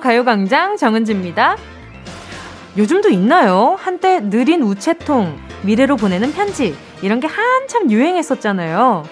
가요광장 0.00 0.76
정은지입니다. 0.76 1.56
요즘도 2.76 3.08
있나요? 3.10 3.76
한때 3.78 4.20
느린 4.20 4.62
우체통, 4.62 5.36
미래로 5.62 5.96
보내는 5.96 6.32
편지, 6.32 6.76
이런 7.02 7.20
게 7.20 7.26
한참 7.26 7.90
유행했었잖아요. 7.90 9.04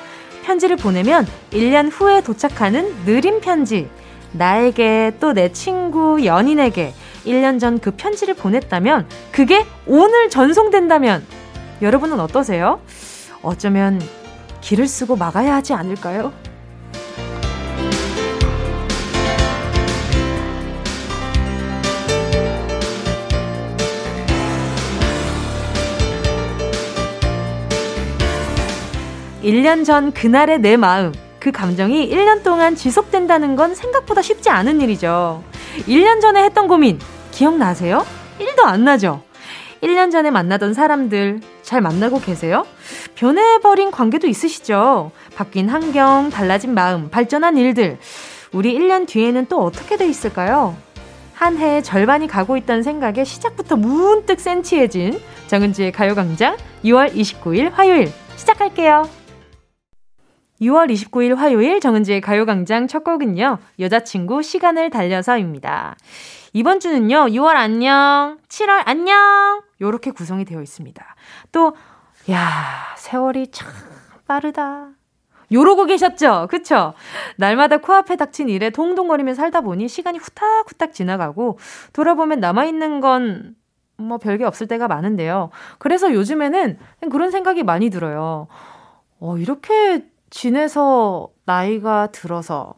편지를 0.45 0.77
보내면 0.77 1.27
1년 1.51 1.91
후에 1.93 2.21
도착하는 2.23 2.95
느린 3.05 3.41
편지. 3.41 3.89
나에게 4.33 5.15
또 5.19 5.33
내 5.33 5.51
친구, 5.53 6.25
연인에게 6.25 6.93
1년 7.25 7.59
전 7.59 7.79
그 7.81 7.91
편지를 7.93 8.35
보냈다면, 8.35 9.07
그게 9.33 9.65
오늘 9.87 10.31
전송된다면, 10.31 11.25
여러분은 11.83 12.21
어떠세요? 12.21 12.81
어쩌면 13.43 14.01
길을 14.61 14.87
쓰고 14.87 15.17
막아야 15.17 15.55
하지 15.57 15.73
않을까요? 15.75 16.33
1년 29.47 29.85
전 29.85 30.11
그날의 30.11 30.59
내 30.59 30.77
마음, 30.77 31.15
그 31.39 31.53
감정이 31.53 32.11
1년 32.11 32.43
동안 32.43 32.75
지속된다는 32.75 33.55
건 33.55 33.77
생각보다 33.77 34.21
쉽지 34.21 34.51
않은 34.51 34.81
일이죠. 34.81 35.45
1년 35.87 36.21
전에 36.21 36.43
했던 36.43 36.67
고민, 36.67 36.99
기억나세요? 37.31 38.05
1도 38.41 38.65
안 38.65 38.83
나죠? 38.83 39.23
1년 39.83 40.11
전에 40.11 40.33
만나던 40.33 40.75
사람들, 40.75 41.43
잘 41.63 41.81
만나고 41.81 42.19
계세요? 42.19 42.67
변해버린 43.15 43.93
관계도 43.93 44.27
있으시죠? 44.27 45.13
바뀐 45.37 45.69
환경, 45.69 46.29
달라진 46.29 46.75
마음, 46.75 47.09
발전한 47.09 47.57
일들. 47.57 47.99
우리 48.51 48.77
1년 48.77 49.07
뒤에는 49.07 49.47
또 49.47 49.63
어떻게 49.63 49.97
돼 49.97 50.09
있을까요? 50.09 50.77
한 51.35 51.57
해의 51.57 51.85
절반이 51.85 52.27
가고 52.27 52.57
있다는 52.57 52.83
생각에 52.83 53.23
시작부터 53.23 53.77
문득 53.77 54.41
센치해진 54.41 55.21
정은지의 55.47 55.93
가요광장 55.93 56.57
6월 56.83 57.15
29일 57.15 57.71
화요일 57.71 58.11
시작할게요. 58.35 59.09
6월 60.61 60.91
29일 60.91 61.35
화요일 61.35 61.81
정은지의 61.81 62.21
가요광장 62.21 62.87
첫 62.87 63.05
곡은요, 63.05 63.59
여자친구 63.79 64.43
시간을 64.43 64.91
달려서입니다. 64.91 65.97
이번 66.53 66.81
주는요, 66.81 67.27
6월 67.27 67.57
안녕, 67.57 68.39
7월 68.49 68.83
안녕, 68.87 69.63
요렇게 69.81 70.13
구성이 70.13 70.45
되어 70.45 70.63
있습니다. 70.63 71.05
또, 71.53 71.75
야 72.31 72.95
세월이 72.97 73.51
참 73.51 73.69
빠르다. 74.27 74.89
요러고 75.53 75.85
계셨죠? 75.85 76.49
그쵸? 76.51 76.95
날마다 77.37 77.77
코앞에 77.77 78.17
닥친 78.17 78.49
일에 78.49 78.71
동동거리며 78.71 79.35
살다 79.35 79.61
보니 79.61 79.87
시간이 79.89 80.19
후딱후딱 80.19 80.93
지나가고 80.93 81.59
돌아보면 81.93 82.41
남아있는 82.41 83.01
건 83.01 83.57
뭐 83.99 84.19
별게 84.19 84.45
없을 84.45 84.67
때가 84.67 84.89
많은데요. 84.89 85.51
그래서 85.79 86.13
요즘에는 86.13 86.79
그런 87.11 87.31
생각이 87.31 87.63
많이 87.63 87.91
들어요. 87.91 88.47
어, 89.19 89.39
이렇게 89.39 90.05
지내서 90.37 91.31
나이가 91.47 92.09
들어서 92.13 92.75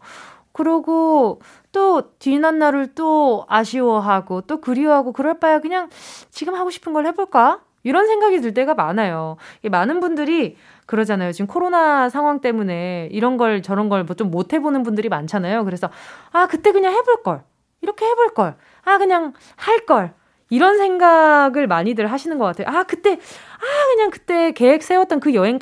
그러고 0.52 1.40
또 1.72 2.16
뒤난 2.18 2.58
날을 2.60 2.94
또 2.94 3.46
아쉬워하고 3.48 4.42
또 4.42 4.60
그리워하고 4.60 5.12
그럴 5.12 5.40
바야 5.40 5.58
그냥 5.60 5.88
지금 6.30 6.54
하고 6.54 6.70
싶은 6.70 6.92
걸 6.92 7.06
해볼까? 7.06 7.60
이런 7.82 8.06
생각이 8.06 8.40
들 8.40 8.54
때가 8.54 8.74
많아요. 8.74 9.36
많은 9.70 9.98
분들이 10.00 10.56
그러잖아요. 10.86 11.32
지금 11.32 11.47
코로나 11.48 12.08
상황 12.08 12.41
때문에 12.41 13.08
이런 13.10 13.36
걸 13.36 13.60
저런 13.62 13.88
걸 13.88 14.04
뭐 14.04 14.14
좀 14.14 14.30
못 14.30 14.52
해보는 14.52 14.82
분들이 14.84 15.08
많잖아요. 15.08 15.64
그래서 15.64 15.91
아 16.32 16.47
그때 16.47 16.70
그냥 16.72 16.92
해볼 16.94 17.22
걸 17.24 17.42
이렇게 17.80 18.06
해볼 18.06 18.34
걸. 18.34 18.56
아 18.84 18.98
그냥 18.98 19.32
할 19.56 19.84
걸. 19.86 20.14
이런 20.50 20.78
생각을 20.78 21.66
많이들 21.66 22.06
하시는 22.06 22.38
것 22.38 22.44
같아요. 22.47 22.68
아 22.76 22.84
그때 22.84 23.12
아 23.14 23.94
그냥 23.94 24.10
그때 24.10 24.52
계획 24.52 24.82
세웠던 24.84 25.18
그 25.20 25.34
여행 25.34 25.58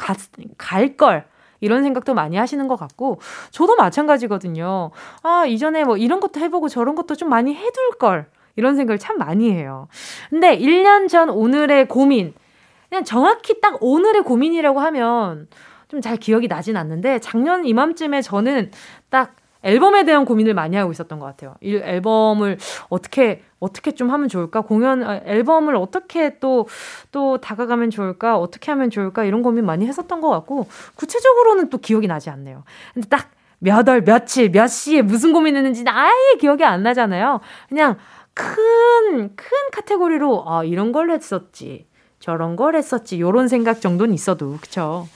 갈 0.58 0.96
걸. 0.96 1.26
이런 1.66 1.82
생각도 1.82 2.14
많이 2.14 2.36
하시는 2.36 2.66
것 2.68 2.76
같고, 2.76 3.20
저도 3.50 3.76
마찬가지거든요. 3.76 4.92
아, 5.22 5.44
이전에 5.46 5.84
뭐 5.84 5.98
이런 5.98 6.20
것도 6.20 6.40
해보고 6.40 6.68
저런 6.70 6.94
것도 6.94 7.14
좀 7.16 7.28
많이 7.28 7.54
해둘 7.54 7.90
걸. 7.98 8.26
이런 8.56 8.74
생각을 8.76 8.98
참 8.98 9.18
많이 9.18 9.52
해요. 9.52 9.88
근데 10.30 10.58
1년 10.58 11.08
전 11.08 11.28
오늘의 11.28 11.88
고민. 11.88 12.32
그냥 12.88 13.04
정확히 13.04 13.60
딱 13.60 13.76
오늘의 13.82 14.22
고민이라고 14.22 14.80
하면 14.80 15.48
좀 15.88 16.00
잘 16.00 16.16
기억이 16.16 16.48
나진 16.48 16.76
않는데, 16.76 17.18
작년 17.20 17.64
이맘쯤에 17.64 18.22
저는 18.22 18.70
딱 19.10 19.36
앨범에 19.66 20.04
대한 20.04 20.24
고민을 20.24 20.54
많이 20.54 20.76
하고 20.76 20.92
있었던 20.92 21.18
것 21.18 21.26
같아요. 21.26 21.54
이 21.60 21.76
앨범을 21.76 22.58
어떻게 22.88 23.42
어떻게 23.58 23.92
좀 23.92 24.10
하면 24.10 24.28
좋을까? 24.28 24.60
공연 24.60 25.02
아, 25.02 25.20
앨범을 25.24 25.76
어떻게 25.76 26.38
또또 26.38 26.66
또 27.10 27.38
다가가면 27.38 27.90
좋을까? 27.90 28.38
어떻게 28.38 28.70
하면 28.72 28.90
좋을까? 28.90 29.24
이런 29.24 29.42
고민 29.42 29.66
많이 29.66 29.86
했었던 29.86 30.20
것 30.20 30.30
같고 30.30 30.66
구체적으로는 30.94 31.70
또 31.70 31.78
기억이 31.78 32.06
나지 32.06 32.30
않네요. 32.30 32.64
근데 32.94 33.08
딱 33.08 33.36
몇 33.58 33.88
월, 33.88 34.02
며칠, 34.02 34.50
몇 34.50 34.66
시에 34.66 35.02
무슨 35.02 35.32
고민했는지 35.32 35.84
아예 35.86 36.36
기억이 36.38 36.64
안 36.64 36.82
나잖아요. 36.82 37.40
그냥 37.68 37.96
큰, 38.34 39.34
큰 39.34 39.48
카테고리로, 39.72 40.44
아, 40.46 40.64
이런 40.64 40.92
걸 40.92 41.10
했었지. 41.10 41.86
저런 42.20 42.56
걸 42.56 42.76
했었지. 42.76 43.20
요런 43.20 43.48
생각 43.48 43.80
정도는 43.80 44.14
있어도, 44.14 44.58
그쵸. 44.60 45.08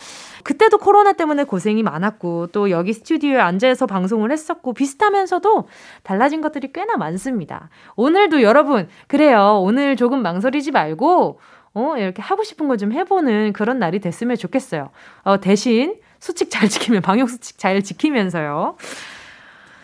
그때도 0.45 0.79
코로나 0.79 1.13
때문에 1.13 1.45
고생이 1.45 1.83
많았고 1.83 2.49
또 2.49 2.71
여기 2.71 2.93
스튜디오에 2.93 3.39
앉아서 3.39 3.87
방송을 3.87 4.33
했었고 4.33 4.73
비슷하면서도 4.75 5.69
달라진 6.03 6.41
것들이 6.41 6.73
꽤나 6.73 6.97
많습니다. 6.97 7.69
오늘도 7.97 8.43
여러분 8.43 8.89
그래요. 9.07 9.61
오늘 9.63 9.97
조금 9.97 10.23
망설이지 10.23 10.71
말고 10.71 11.41
어 11.73 11.95
이렇게 11.97 12.21
하고 12.23 12.43
싶은 12.43 12.67
거 12.69 12.77
좀 12.77 12.93
해보는 12.93 13.53
그런 13.53 13.79
날이 13.79 13.99
됐으면 14.01 14.37
좋겠어요. 14.37 14.91
어 15.23 15.39
대신 15.41 15.97
수칙 16.19 16.51
잘 16.51 16.69
지키면 16.69 17.03
방역 17.03 17.29
수칙 17.31 17.59
잘 17.59 17.83
지키면서요. 17.83 18.77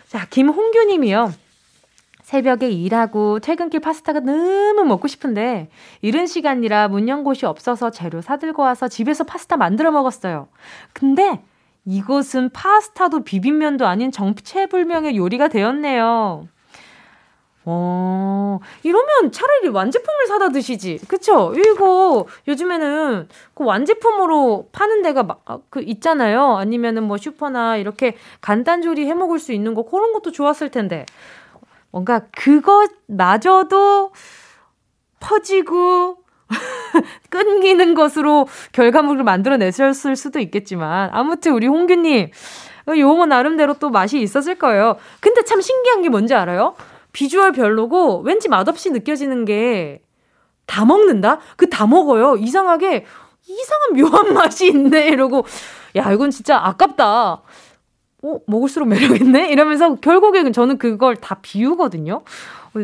자 0.07 0.25
김홍규 0.29 0.85
님이요. 0.85 1.31
새벽에 2.31 2.69
일하고 2.69 3.39
퇴근길 3.39 3.79
파스타가 3.79 4.19
너무 4.19 4.83
먹고 4.83 5.07
싶은데 5.07 5.69
이른 6.01 6.27
시간이라 6.27 6.89
문 6.89 7.07
연 7.07 7.23
곳이 7.23 7.45
없어서 7.45 7.89
재료 7.89 8.19
사들고 8.21 8.63
와서 8.63 8.89
집에서 8.89 9.23
파스타 9.23 9.55
만들어 9.55 9.91
먹었어요. 9.91 10.49
근데 10.91 11.41
이곳은 11.85 12.49
파스타도 12.49 13.23
비빔면도 13.23 13.87
아닌 13.87 14.11
정체불명의 14.11 15.15
요리가 15.15 15.47
되었네요. 15.47 16.49
어, 17.69 18.59
이러면 18.83 19.31
차라리 19.31 19.69
완제품을 19.69 20.27
사다 20.27 20.49
드시지. 20.49 20.99
그쵸? 21.07 21.53
이거 21.55 22.25
요즘에는 22.47 23.27
그 23.53 23.63
완제품으로 23.63 24.67
파는 24.73 25.01
데가 25.01 25.23
막, 25.23 25.41
아, 25.45 25.59
그 25.69 25.81
있잖아요. 25.81 26.57
아니면은 26.57 27.03
뭐 27.03 27.17
슈퍼나 27.17 27.77
이렇게 27.77 28.17
간단 28.41 28.81
조리 28.81 29.05
해 29.07 29.13
먹을 29.13 29.39
수 29.39 29.53
있는 29.53 29.73
거 29.75 29.83
그런 29.83 30.11
것도 30.11 30.31
좋았을 30.31 30.71
텐데. 30.71 31.05
뭔가 31.97 32.21
그것마저도 32.35 34.11
퍼지고 35.19 36.17
끊기는 37.29 37.95
것으로 37.95 38.47
결과물을 38.71 39.23
만들어내셨을 39.23 40.15
수도 40.15 40.39
있겠지만 40.39 41.09
아무튼 41.11 41.53
우리 41.53 41.65
홍규님 41.65 42.29
요거 42.95 43.25
나름대로 43.25 43.73
또 43.79 43.89
맛이 43.89 44.21
있었을 44.21 44.55
거예요. 44.55 44.97
근데 45.19 45.41
참 45.41 45.59
신기한 45.59 46.03
게 46.03 46.09
뭔지 46.09 46.35
알아요? 46.35 46.75
비주얼 47.13 47.51
별로고 47.51 48.19
왠지 48.19 48.47
맛없이 48.47 48.91
느껴지는 48.91 49.45
게 49.45 50.01
다 50.67 50.85
먹는다? 50.85 51.39
그 51.55 51.69
다 51.69 51.87
먹어요. 51.87 52.35
이상하게 52.35 53.05
이상한 53.47 53.93
묘한 53.93 54.33
맛이 54.33 54.67
있네 54.67 55.07
이러고 55.07 55.45
야 55.95 56.11
이건 56.11 56.29
진짜 56.29 56.57
아깝다. 56.57 57.41
어, 58.27 58.39
먹을수록 58.45 58.87
매력있네? 58.89 59.49
이러면서 59.49 59.95
결국에 59.95 60.51
저는 60.51 60.77
그걸 60.77 61.15
다 61.15 61.39
비우거든요. 61.41 62.21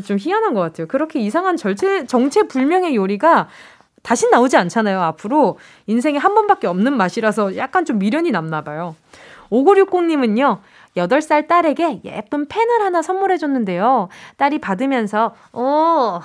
좀 0.05 0.17
희한한 0.19 0.53
것 0.53 0.61
같아요. 0.61 0.87
그렇게 0.87 1.19
이상한 1.19 1.57
절체, 1.57 2.05
정체불명의 2.07 2.95
요리가 2.95 3.47
다시 4.01 4.29
나오지 4.29 4.57
않잖아요, 4.57 5.01
앞으로. 5.01 5.57
인생에 5.87 6.17
한 6.17 6.33
번밖에 6.33 6.67
없는 6.67 6.95
맛이라서 6.97 7.57
약간 7.57 7.85
좀 7.85 7.99
미련이 7.99 8.31
남나 8.31 8.63
봐요. 8.63 8.95
5960님은요, 9.49 10.59
8살 10.97 11.47
딸에게 11.47 12.01
예쁜 12.05 12.47
펜을 12.47 12.81
하나 12.81 13.01
선물해 13.01 13.37
줬는데요. 13.37 14.09
딸이 14.37 14.59
받으면서, 14.59 15.35
어, 15.51 16.21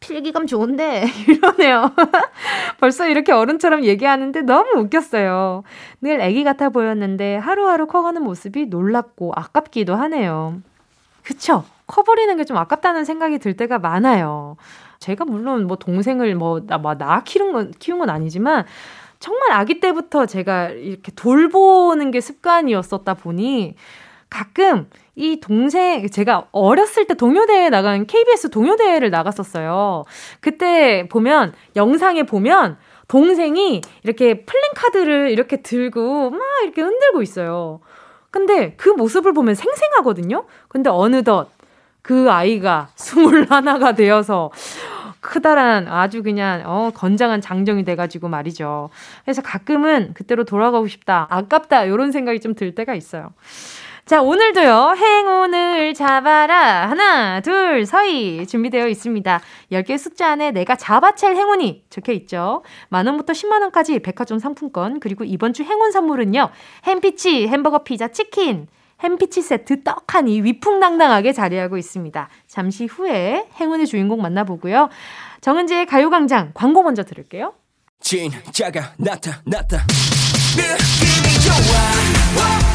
필기감 0.00 0.46
좋은데 0.46 1.04
이러네요. 1.28 1.90
벌써 2.80 3.08
이렇게 3.08 3.32
어른처럼 3.32 3.84
얘기하는데 3.84 4.42
너무 4.42 4.80
웃겼어요. 4.80 5.64
늘 6.00 6.20
아기 6.22 6.44
같아 6.44 6.68
보였는데 6.70 7.36
하루하루 7.36 7.86
커가는 7.86 8.22
모습이 8.22 8.66
놀랍고 8.66 9.32
아깝기도 9.34 9.94
하네요. 9.96 10.60
그쵸? 11.22 11.64
커버리는 11.86 12.36
게 12.36 12.44
좀 12.44 12.56
아깝다는 12.56 13.04
생각이 13.04 13.38
들 13.38 13.56
때가 13.56 13.78
많아요. 13.78 14.56
제가 15.00 15.24
물론 15.24 15.66
뭐 15.66 15.76
동생을 15.76 16.34
뭐, 16.34 16.60
나, 16.66 16.78
뭐, 16.78 16.94
나 16.96 17.22
키운 17.24 17.52
건, 17.52 17.72
키운 17.78 17.98
건 17.98 18.10
아니지만, 18.10 18.64
정말 19.20 19.52
아기 19.52 19.80
때부터 19.80 20.26
제가 20.26 20.70
이렇게 20.70 21.12
돌보는 21.12 22.10
게 22.10 22.20
습관이었었다 22.20 23.14
보니, 23.14 23.74
가끔 24.30 24.88
이 25.18 25.40
동생, 25.40 26.08
제가 26.08 26.46
어렸을 26.52 27.06
때 27.06 27.14
동요대회 27.14 27.70
나간 27.70 28.06
KBS 28.06 28.50
동요대회를 28.50 29.10
나갔었어요. 29.10 30.04
그때 30.40 31.08
보면, 31.10 31.54
영상에 31.74 32.22
보면, 32.22 32.78
동생이 33.08 33.80
이렇게 34.04 34.44
플랜카드를 34.44 35.30
이렇게 35.30 35.62
들고 35.62 36.30
막 36.30 36.40
이렇게 36.62 36.82
흔들고 36.82 37.22
있어요. 37.22 37.80
근데 38.30 38.74
그 38.76 38.90
모습을 38.90 39.32
보면 39.32 39.54
생생하거든요? 39.54 40.44
근데 40.68 40.90
어느덧 40.90 41.48
그 42.02 42.30
아이가 42.30 42.90
스물 42.96 43.46
하나가 43.50 43.92
되어서 43.94 44.50
크다란 45.20 45.88
아주 45.88 46.22
그냥 46.22 46.62
어 46.66 46.90
건장한 46.94 47.40
장정이 47.40 47.84
돼가지고 47.84 48.28
말이죠. 48.28 48.90
그래서 49.24 49.42
가끔은 49.42 50.12
그때로 50.14 50.44
돌아가고 50.44 50.86
싶다, 50.86 51.26
아깝다 51.30 51.84
이런 51.84 52.12
생각이 52.12 52.40
좀 52.40 52.54
들 52.54 52.74
때가 52.74 52.94
있어요. 52.94 53.32
자, 54.08 54.22
오늘도요, 54.22 54.94
행운을 54.96 55.92
잡아라. 55.92 56.88
하나, 56.88 57.42
둘, 57.42 57.84
서희. 57.84 58.46
준비되어 58.46 58.88
있습니다. 58.88 59.40
10개 59.70 59.98
숫자 59.98 60.30
안에 60.30 60.50
내가 60.50 60.76
잡아챌 60.76 61.26
행운이 61.26 61.84
적혀 61.90 62.12
있죠. 62.12 62.62
만원부터 62.88 63.34
10만원까지 63.34 64.02
백화점 64.02 64.38
상품권, 64.38 64.98
그리고 65.00 65.24
이번 65.24 65.52
주 65.52 65.62
행운 65.62 65.92
선물은요, 65.92 66.48
햄피치, 66.86 67.48
햄버거 67.48 67.84
피자, 67.84 68.08
치킨, 68.08 68.68
햄피치 69.02 69.42
세트 69.42 69.82
떡하니 69.82 70.40
위풍당당하게 70.40 71.34
자리하고 71.34 71.76
있습니다. 71.76 72.30
잠시 72.46 72.86
후에 72.86 73.46
행운의 73.60 73.86
주인공 73.86 74.22
만나보고요. 74.22 74.88
정은지의 75.42 75.84
가요광장 75.84 76.52
광고 76.54 76.82
먼저 76.82 77.02
들을게요. 77.02 77.52
진짜가 78.00 78.94
나타났다. 78.96 79.84
느낌이 80.56 81.34
좋아. 81.44 82.67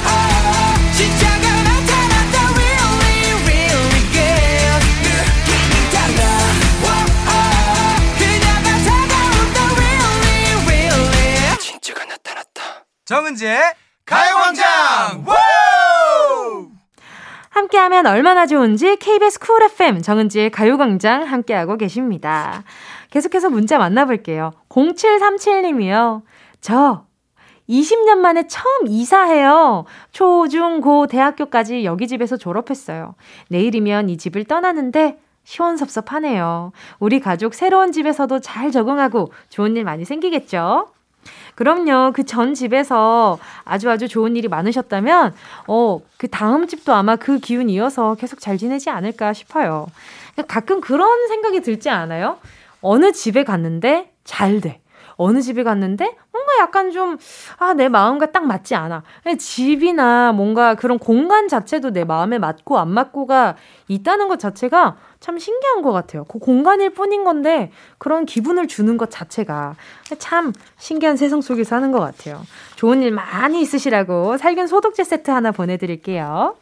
정은지의 13.05 13.59
가요광장. 14.05 15.25
함께하면 17.49 18.05
얼마나 18.05 18.45
좋은지 18.45 18.95
KBS 18.95 19.39
쿨 19.39 19.61
FM 19.63 20.01
정은지의 20.01 20.51
가요광장 20.51 21.23
함께하고 21.23 21.75
계십니다. 21.75 22.63
계속해서 23.09 23.49
문자 23.49 23.77
만나볼게요. 23.77 24.51
0737님이요. 24.69 26.21
저 26.61 27.05
20년 27.67 28.19
만에 28.19 28.47
처음 28.47 28.87
이사해요. 28.87 29.83
초, 30.11 30.47
중, 30.47 30.79
고, 30.79 31.05
대학교까지 31.07 31.83
여기 31.83 32.07
집에서 32.07 32.37
졸업했어요. 32.37 33.15
내일이면 33.49 34.09
이 34.09 34.17
집을 34.17 34.45
떠나는데 34.45 35.19
시원섭섭하네요. 35.43 36.71
우리 36.99 37.19
가족 37.19 37.53
새로운 37.53 37.91
집에서도 37.91 38.39
잘 38.39 38.71
적응하고 38.71 39.33
좋은 39.49 39.75
일 39.75 39.83
많이 39.83 40.05
생기겠죠? 40.05 40.87
그럼요. 41.55 42.11
그 42.13 42.23
전 42.23 42.53
집에서 42.53 43.37
아주 43.63 43.89
아주 43.89 44.07
좋은 44.07 44.35
일이 44.35 44.47
많으셨다면, 44.47 45.33
어, 45.67 45.99
그 46.17 46.27
다음 46.27 46.67
집도 46.67 46.93
아마 46.93 47.15
그 47.15 47.39
기운 47.39 47.69
이어서 47.69 48.15
계속 48.15 48.39
잘 48.39 48.57
지내지 48.57 48.89
않을까 48.89 49.33
싶어요. 49.33 49.87
가끔 50.47 50.81
그런 50.81 51.27
생각이 51.27 51.61
들지 51.61 51.89
않아요? 51.89 52.37
어느 52.81 53.11
집에 53.11 53.43
갔는데 53.43 54.11
잘 54.23 54.61
돼. 54.61 54.79
어느 55.15 55.41
집에 55.41 55.63
갔는데 55.63 56.15
뭔가 56.31 56.53
약간 56.59 56.91
좀, 56.91 57.17
아, 57.57 57.73
내 57.73 57.89
마음과 57.89 58.31
딱 58.31 58.45
맞지 58.45 58.75
않아. 58.75 59.03
집이나 59.37 60.31
뭔가 60.31 60.75
그런 60.75 60.99
공간 60.99 61.47
자체도 61.47 61.91
내 61.91 62.03
마음에 62.03 62.37
맞고 62.39 62.77
안 62.77 62.89
맞고가 62.89 63.55
있다는 63.87 64.27
것 64.27 64.39
자체가 64.39 64.97
참 65.19 65.39
신기한 65.39 65.81
것 65.81 65.91
같아요. 65.91 66.25
그 66.25 66.39
공간일 66.39 66.91
뿐인 66.91 67.23
건데 67.23 67.71
그런 67.97 68.25
기분을 68.25 68.67
주는 68.67 68.97
것 68.97 69.09
자체가 69.09 69.75
참 70.17 70.53
신기한 70.77 71.17
세상 71.17 71.41
속에 71.41 71.63
사는 71.63 71.91
것 71.91 71.99
같아요. 71.99 72.41
좋은 72.75 73.01
일 73.01 73.11
많이 73.11 73.61
있으시라고 73.61 74.37
살균 74.37 74.67
소독제 74.67 75.03
세트 75.03 75.31
하나 75.31 75.51
보내드릴게요. 75.51 76.55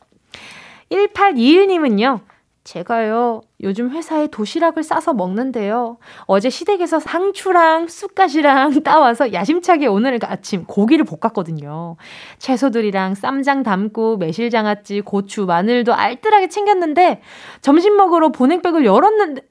1821님은요. 0.91 2.30
제가요, 2.63 3.41
요즘 3.63 3.89
회사에 3.89 4.27
도시락을 4.27 4.83
싸서 4.83 5.13
먹는데요. 5.13 5.97
어제 6.25 6.49
시댁에서 6.49 6.99
상추랑 6.99 7.87
쑥갓이랑 7.87 8.81
따와서 8.83 9.33
야심차게 9.33 9.87
오늘 9.87 10.19
아침 10.23 10.65
고기를 10.65 11.05
볶았거든요. 11.05 11.97
채소들이랑 12.37 13.15
쌈장 13.15 13.63
담고 13.63 14.17
매실장아찌, 14.17 15.01
고추, 15.01 15.45
마늘도 15.45 15.93
알뜰하게 15.93 16.49
챙겼는데 16.49 17.21
점심 17.61 17.97
먹으러 17.97 18.29
보냉백을 18.29 18.85
열었는데, 18.85 19.41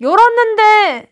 열었는데! 0.00 1.10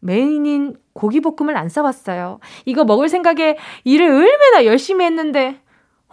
메인인 0.00 0.76
고기볶음을 0.92 1.56
안 1.56 1.68
싸왔어요. 1.68 2.40
이거 2.64 2.84
먹을 2.84 3.08
생각에 3.08 3.56
일을 3.84 4.06
얼마나 4.06 4.64
열심히 4.64 5.04
했는데, 5.06 5.60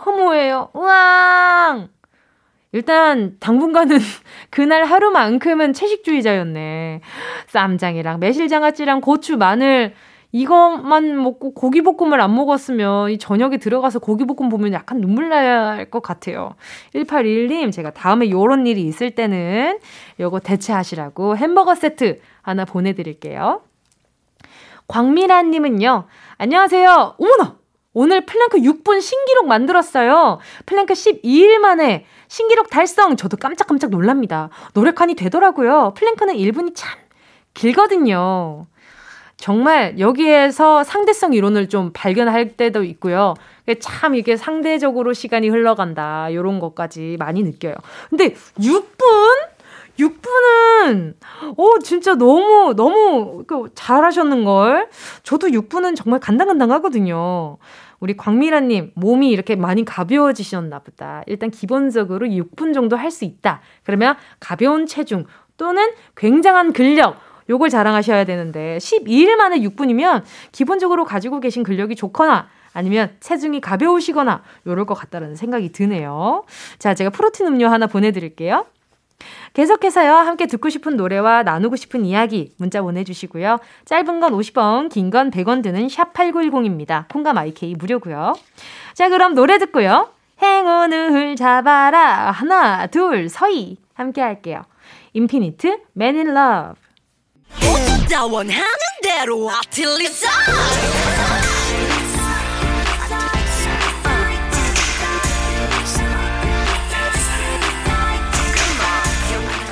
허무해요. 0.06 0.69
우왕! 0.74 1.90
일단 2.78 3.38
당분간은 3.40 3.98
그날 4.52 4.84
하루만큼은 4.86 5.74
채식주의자였네. 5.74 7.02
쌈장이랑 7.48 8.20
매실장아찌랑 8.20 9.02
고추, 9.02 9.38
마늘 9.38 9.96
이것만 10.32 11.24
먹고 11.24 11.56
고기볶음을 11.56 12.22
안 12.22 12.36
먹었으면 12.36 13.10
이 13.10 13.18
저녁에 13.18 13.58
들어가서 13.58 13.98
고기볶음 13.98 14.50
보면 14.50 14.74
약간 14.74 15.02
눈물 15.02 15.30
날 15.30 15.90
것 15.90 16.04
같아요. 16.04 16.54
1821님, 16.94 17.72
제가 17.72 17.92
다음에 17.94 18.30
요런 18.30 18.68
일이 18.68 18.84
있을 18.84 19.10
때는 19.12 19.80
요거 20.20 20.42
대체하시라고 20.42 21.36
햄버거 21.36 21.74
세트 21.74 22.20
하나 22.44 22.64
보내드릴게요. 22.64 23.62
광미란님은요, 24.88 26.06
안녕하세요. 26.38 27.16
어머나! 27.18 27.56
오늘 28.00 28.28
플랭크 28.28 28.60
6분 28.60 29.02
신기록 29.02 29.48
만들었어요. 29.48 30.38
플랭크 30.68 30.94
12일 30.94 31.58
만에 31.58 32.06
신기록 32.28 32.70
달성! 32.70 33.18
저도 33.18 33.38
깜짝깜짝 33.38 33.90
놀랍니다. 33.90 34.50
노력하니 34.76 35.16
되더라고요. 35.16 35.95
플랭크는 35.95 36.36
1분이 36.36 36.74
참 36.76 37.00
길거든요. 37.56 38.68
정말 39.38 39.98
여기에서 39.98 40.83
상대성 40.83 41.33
이론을 41.33 41.69
좀 41.69 41.90
발견할 41.92 42.56
때도 42.56 42.83
있고요. 42.83 43.33
참 43.80 44.14
이게 44.14 44.38
상대적으로 44.38 45.14
시간이 45.14 45.50
흘러간다. 45.50 46.30
이런 46.30 46.60
것까지 46.60 47.16
많이 47.18 47.42
느껴요. 47.42 47.74
근데 48.12 48.36
6분? 48.60 49.57
6분은, 49.98 51.16
어, 51.57 51.80
진짜 51.83 52.14
너무, 52.14 52.76
너무 52.76 53.44
그 53.48 53.69
잘하셨는걸. 53.74 54.90
저도 55.24 55.48
6분은 55.48 55.95
정말 55.95 56.19
간당간당 56.19 56.71
하거든요. 56.74 57.57
우리 57.99 58.16
광미라님, 58.16 58.92
몸이 58.95 59.30
이렇게 59.30 59.56
많이 59.56 59.83
가벼워지셨나 59.83 60.80
보다. 60.80 61.23
일단 61.25 61.49
기본적으로 61.51 62.27
6분 62.27 62.73
정도 62.73 62.95
할 62.95 63.11
수 63.11 63.25
있다. 63.25 63.61
그러면 63.83 64.16
가벼운 64.39 64.85
체중 64.85 65.25
또는 65.57 65.89
굉장한 66.16 66.73
근력, 66.73 67.18
요걸 67.49 67.69
자랑하셔야 67.69 68.25
되는데, 68.25 68.77
12일 68.77 69.35
만에 69.35 69.59
6분이면 69.61 70.23
기본적으로 70.51 71.06
가지고 71.06 71.39
계신 71.39 71.63
근력이 71.63 71.95
좋거나, 71.95 72.47
아니면 72.73 73.16
체중이 73.21 73.61
가벼우시거나, 73.61 74.44
요럴 74.68 74.85
것 74.85 74.94
같다는 74.94 75.35
생각이 75.35 75.71
드네요. 75.71 76.44
자, 76.77 76.94
제가 76.94 77.09
프로틴 77.09 77.47
음료 77.47 77.69
하나 77.69 77.87
보내드릴게요. 77.87 78.66
계속해서요, 79.57 80.14
함께 80.14 80.45
듣고 80.45 80.69
싶은 80.69 80.97
노래와 80.97 81.42
나누고 81.42 81.78
싶은 81.78 82.06
이야기 82.06 82.52
문자 82.57 82.83
보내주시고요. 82.83 83.57
짧은 83.85 84.19
건 84.19 84.33
50원, 84.33 84.87
긴 84.92 85.09
건 85.09 85.31
100원 85.31 85.64
드는 85.64 85.87
샵8910입니다. 85.87 87.07
콩과 87.11 87.33
마이케이 87.33 87.73
무료고요. 87.73 88.35
자, 88.94 89.09
그럼 89.09 89.33
노래 89.33 89.57
듣고요. 89.57 90.11
행운을 90.44 91.35
잡아라. 91.35 92.30
하나, 92.30 92.85
둘, 92.85 93.30
서희. 93.30 93.78
함께 93.95 94.21
할게요. 94.21 94.61
인피니트, 95.14 95.80
Man 95.97 96.16
in 96.18 96.28
Love. 96.37 96.80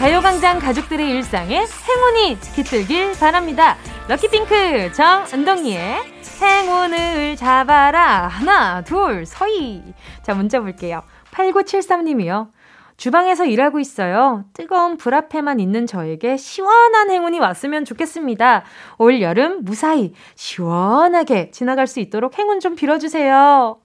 가요광장 0.05 0.59
가족들의 0.59 1.09
일상에 1.09 1.65
행운이 1.65 2.39
깃들길 2.53 3.13
바랍니다. 3.13 3.75
럭키핑크 4.07 4.91
정은동이의 4.93 5.97
행운을 6.39 7.35
잡아라. 7.35 8.27
하나, 8.27 8.83
둘, 8.83 9.25
서희. 9.25 9.81
자, 10.21 10.35
문자 10.35 10.59
볼게요. 10.59 11.01
8973님이요. 11.31 12.49
주방에서 12.97 13.45
일하고 13.45 13.79
있어요. 13.79 14.45
뜨거운 14.53 14.97
불 14.97 15.15
앞에만 15.15 15.59
있는 15.59 15.87
저에게 15.87 16.37
시원한 16.37 17.09
행운이 17.09 17.39
왔으면 17.39 17.83
좋겠습니다. 17.83 18.63
올 18.99 19.23
여름 19.23 19.63
무사히 19.63 20.13
시원하게 20.35 21.49
지나갈 21.49 21.87
수 21.87 21.99
있도록 21.99 22.37
행운 22.37 22.59
좀 22.59 22.75
빌어주세요. 22.75 23.79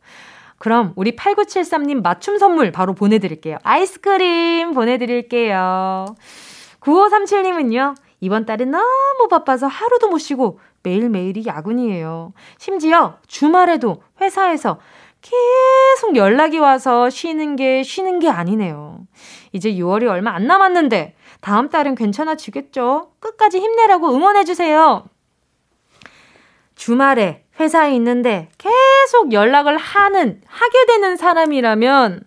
그럼 0.61 0.93
우리 0.95 1.17
8973님 1.17 2.03
맞춤 2.03 2.37
선물 2.37 2.71
바로 2.71 2.93
보내드릴게요. 2.93 3.57
아이스크림 3.63 4.75
보내드릴게요. 4.75 6.05
9537님은요, 6.81 7.97
이번 8.21 8.45
달에 8.45 8.67
너무 8.67 9.29
바빠서 9.31 9.67
하루도 9.67 10.09
못 10.09 10.19
쉬고 10.19 10.61
매일매일이 10.83 11.45
야근이에요. 11.47 12.35
심지어 12.59 13.17
주말에도 13.27 14.03
회사에서 14.21 14.79
계속 15.23 16.17
연락이 16.17 16.59
와서 16.59 17.09
쉬는 17.09 17.57
게 17.57 17.83
쉬는 17.83 18.19
게 18.19 18.29
아니네요. 18.29 19.01
이제 19.53 19.73
6월이 19.73 20.09
얼마 20.09 20.33
안 20.33 20.47
남았는데 20.47 21.17
다음 21.41 21.71
달은 21.71 21.95
괜찮아지겠죠? 21.95 23.13
끝까지 23.19 23.61
힘내라고 23.61 24.15
응원해주세요. 24.15 25.07
주말에 26.75 27.47
회사에 27.61 27.95
있는데 27.97 28.49
계속 28.59 29.33
연락을 29.33 29.77
하는, 29.77 30.41
하게 30.47 30.87
되는 30.87 31.17
사람이라면 31.17 32.23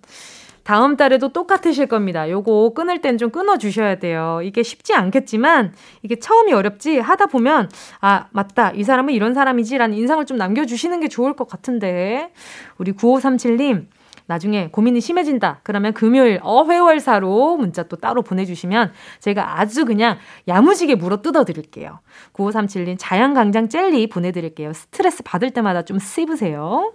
다음 0.63 0.96
달에도 0.96 1.34
똑같으실 1.34 1.88
겁니다. 1.88 2.30
요거 2.30 2.72
끊을 2.74 3.02
땐 3.02 3.18
좀 3.18 3.32
끊어주셔야 3.32 3.96
돼요. 3.96 4.40
이게 4.44 4.63
쉽지 4.63 4.94
않겠지만, 4.94 5.74
이게 6.04 6.18
처음이 6.20 6.54
어렵지, 6.54 7.00
하다 7.00 7.25
보면, 7.25 7.70
아, 8.00 8.28
맞다. 8.32 8.72
이 8.72 8.84
사람은 8.84 9.13
이런 9.13 9.34
사람이지라는 9.34 9.98
인상을 9.98 10.25
좀 10.25 10.38
남겨주시는 10.38 11.02
게 11.02 11.10
좋을 11.10 11.34
것 11.34 11.50
같은데, 11.50 12.32
우리 12.78 12.94
9537님, 12.94 13.88
나중에 14.25 14.70
고민이 14.72 15.01
심해진다. 15.01 15.60
그러면 15.63 15.94
금요일 15.94 16.39
어회월사로 16.42 17.58
문자 17.58 17.84
또 17.84 17.96
따로 17.96 18.22
보내주시면 18.22 18.94
제가 19.20 19.60
아주 19.60 19.86
그냥 19.86 20.18
야무지게 20.48 20.96
물어 20.96 21.22
뜯어 21.22 21.44
드릴게요. 21.44 22.00
9537님 22.34 22.96
자양강장 22.98 23.70
젤리 23.70 24.08
보내드릴게요. 24.08 24.74
스트레스 24.74 25.24
받을 25.24 25.51
때마다 25.51 25.84
좀 25.84 26.00
씹으세요. 26.00 26.94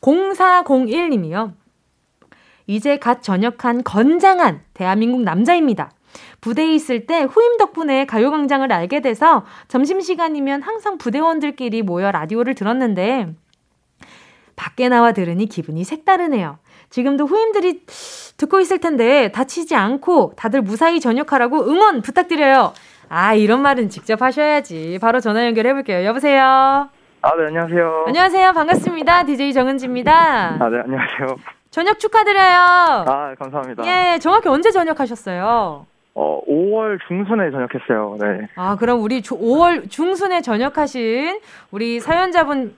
0401님이요. 0.00 1.52
이제 2.66 2.96
갓 2.98 3.22
전역한 3.22 3.84
건장한 3.84 4.60
대한민국 4.74 5.22
남자입니다. 5.22 5.90
부대에 6.40 6.74
있을 6.74 7.06
때 7.06 7.22
후임 7.22 7.56
덕분에 7.56 8.04
가요광장을 8.04 8.70
알게 8.70 9.00
돼서 9.00 9.44
점심시간이면 9.68 10.62
항상 10.62 10.98
부대원들끼리 10.98 11.82
모여 11.82 12.10
라디오를 12.10 12.54
들었는데 12.54 13.34
밖에 14.56 14.88
나와 14.88 15.12
들으니 15.12 15.46
기분이 15.46 15.84
색다르네요. 15.84 16.58
지금도 16.90 17.26
후임들이 17.26 17.86
듣고 18.36 18.60
있을 18.60 18.78
텐데 18.78 19.30
다치지 19.32 19.74
않고 19.74 20.34
다들 20.36 20.62
무사히 20.62 21.00
전역하라고 21.00 21.68
응원 21.70 22.02
부탁드려요. 22.02 22.72
아, 23.08 23.34
이런 23.34 23.60
말은 23.62 23.88
직접 23.88 24.20
하셔야지. 24.22 24.98
바로 25.00 25.20
전화 25.20 25.44
연결해 25.46 25.72
볼게요. 25.72 26.04
여보세요? 26.06 26.42
아, 26.42 27.36
네, 27.36 27.46
안녕하세요. 27.46 28.04
안녕하세요. 28.08 28.52
반갑습니다. 28.52 29.24
DJ 29.24 29.52
정은지입니다. 29.52 30.12
아, 30.60 30.68
네, 30.68 30.80
안녕하세요. 30.84 31.36
전역 31.70 31.98
축하드려요. 31.98 32.56
아, 33.06 33.34
감사합니다. 33.38 33.84
예, 33.86 34.18
정확히 34.18 34.48
언제 34.48 34.70
전역하셨어요? 34.70 35.86
어, 36.14 36.40
5월 36.46 36.98
중순에 37.08 37.50
전역했어요. 37.50 38.18
네. 38.20 38.48
아, 38.56 38.76
그럼 38.76 39.02
우리 39.02 39.22
5월 39.22 39.88
중순에 39.88 40.42
전역하신 40.42 41.40
우리 41.70 42.00
사연자분 42.00 42.76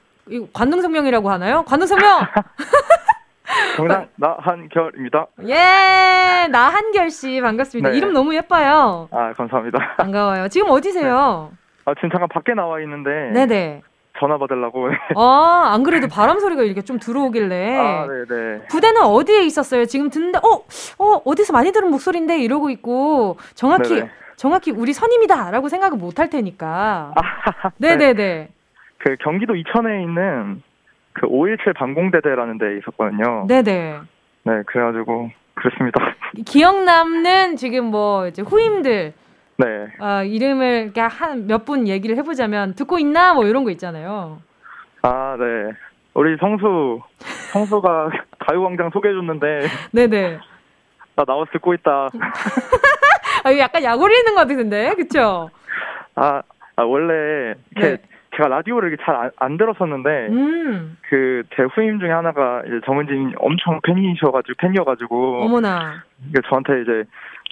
관등성명이라고 0.52 1.30
하나요? 1.30 1.62
관등성명. 1.64 2.20
정당 3.76 4.08
나한결입니다. 4.16 5.26
예, 5.46 6.48
나한결 6.50 7.10
씨 7.10 7.40
반갑습니다. 7.40 7.90
네. 7.90 7.96
이름 7.96 8.12
너무 8.12 8.34
예뻐요. 8.34 9.08
아, 9.10 9.32
감사합니다. 9.36 9.96
반가워요. 9.98 10.48
지금 10.48 10.70
어디세요? 10.70 11.50
네. 11.52 11.56
아, 11.84 11.94
지금 11.94 12.10
잠깐 12.10 12.28
밖에 12.28 12.54
나와 12.54 12.80
있는데. 12.80 13.10
네네. 13.32 13.82
전화 14.18 14.38
받으려고. 14.38 14.88
아, 15.16 15.70
안 15.74 15.82
그래도 15.82 16.08
바람 16.08 16.38
소리가 16.40 16.62
이렇게 16.62 16.82
좀 16.82 16.98
들어오길래. 16.98 17.76
아, 17.78 18.06
네네. 18.06 18.66
부대는 18.68 19.02
어디에 19.02 19.42
있었어요? 19.42 19.84
지금 19.84 20.08
듣는데, 20.08 20.38
어, 20.38 20.64
어, 20.98 21.22
어디서 21.24 21.52
많이 21.52 21.70
들은 21.72 21.90
목소리인데 21.90 22.38
이러고 22.40 22.70
있고, 22.70 23.36
정확히, 23.54 23.94
네네. 23.96 24.10
정확히 24.36 24.70
우리 24.70 24.92
선임이다라고 24.92 25.68
생각을 25.68 25.98
못 25.98 26.18
할 26.18 26.30
테니까. 26.30 27.12
아, 27.14 27.20
네네네. 27.76 28.14
네. 28.14 28.48
그 29.04 29.16
경기도 29.20 29.54
이천에 29.54 30.02
있는 30.02 30.62
그 31.12 31.26
517 31.26 31.74
방공대대라는 31.74 32.58
데 32.58 32.78
있었거든요. 32.78 33.46
네네. 33.46 34.00
네, 34.44 34.62
그래가지고, 34.66 35.30
그렇습니다. 35.54 36.00
기억 36.46 36.82
남는 36.84 37.56
지금 37.56 37.86
뭐, 37.86 38.26
이제 38.26 38.40
후임들, 38.42 39.12
네. 39.58 39.66
어, 40.00 40.24
이름을 40.24 40.92
한 40.96 41.46
몇 41.46 41.64
분 41.64 41.86
얘기를 41.86 42.16
해보자면 42.16 42.74
듣고 42.74 42.98
있나 42.98 43.34
뭐 43.34 43.44
이런 43.46 43.62
거 43.64 43.70
있잖아요. 43.70 44.40
아, 45.02 45.36
네. 45.38 45.44
우리 46.14 46.36
성수, 46.38 47.00
성수가 47.52 48.10
가요광장 48.40 48.90
소개해줬는데. 48.90 49.60
네네. 49.92 50.38
나 51.16 51.24
나와서 51.24 51.50
듣고 51.52 51.74
있다. 51.74 52.08
아, 53.44 53.58
약간 53.58 53.82
약올리는 53.84 54.34
것 54.34 54.40
같은데, 54.48 54.94
그쵸? 54.94 55.50
아, 56.14 56.42
아 56.76 56.82
원래 56.82 57.54
이렇게 57.76 57.90
네. 57.90 57.96
제가 58.36 58.48
라디오를 58.48 58.96
잘안 58.98 59.30
안 59.36 59.56
들었었는데 59.56 60.28
음. 60.30 60.96
그제 61.08 61.64
후임 61.74 61.98
중에 62.00 62.10
하나가 62.10 62.62
이제 62.66 62.80
정은진 62.84 63.34
엄청 63.38 63.80
팬이셔가지고 63.82 64.54
팬이어가지고 64.58 65.42
어머나. 65.44 66.02
저한테 66.48 66.82
이제 66.82 67.04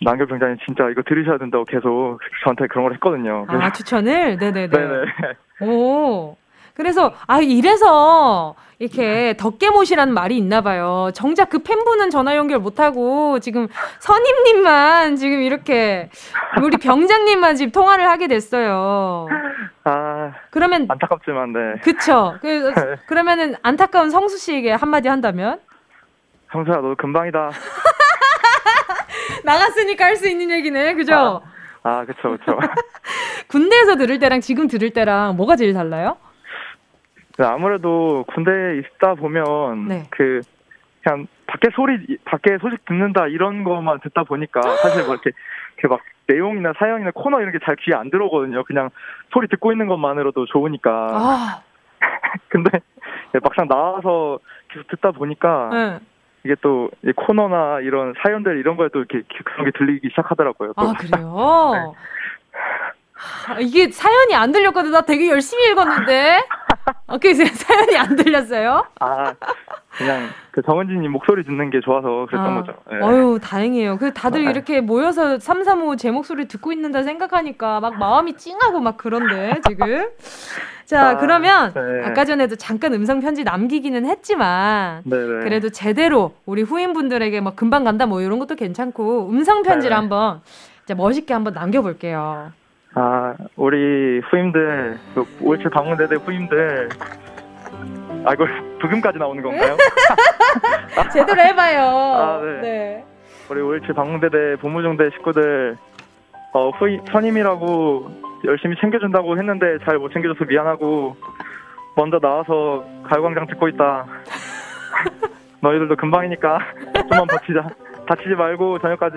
남결 0.04 0.26
병장님 0.26 0.58
진짜 0.64 0.88
이거 0.90 1.02
들으셔야 1.02 1.38
된다고 1.38 1.64
계속 1.64 2.18
저한테 2.44 2.66
그런 2.66 2.84
걸 2.84 2.94
했거든요. 2.94 3.46
아 3.48 3.72
추천을 3.72 4.36
네네네. 4.36 4.68
네네. 4.70 5.04
오. 5.60 6.36
그래서 6.74 7.12
아 7.26 7.40
이래서 7.40 8.54
이렇게 8.78 9.34
덕계못이라는 9.38 10.12
말이 10.12 10.36
있나 10.36 10.60
봐요. 10.60 11.10
정작 11.14 11.50
그 11.50 11.60
팬분은 11.60 12.10
전화 12.10 12.34
연결 12.36 12.58
못 12.58 12.80
하고 12.80 13.38
지금 13.38 13.68
선임님만 14.00 15.16
지금 15.16 15.42
이렇게 15.42 16.10
우리 16.62 16.76
병장님만 16.78 17.56
지금 17.56 17.70
통화를 17.72 18.08
하게 18.08 18.26
됐어요. 18.26 19.28
아 19.84 20.32
그러면 20.50 20.86
안타깝지만 20.88 21.52
네. 21.52 21.58
그쵸. 21.82 22.36
그, 22.40 22.72
그러면은 23.06 23.54
안타까운 23.62 24.10
성수 24.10 24.38
씨에게 24.38 24.72
한마디 24.72 25.08
한다면 25.08 25.60
성수야 26.52 26.76
너 26.80 26.94
금방이다. 26.96 27.50
나갔으니까 29.44 30.04
할 30.06 30.16
수 30.16 30.28
있는 30.28 30.50
얘기네. 30.50 30.94
그죠? 30.94 31.42
아, 31.82 31.90
아 32.00 32.04
그쵸, 32.04 32.36
그쵸. 32.36 32.58
군대에서 33.48 33.96
들을 33.96 34.18
때랑 34.18 34.40
지금 34.40 34.68
들을 34.68 34.90
때랑 34.90 35.36
뭐가 35.36 35.56
제일 35.56 35.72
달라요? 35.74 36.16
네, 37.38 37.46
아무래도 37.46 38.24
군대에 38.28 38.78
있다 38.78 39.14
보면 39.14 39.88
네. 39.88 40.06
그 40.10 40.40
그냥 41.02 41.26
밖에 41.46 41.68
소리 41.74 42.16
밖에 42.24 42.58
소식 42.58 42.84
듣는다 42.84 43.26
이런 43.26 43.64
것만 43.64 44.00
듣다 44.00 44.24
보니까 44.24 44.60
사실 44.60 45.04
뭐 45.04 45.14
이렇게 45.14 45.30
이렇게 45.78 45.88
막 45.88 46.00
내용이나 46.28 46.72
사연이나 46.78 47.10
코너 47.14 47.40
이런 47.40 47.52
게 47.52 47.58
잘 47.64 47.76
귀에 47.76 47.94
안 47.94 48.10
들어오거든요. 48.10 48.64
그냥 48.64 48.90
소리 49.32 49.48
듣고 49.48 49.72
있는 49.72 49.86
것만으로도 49.88 50.46
좋으니까. 50.46 50.90
아. 51.12 51.62
근데 52.48 52.70
막상 53.42 53.66
나와서 53.68 54.38
계속 54.68 54.86
듣다 54.88 55.10
보니까 55.12 55.68
네. 55.72 55.98
이게 56.44 56.54
또 56.60 56.90
코너나 57.16 57.80
이런 57.80 58.14
사연들 58.22 58.58
이런 58.58 58.76
거에 58.76 58.88
또 58.92 59.00
이렇게 59.00 59.22
그런 59.44 59.66
게 59.66 59.72
들리기 59.78 60.08
시작하더라고요. 60.10 60.72
또. 60.78 60.88
아 60.88 60.92
그래요? 60.98 61.70
네. 61.74 61.92
아, 63.48 63.58
이게 63.60 63.88
사연이 63.90 64.34
안 64.34 64.50
들렸거든. 64.52 64.90
나 64.90 65.02
되게 65.02 65.28
열심히 65.30 65.70
읽었는데. 65.70 66.40
어떻게 67.06 67.34
사연이 67.34 67.96
안 67.96 68.16
들렸어요? 68.16 68.86
아, 69.00 69.34
그냥 69.96 70.28
그 70.50 70.62
정은지님 70.62 71.10
목소리 71.10 71.44
듣는 71.44 71.70
게 71.70 71.80
좋아서 71.80 72.26
그랬던 72.28 72.40
아, 72.40 72.60
거죠. 72.60 72.74
네. 72.90 73.00
어유 73.00 73.38
다행이에요. 73.42 73.98
그 73.98 74.12
다들 74.12 74.46
아, 74.46 74.50
이렇게 74.50 74.80
모여서 74.80 75.36
335제 75.36 76.10
목소리 76.10 76.46
듣고 76.48 76.72
있는다 76.72 77.02
생각하니까 77.02 77.80
막 77.80 77.98
마음이 77.98 78.36
찡하고 78.36 78.80
막 78.80 78.96
그런데 78.96 79.60
지금. 79.68 80.08
자, 80.86 81.10
아, 81.10 81.16
그러면 81.16 81.72
네. 81.72 82.04
아까 82.04 82.24
전에도 82.24 82.56
잠깐 82.56 82.92
음성 82.92 83.20
편지 83.20 83.44
남기기는 83.44 84.04
했지만 84.04 85.02
네네. 85.04 85.38
네. 85.38 85.44
그래도 85.44 85.70
제대로 85.70 86.34
우리 86.44 86.62
후임분들에게 86.62 87.40
막 87.40 87.56
금방 87.56 87.84
간다 87.84 88.06
뭐 88.06 88.20
이런 88.20 88.38
것도 88.38 88.56
괜찮고 88.56 89.28
음성 89.30 89.62
편지를 89.62 89.90
네네. 89.90 89.94
한번 89.94 90.40
이제 90.84 90.94
멋있게 90.94 91.32
한번 91.32 91.54
남겨볼게요. 91.54 92.52
아, 92.94 93.34
우리 93.56 94.20
후임들, 94.20 94.98
그 95.14 95.24
올칠 95.40 95.70
방문대대 95.70 96.16
후임들. 96.16 96.88
아, 98.24 98.34
이거 98.34 98.46
부금까지 98.80 99.18
나오는 99.18 99.42
건가요? 99.42 99.76
제대로 101.12 101.40
해봐요. 101.40 101.80
아, 101.86 102.40
네. 102.44 102.60
네. 102.60 103.04
우리 103.50 103.60
올칠 103.60 103.94
방문대대 103.94 104.56
본무중대 104.56 105.10
식구들, 105.10 105.76
어, 106.52 106.70
후임, 106.70 107.04
선임이라고 107.06 108.10
열심히 108.44 108.76
챙겨준다고 108.80 109.38
했는데 109.38 109.78
잘 109.84 109.98
못 109.98 110.12
챙겨줘서 110.12 110.44
미안하고, 110.44 111.16
먼저 111.96 112.18
나와서 112.18 112.84
가요광장 113.04 113.46
듣고 113.46 113.68
있다. 113.68 114.06
너희들도 115.60 115.96
금방이니까 115.96 116.58
좀만 117.08 117.26
버티자. 117.26 117.68
다치지 118.06 118.30
말고 118.34 118.78
저녁까지 118.80 119.16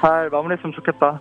잘 0.00 0.28
마무리했으면 0.30 0.72
좋겠다. 0.74 1.18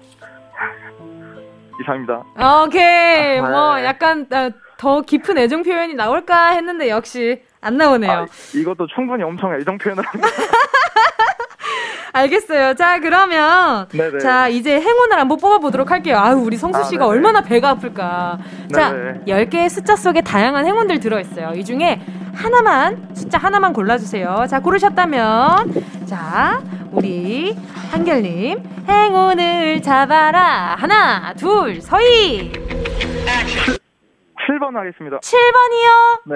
이상입니다. 1.81 2.23
오케이. 2.65 3.39
아, 3.39 3.49
뭐 3.49 3.75
네. 3.75 3.85
약간 3.85 4.27
어, 4.31 4.49
더 4.77 5.01
깊은 5.01 5.37
애정 5.37 5.63
표현이 5.63 5.93
나올까 5.93 6.51
했는데 6.51 6.89
역시 6.89 7.43
안 7.61 7.77
나오네요. 7.77 8.11
아, 8.11 8.25
이것도 8.55 8.87
충분히 8.87 9.23
엄청 9.23 9.53
애정 9.53 9.77
표현을 9.77 10.03
합니다. 10.03 10.27
알겠어요. 12.13 12.73
자, 12.75 12.99
그러면 12.99 13.87
네네. 13.89 14.19
자, 14.19 14.47
이제 14.47 14.79
행운을 14.79 15.17
한번 15.17 15.37
뽑아 15.37 15.59
보도록 15.59 15.91
할게요. 15.91 16.17
아유, 16.17 16.35
우리 16.37 16.57
성수 16.57 16.83
씨가 16.89 17.05
아, 17.05 17.07
얼마나 17.07 17.41
배가 17.41 17.69
아플까. 17.69 18.37
자, 18.73 18.91
네네. 18.91 19.21
10개의 19.27 19.69
숫자 19.69 19.95
속에 19.95 20.21
다양한 20.21 20.65
행운들 20.65 20.99
들어 20.99 21.19
있어요. 21.19 21.51
이 21.55 21.63
중에 21.63 22.01
하나만 22.33 23.09
숫자 23.13 23.37
하나만 23.37 23.73
골라 23.73 23.97
주세요. 23.97 24.45
자, 24.49 24.59
고르셨다면 24.59 25.73
자, 26.05 26.61
우리 26.91 27.55
한결 27.91 28.23
님 28.23 28.63
행운을 28.87 29.81
잡아라. 29.81 30.75
하나, 30.77 31.33
둘, 31.33 31.81
서희. 31.81 32.51
7 34.47 34.59
번 34.59 34.75
하겠습니다. 34.75 35.17
7번이요? 35.19 36.21
네. 36.25 36.35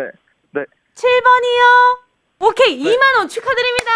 네. 0.52 0.62
7번이요? 0.96 2.05
오케이, 2.40 2.84
네. 2.84 2.90
2만원 2.92 3.30
축하드립니다! 3.30 3.92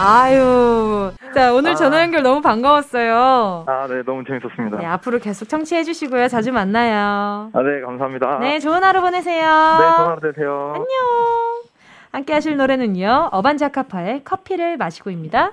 아 0.00 0.32
유. 0.32 1.10
자, 1.34 1.52
오늘 1.52 1.72
아. 1.72 1.74
전화 1.74 2.02
연결 2.02 2.22
너무 2.22 2.40
반가웠어요. 2.40 3.64
아, 3.66 3.86
네, 3.88 4.02
너무 4.04 4.22
재밌었습니다. 4.24 4.78
네, 4.78 4.86
앞으로 4.86 5.18
계속 5.18 5.48
청취해 5.48 5.82
주시고요. 5.82 6.28
자주 6.28 6.52
만나요. 6.52 7.50
아, 7.52 7.62
네, 7.62 7.80
감사합니다. 7.84 8.38
네, 8.38 8.60
좋은 8.60 8.82
하루 8.84 9.00
보내세요. 9.00 9.44
네, 9.44 9.96
좋은 9.96 10.08
하루 10.08 10.20
되세요. 10.20 10.72
안녕. 10.74 10.86
함께 12.12 12.32
하실 12.32 12.56
노래는요. 12.56 13.30
어반자카파의 13.32 14.22
커피를 14.24 14.76
마시고입니다. 14.76 15.52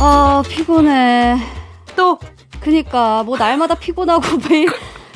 아 0.00 0.42
피곤해. 0.48 1.36
또 1.96 2.18
그니까 2.60 3.22
뭐 3.24 3.36
날마다 3.36 3.74
피곤하고 3.74 4.22
매일 4.48 4.68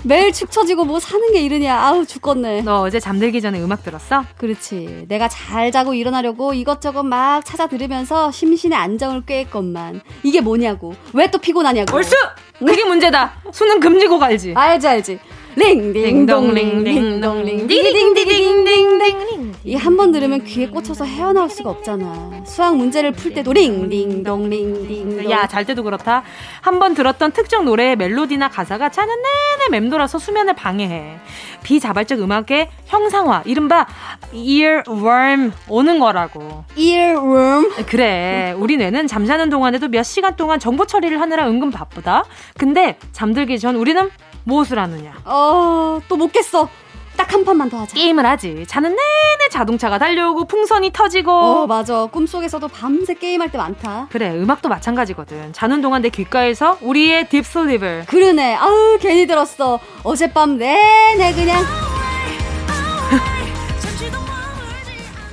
매일 0.02 0.32
축 0.32 0.50
처지고 0.50 0.84
뭐 0.87 0.99
사는 0.99 1.30
게 1.32 1.42
이러냐. 1.42 1.76
아우 1.78 2.06
죽겠네. 2.06 2.62
너 2.62 2.82
어제 2.82 2.99
잠들기 2.99 3.42
전에 3.42 3.60
음악 3.60 3.82
들었어? 3.84 4.25
그렇지. 4.38 5.04
내가 5.08 5.28
잘 5.28 5.70
자고 5.70 5.92
일어나려고 5.92 6.54
이것저것 6.54 7.02
막 7.02 7.44
찾아 7.44 7.66
들으면서 7.66 8.30
심신의 8.30 8.78
안정을 8.78 9.26
꾀했건만 9.26 10.00
이게 10.22 10.40
뭐냐고. 10.40 10.94
왜 11.12 11.26
또 11.30 11.38
피곤하냐고. 11.38 11.94
얼쑤! 11.96 12.12
그게 12.58 12.82
문제다. 12.84 13.32
수능 13.52 13.78
금지곡 13.80 14.22
알지? 14.22 14.54
알지 14.56 14.88
알지. 14.88 15.18
링딩동링딩동링 15.57 17.66
디딩디딩딩딩 17.66 19.50
이 19.64 19.75
한 19.76 19.97
번 19.97 20.12
들으면 20.12 20.42
귀에 20.45 20.69
꽂혀서 20.69 21.04
헤어나올 21.04 21.50
수가 21.50 21.69
없잖아. 21.71 22.30
수학 22.47 22.76
문제를 22.76 23.13
풀 23.13 23.34
때도 23.34 23.52
링딩동링딩 23.52 25.30
야 25.30 25.47
잘 25.47 25.65
때도 25.67 25.82
그렇다. 25.82 26.23
한 26.63 26.78
번 26.80 26.95
들었던 26.95 27.32
특정 27.32 27.65
노래의 27.67 27.97
멜로디나 27.97 28.49
가사가 28.49 28.89
자는 28.91 29.15
내내 29.15 29.80
맴돌아서 29.80 30.19
수면을 30.19 30.54
방해해. 30.54 31.19
비자발적 31.63 32.21
음악의 32.23 32.71
형상화, 32.86 33.43
이른바 33.45 33.86
earworm 34.32 35.52
오는 35.69 35.99
거라고. 35.99 36.65
earworm? 36.76 37.71
그래. 37.86 38.54
우리 38.56 38.78
뇌는 38.78 39.08
잠자는 39.08 39.50
동안에도 39.50 39.89
몇 39.89 40.04
시간 40.04 40.36
동안 40.36 40.58
정보 40.58 40.86
처리를 40.86 41.21
하느라 41.21 41.47
은근 41.49 41.71
바쁘다. 41.71 42.25
근데 42.56 42.97
잠들기 43.13 43.58
전 43.58 43.76
우리는 43.76 44.08
무엇을 44.45 44.79
하느냐? 44.79 45.13
어, 45.25 46.00
또못 46.09 46.33
깼어. 46.33 46.69
딱 47.17 47.35
한 47.35 47.45
판만 47.45 47.69
더 47.69 47.81
하자. 47.81 47.95
게임을 47.95 48.25
하지. 48.25 48.65
자는 48.67 48.91
내내 48.91 49.49
자동차가 49.50 49.99
달려오고 49.99 50.47
풍선이 50.47 50.91
터지고. 50.93 51.31
어, 51.31 51.67
맞아. 51.67 52.07
꿈속에서도 52.07 52.67
밤새 52.69 53.13
게임할 53.15 53.50
때 53.53 53.59
많다. 53.59 54.07
그래, 54.11 54.31
음악도 54.31 54.69
마찬가지거든. 54.71 55.53
자는 55.53 55.83
동안 55.83 56.00
내 56.03 56.09
귓가에서 56.09 56.79
우리의 56.81 57.29
딥슬립을. 57.29 58.05
그러네. 58.07 58.55
아우, 58.55 58.97
괜히 59.00 59.26
들었어. 59.26 59.79
어젯밤 60.03 60.57
내내 60.57 61.35
그냥. 61.35 61.63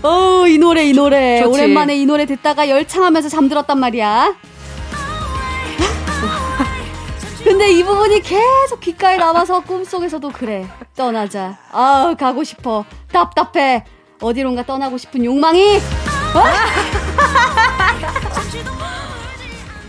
어, 0.04 0.46
이 0.48 0.58
노래, 0.58 0.86
이 0.86 0.94
노래. 0.94 1.42
좋지. 1.42 1.54
오랜만에 1.54 1.96
이 1.96 2.06
노래 2.06 2.26
듣다가 2.26 2.70
열창하면서 2.70 3.30
잠들었단 3.30 3.80
말이야. 3.80 4.36
근데 7.58 7.72
이 7.72 7.84
부분이 7.84 8.22
계속 8.22 8.80
귓가에 8.80 9.18
남아서 9.18 9.62
꿈속에서도 9.62 10.30
그래. 10.30 10.68
떠나자. 10.96 11.58
아 11.72 12.14
가고 12.16 12.44
싶어. 12.44 12.86
답답해. 13.12 13.84
어디론가 14.22 14.68
떠나고 14.68 15.00
싶은 15.00 15.26
욕망이 15.26 15.78
어? 15.78 15.80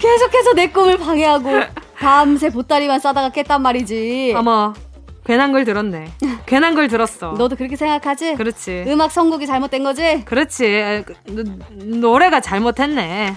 계속해서 0.00 0.54
내 0.54 0.68
꿈을 0.68 0.96
방해하고 0.96 1.60
밤새 1.94 2.48
보따리만 2.48 3.00
싸다가 3.00 3.28
깼단 3.28 3.60
말이지. 3.60 4.32
어머, 4.34 4.72
괜한 5.26 5.52
걸 5.52 5.66
들었네. 5.66 6.10
괜한 6.46 6.74
걸 6.74 6.88
들었어. 6.88 7.32
너도 7.32 7.54
그렇게 7.54 7.76
생각하지? 7.76 8.36
그렇지. 8.36 8.84
음악 8.86 9.12
선곡이 9.12 9.46
잘못된 9.46 9.84
거지? 9.84 10.24
그렇지. 10.24 11.04
노래가 11.74 12.40
잘못했네. 12.40 13.36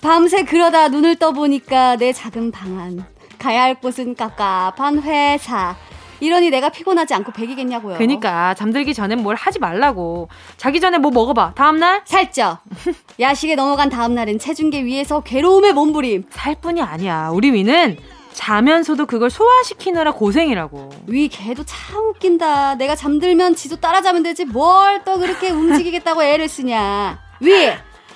밤새 0.00 0.44
그러다 0.44 0.88
눈을 0.88 1.16
떠보니까 1.16 1.96
내 1.96 2.12
작은 2.12 2.50
방안. 2.52 3.04
가야 3.38 3.62
할 3.62 3.74
곳은 3.80 4.14
깝깝한 4.14 5.02
회사. 5.02 5.76
이러니 6.20 6.50
내가 6.50 6.68
피곤하지 6.68 7.14
않고 7.14 7.30
백이겠냐고요. 7.32 7.96
그니까 7.96 8.54
잠들기 8.54 8.92
전엔 8.92 9.22
뭘 9.22 9.36
하지 9.36 9.58
말라고. 9.60 10.28
자기 10.56 10.80
전에 10.80 10.98
뭐 10.98 11.10
먹어봐. 11.12 11.52
다음날 11.54 12.02
살쪄. 12.04 12.58
야식에 13.20 13.54
넘어간 13.54 13.88
다음날은 13.88 14.38
체중계 14.40 14.84
위에서 14.84 15.20
괴로움의 15.20 15.72
몸부림. 15.74 16.24
살 16.30 16.56
뿐이 16.60 16.82
아니야. 16.82 17.30
우리 17.32 17.52
위는 17.52 17.98
자면서도 18.32 19.06
그걸 19.06 19.30
소화시키느라 19.30 20.12
고생이라고. 20.12 20.90
위 21.06 21.28
걔도 21.28 21.62
참 21.64 22.08
웃긴다. 22.08 22.76
내가 22.76 22.94
잠들면 22.96 23.54
지도 23.54 23.76
따라자면 23.76 24.22
되지 24.24 24.44
뭘 24.44 25.02
또 25.04 25.18
그렇게 25.18 25.50
움직이겠다고 25.50 26.22
애를 26.24 26.48
쓰냐. 26.48 27.18
위, 27.40 27.70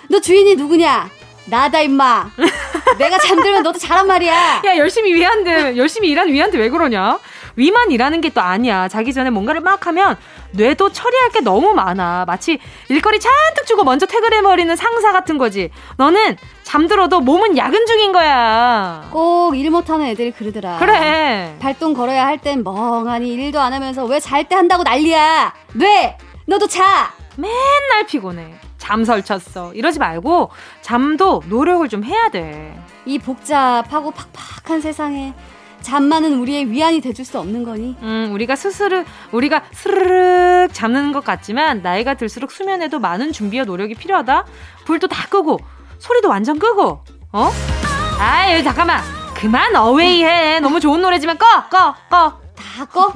너 0.08 0.20
주인이 0.20 0.56
누구냐? 0.56 1.08
나다 1.52 1.80
임마. 1.82 2.30
내가 2.96 3.18
잠들면 3.18 3.62
너도 3.62 3.78
자란 3.78 4.06
말이야. 4.06 4.62
야 4.64 4.76
열심히 4.78 5.12
위한데 5.12 5.76
열심히 5.76 6.08
일하는 6.08 6.32
위한테 6.32 6.56
왜 6.58 6.70
그러냐? 6.70 7.18
위만 7.56 7.90
일하는 7.90 8.22
게 8.22 8.30
또 8.32 8.40
아니야. 8.40 8.88
자기 8.88 9.12
전에 9.12 9.28
뭔가를 9.28 9.60
막 9.60 9.86
하면 9.86 10.16
뇌도 10.52 10.90
처리할 10.92 11.28
게 11.28 11.40
너무 11.40 11.74
많아. 11.74 12.24
마치 12.26 12.58
일거리 12.88 13.20
잔뜩 13.20 13.66
주고 13.66 13.84
먼저 13.84 14.06
퇴근해버리는 14.06 14.74
상사 14.76 15.12
같은 15.12 15.36
거지. 15.36 15.68
너는 15.98 16.38
잠들어도 16.62 17.20
몸은 17.20 17.58
야근 17.58 17.84
중인 17.84 18.12
거야. 18.12 19.06
꼭 19.10 19.54
일 19.54 19.70
못하는 19.70 20.06
애들이 20.06 20.30
그러더라. 20.30 20.78
그래. 20.78 21.54
발동 21.60 21.92
걸어야 21.92 22.24
할 22.26 22.38
땐 22.38 22.64
멍하니 22.64 23.28
일도 23.28 23.60
안 23.60 23.74
하면서 23.74 24.06
왜 24.06 24.18
잘 24.20 24.44
때 24.48 24.54
한다고 24.54 24.82
난리야. 24.84 25.52
뇌! 25.74 26.16
너도 26.46 26.66
자! 26.66 27.12
맨날 27.36 28.06
피곤해. 28.08 28.54
잠 28.82 29.04
설쳤어. 29.04 29.72
이러지 29.74 30.00
말고 30.00 30.50
잠도 30.80 31.40
노력을 31.46 31.88
좀 31.88 32.02
해야 32.02 32.30
돼. 32.30 32.76
이 33.06 33.16
복잡하고 33.16 34.10
팍팍한 34.10 34.80
세상에 34.80 35.34
잠만은 35.82 36.40
우리의 36.40 36.68
위안이 36.68 37.00
돼줄 37.00 37.24
수 37.24 37.38
없는 37.38 37.62
거니? 37.62 37.96
음, 38.02 38.30
우리가 38.32 38.56
스스로 38.56 39.04
우리가 39.30 39.62
스르륵 39.70 40.74
잠는 40.74 41.12
것 41.12 41.24
같지만 41.24 41.82
나이가 41.82 42.14
들수록 42.14 42.50
수면에도 42.50 42.98
많은 42.98 43.30
준비와 43.30 43.64
노력이 43.66 43.94
필요하다. 43.94 44.46
불도 44.84 45.06
다 45.06 45.28
끄고 45.28 45.60
소리도 46.00 46.28
완전 46.28 46.58
끄고. 46.58 47.04
어? 47.32 47.50
아유 48.18 48.64
잠깐만. 48.64 49.00
그만 49.36 49.76
어웨이해. 49.76 50.58
너무 50.58 50.80
좋은 50.80 51.00
노래지만 51.00 51.38
꺼, 51.38 51.46
꺼, 51.70 51.94
꺼. 52.10 52.40
다 52.56 52.84
꺼? 52.86 53.12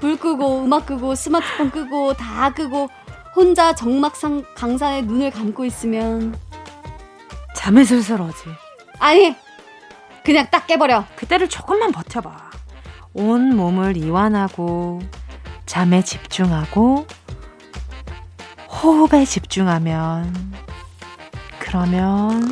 불 0.00 0.16
끄고 0.16 0.64
음악 0.64 0.86
끄고 0.86 1.14
스마트폰 1.14 1.70
끄고 1.70 2.14
다 2.14 2.50
끄고 2.50 2.88
혼자 3.34 3.74
정막상 3.74 4.44
강산에 4.54 5.02
눈을 5.02 5.30
감고 5.30 5.64
있으면 5.64 6.38
잠에 7.56 7.84
슬슬 7.84 8.20
오지. 8.20 8.36
아니, 8.98 9.36
그냥 10.24 10.46
딱 10.50 10.66
깨버려. 10.66 11.04
그때를 11.16 11.48
조금만 11.48 11.92
버텨봐. 11.92 12.50
온 13.12 13.56
몸을 13.56 13.96
이완하고 13.96 15.00
잠에 15.66 16.02
집중하고 16.02 17.06
호흡에 18.68 19.24
집중하면 19.24 20.34
그러면 21.58 22.42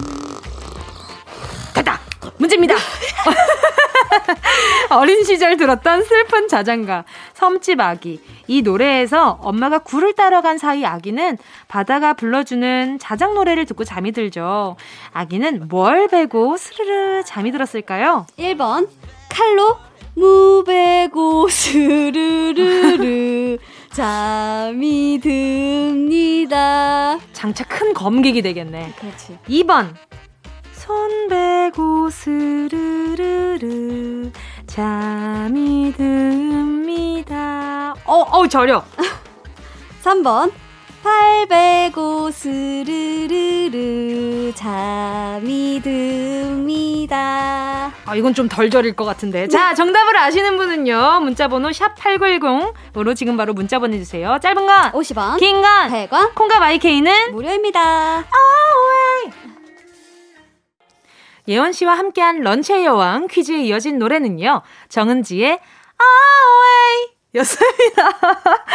됐다. 1.74 2.00
문제입니다. 2.38 2.74
어린 4.90 5.24
시절 5.24 5.56
들었던 5.56 6.02
슬픈 6.04 6.48
자장가, 6.48 7.04
섬집 7.34 7.80
아기. 7.80 8.20
이 8.46 8.62
노래에서 8.62 9.38
엄마가 9.42 9.78
굴을 9.80 10.14
따라간 10.14 10.58
사이 10.58 10.84
아기는 10.84 11.38
바다가 11.68 12.14
불러주는 12.14 12.98
자장 12.98 13.34
노래를 13.34 13.64
듣고 13.66 13.84
잠이 13.84 14.12
들죠. 14.12 14.76
아기는 15.12 15.68
뭘 15.68 16.08
베고 16.08 16.56
스르르 16.56 17.22
잠이 17.24 17.52
들었을까요? 17.52 18.26
1번, 18.38 18.88
칼로 19.28 19.76
무베고 20.14 21.48
스르르르 21.48 22.38
잠이 23.92 25.20
듭니다. 25.22 27.18
장차 27.32 27.64
큰 27.64 27.94
검객이 27.94 28.42
되겠네. 28.42 28.94
그렇지. 28.98 29.38
2번 29.48 29.94
손베고 30.88 32.08
스르르르 32.08 33.58
잠이 34.66 35.92
듭니다. 35.94 37.94
어, 38.06 38.14
어, 38.22 38.48
저려. 38.48 38.82
3번 40.02 40.50
팔베고 41.02 42.30
스르르르 42.30 43.74
잠이 44.54 45.82
듭니다. 45.84 47.92
아, 48.06 48.16
이건 48.16 48.32
좀덜 48.32 48.70
저릴 48.70 48.96
것 48.96 49.04
같은데. 49.04 49.46
자, 49.48 49.74
정답을 49.74 50.16
아시는 50.16 50.56
분은요. 50.56 51.20
문자번호 51.20 51.68
샵8910으로 51.68 53.14
지금 53.14 53.36
바로 53.36 53.52
문자 53.52 53.78
보내주세요. 53.78 54.38
짧은 54.40 54.64
건 54.64 54.92
50원, 54.92 55.38
긴 55.38 55.60
건 55.60 55.90
100원, 55.90 56.34
콩과 56.34 56.58
마이케이는 56.60 57.32
무료입니다. 57.32 58.24
예원 61.48 61.72
씨와 61.72 61.94
함께한 61.94 62.40
런치의 62.40 62.84
여왕 62.84 63.26
퀴즈에 63.26 63.62
이어진 63.62 63.98
노래는요. 63.98 64.62
정은지의 64.88 65.48
Away 65.48 67.18
였습니다. 67.36 68.10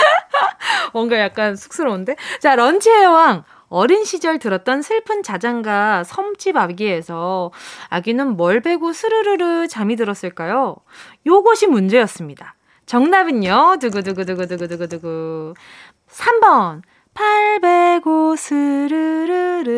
뭔가 0.93 1.19
약간 1.19 1.55
쑥스러운데? 1.55 2.15
자, 2.39 2.55
런치의 2.55 3.03
여왕. 3.03 3.43
어린 3.69 4.03
시절 4.03 4.37
들었던 4.37 4.81
슬픈 4.83 5.23
자장가 5.23 6.03
섬집 6.03 6.57
아기에서 6.57 7.51
아기는 7.89 8.35
뭘 8.37 8.61
베고 8.61 8.93
스르르르 8.93 9.67
잠이 9.67 9.95
들었을까요? 9.95 10.75
요것이 11.25 11.67
문제였습니다. 11.67 12.55
정답은요. 12.85 13.77
두구두구두구두구두구두구. 13.81 15.55
3번. 16.07 16.81
팔 17.15 17.59
베고 17.59 18.35
스르르르 18.35 19.73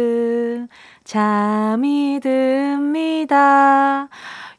잠이 1.06 2.20
듭니다. 2.22 4.10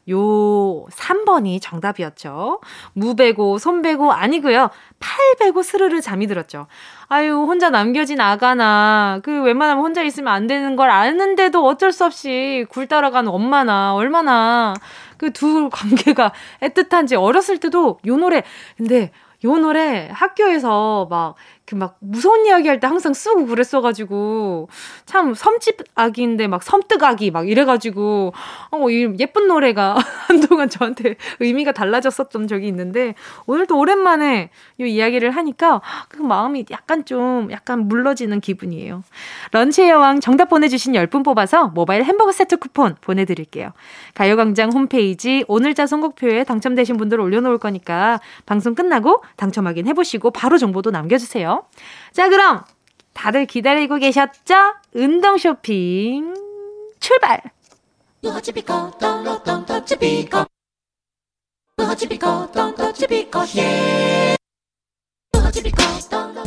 요 0.09 0.85
3번이 0.89 1.61
정답이었죠. 1.61 2.61
무배고, 2.93 3.57
손배고 3.57 4.13
아니고요. 4.13 4.69
팔배고 5.01 5.61
스르르 5.63 5.99
잠이 5.99 6.27
들었죠. 6.27 6.67
아유, 7.09 7.33
혼자 7.33 7.69
남겨진 7.69 8.21
아가나, 8.21 9.19
그 9.23 9.41
웬만하면 9.41 9.83
혼자 9.83 10.01
있으면 10.03 10.33
안 10.33 10.47
되는 10.47 10.77
걸 10.77 10.89
아는데도 10.89 11.65
어쩔 11.65 11.91
수 11.91 12.05
없이 12.05 12.65
굴 12.69 12.87
따라가는 12.87 13.29
엄마나, 13.29 13.93
얼마나 13.93 14.73
그 15.17 15.31
두 15.31 15.69
관계가 15.71 16.31
애틋한지 16.61 17.21
어렸을 17.21 17.57
때도 17.57 17.99
요 18.07 18.17
노래, 18.17 18.43
근데 18.77 19.11
요 19.43 19.57
노래 19.57 20.09
학교에서 20.13 21.07
막 21.09 21.35
그 21.67 21.75
막 21.75 21.97
무서운 21.99 22.45
이야기 22.45 22.67
할 22.69 22.79
때 22.79 22.87
항상 22.87 23.13
쓰고 23.13 23.45
그랬어가지고 23.47 24.69
참 25.05 25.33
섬집 25.33 25.77
아기인데 25.95 26.47
막 26.47 26.63
섬뜩 26.63 27.03
아기 27.03 27.29
막 27.31 27.47
이래가지고 27.49 28.33
어 28.71 28.89
이 28.89 29.13
예쁜 29.19 29.47
노래가 29.47 29.97
한동안 30.27 30.69
저한테 30.69 31.15
의미가 31.39 31.73
달라졌었던 31.73 32.47
적이 32.47 32.67
있는데 32.69 33.15
오늘도 33.47 33.77
오랜만에 33.77 34.49
이 34.79 34.85
이야기를 34.87 35.31
하니까 35.31 35.81
그 36.09 36.21
마음이 36.21 36.65
약간 36.71 37.03
좀 37.05 37.49
약간 37.51 37.87
물러지는 37.87 38.39
기분이에요. 38.39 39.03
런치의 39.51 39.89
여왕 39.89 40.19
정답 40.21 40.49
보내주신 40.49 40.93
10분 40.93 41.25
뽑아서 41.25 41.67
모바일 41.69 42.03
햄버거 42.03 42.31
세트 42.31 42.57
쿠폰 42.57 42.95
보내드릴게요. 43.01 43.71
가요광장 44.13 44.71
홈페이지 44.71 45.43
오늘자 45.47 45.85
선곡표에 45.87 46.43
당첨되신 46.45 46.95
분들 46.97 47.19
올려놓을 47.19 47.57
거니까 47.57 48.19
방송 48.45 48.73
끝나고 48.75 49.21
당첨 49.35 49.67
확인해보시고 49.67 50.31
바로 50.31 50.57
정보도 50.57 50.91
남겨주세요. 50.91 51.56
자, 52.11 52.29
그럼 52.29 52.63
다들 53.13 53.45
기다리고 53.45 53.97
계셨죠? 53.97 54.55
운동 54.93 55.37
쇼핑 55.37 56.33
출발! 56.99 57.41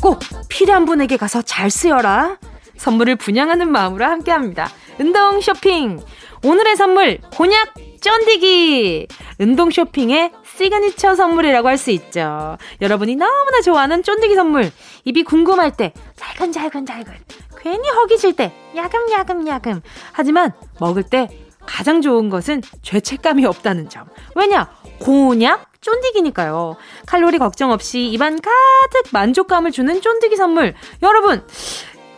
꼭 0.03 0.19
필요한 0.49 0.85
분에게 0.85 1.17
가서 1.17 1.43
잘 1.43 1.71
쓰여라. 1.71 2.39
선물을 2.77 3.17
분양하는 3.17 3.71
마음으로 3.71 4.05
함께 4.05 4.31
합니다. 4.31 4.69
운동 4.99 5.41
쇼핑. 5.41 6.01
오늘의 6.45 6.77
선물, 6.77 7.21
곤약 7.33 7.75
쫀디기! 8.01 9.07
운동 9.39 9.71
쇼핑의 9.71 10.33
시그니처 10.57 11.15
선물이라고 11.15 11.69
할 11.69 11.77
수 11.81 11.91
있죠. 11.93 12.57
여러분이 12.81 13.17
너무나 13.17 13.61
좋아하는 13.63 14.03
쫀디기 14.03 14.35
선물. 14.35 14.71
입이 15.05 15.23
궁금할 15.25 15.71
때, 15.77 15.93
잘근잘근잘근. 16.17 17.15
괜히 17.59 17.89
허기질 17.89 18.35
때, 18.37 18.53
야금야금야금. 18.77 19.81
하지만 20.13 20.53
먹을 20.79 21.03
때 21.03 21.29
가장 21.65 22.03
좋은 22.03 22.29
것은 22.31 22.63
죄책감이 22.83 23.45
없다는 23.47 23.89
점. 23.89 24.07
왜냐? 24.35 24.71
곤약 25.01 25.71
쫀디기니까요. 25.81 26.77
칼로리 27.07 27.39
걱정 27.39 27.71
없이 27.71 28.07
입안 28.09 28.39
가득 28.41 29.13
만족감을 29.13 29.71
주는 29.73 30.01
쫀디기 30.01 30.37
선물. 30.37 30.75
여러분, 31.03 31.47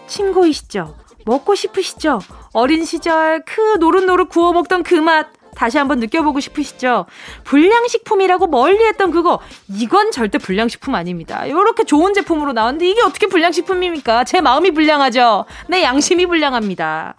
친구이시죠? 0.09 0.97
먹고 1.25 1.55
싶으시죠? 1.55 2.21
어린 2.53 2.85
시절 2.85 3.45
그 3.45 3.77
노릇노릇 3.79 4.29
구워 4.29 4.53
먹던 4.53 4.83
그 4.83 4.95
맛. 4.97 5.29
다시 5.55 5.79
한번 5.79 5.99
느껴보고 6.01 6.41
싶으시죠? 6.41 7.07
불량식품이라고 7.45 8.47
멀리 8.49 8.85
했던 8.85 9.11
그거, 9.11 9.39
이건 9.69 10.11
절대 10.11 10.39
불량식품 10.39 10.95
아닙니다. 10.95 11.45
이렇게 11.47 11.85
좋은 11.85 12.15
제품으로 12.15 12.53
나왔는데 12.53 12.89
이게 12.89 13.03
어떻게 13.03 13.27
불량식품입니까? 13.27 14.25
제 14.25 14.41
마음이 14.41 14.71
불량하죠? 14.73 15.45
내 15.69 15.83
양심이 15.83 16.27
불량합니다. 16.27 17.15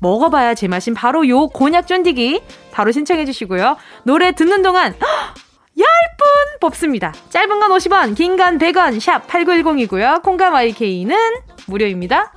먹어봐야 0.00 0.54
제맛인 0.54 0.94
바로 0.94 1.26
요 1.28 1.46
곤약 1.48 1.86
쫀디기 1.86 2.42
바로 2.72 2.90
신청해 2.92 3.24
주시고요. 3.26 3.76
노래 4.02 4.32
듣는 4.32 4.62
동안 4.62 4.94
10분 5.78 6.60
뽑습니다. 6.60 7.12
짧은 7.30 7.58
건 7.60 7.70
50원, 7.70 8.14
긴 8.16 8.36
건 8.36 8.58
100원, 8.58 9.00
샵 9.00 9.26
8910이고요. 9.28 10.22
콩감 10.22 10.52
YK는 10.54 11.16
무료입니다. 11.66 12.32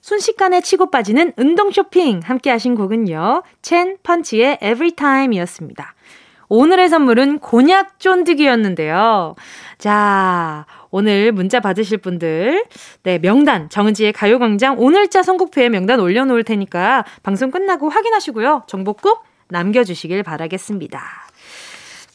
순식간에 0.00 0.60
치고 0.60 0.90
빠지는 0.90 1.32
운동 1.36 1.70
쇼핑 1.70 2.20
함께 2.24 2.50
하신 2.50 2.74
곡은요. 2.74 3.42
첸 3.62 3.96
펀치의 4.02 4.58
Everytime 4.62 5.36
이었습니다. 5.36 5.94
오늘의 6.48 6.88
선물은 6.88 7.38
곤약 7.38 8.00
쫀득이였는데요. 8.00 9.36
자, 9.78 10.66
오늘 10.90 11.30
문자 11.30 11.60
받으실 11.60 11.98
분들, 11.98 12.64
네, 13.04 13.18
명단, 13.18 13.70
정은지의 13.70 14.12
가요광장 14.12 14.76
오늘자 14.78 15.22
선곡표에 15.22 15.68
명단 15.68 16.00
올려놓을 16.00 16.42
테니까 16.42 17.04
방송 17.22 17.52
끝나고 17.52 17.88
확인하시고요. 17.88 18.64
정보 18.66 18.94
꼭 18.94 19.22
남겨주시길 19.48 20.24
바라겠습니다. 20.24 21.00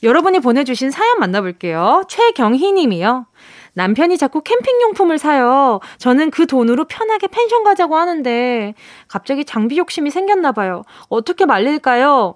여러분이 0.03 0.39
보내주신 0.41 0.91
사연 0.91 1.19
만나볼게요. 1.19 2.03
최경희 2.09 2.73
님이요. 2.73 3.27
남편이 3.75 4.17
자꾸 4.17 4.41
캠핑용품을 4.41 5.17
사요. 5.17 5.79
저는 5.97 6.31
그 6.31 6.47
돈으로 6.47 6.85
편하게 6.85 7.27
펜션 7.27 7.63
가자고 7.63 7.95
하는데 7.95 8.73
갑자기 9.07 9.45
장비 9.45 9.77
욕심이 9.77 10.09
생겼나 10.09 10.53
봐요. 10.53 10.83
어떻게 11.09 11.45
말릴까요? 11.45 12.35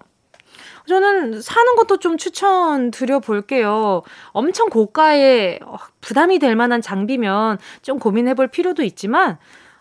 저는 0.88 1.42
사는 1.42 1.76
것도 1.76 1.98
좀 1.98 2.18
추천드려 2.18 3.20
볼게요. 3.20 4.02
엄청 4.32 4.70
고가의 4.70 5.60
어, 5.64 5.78
부담이 6.02 6.40
될 6.40 6.56
만한 6.56 6.82
장비면 6.82 7.60
좀 7.84 8.00
고민해 8.00 8.34
볼 8.34 8.48
필요도 8.48 8.84
있지만, 8.84 9.38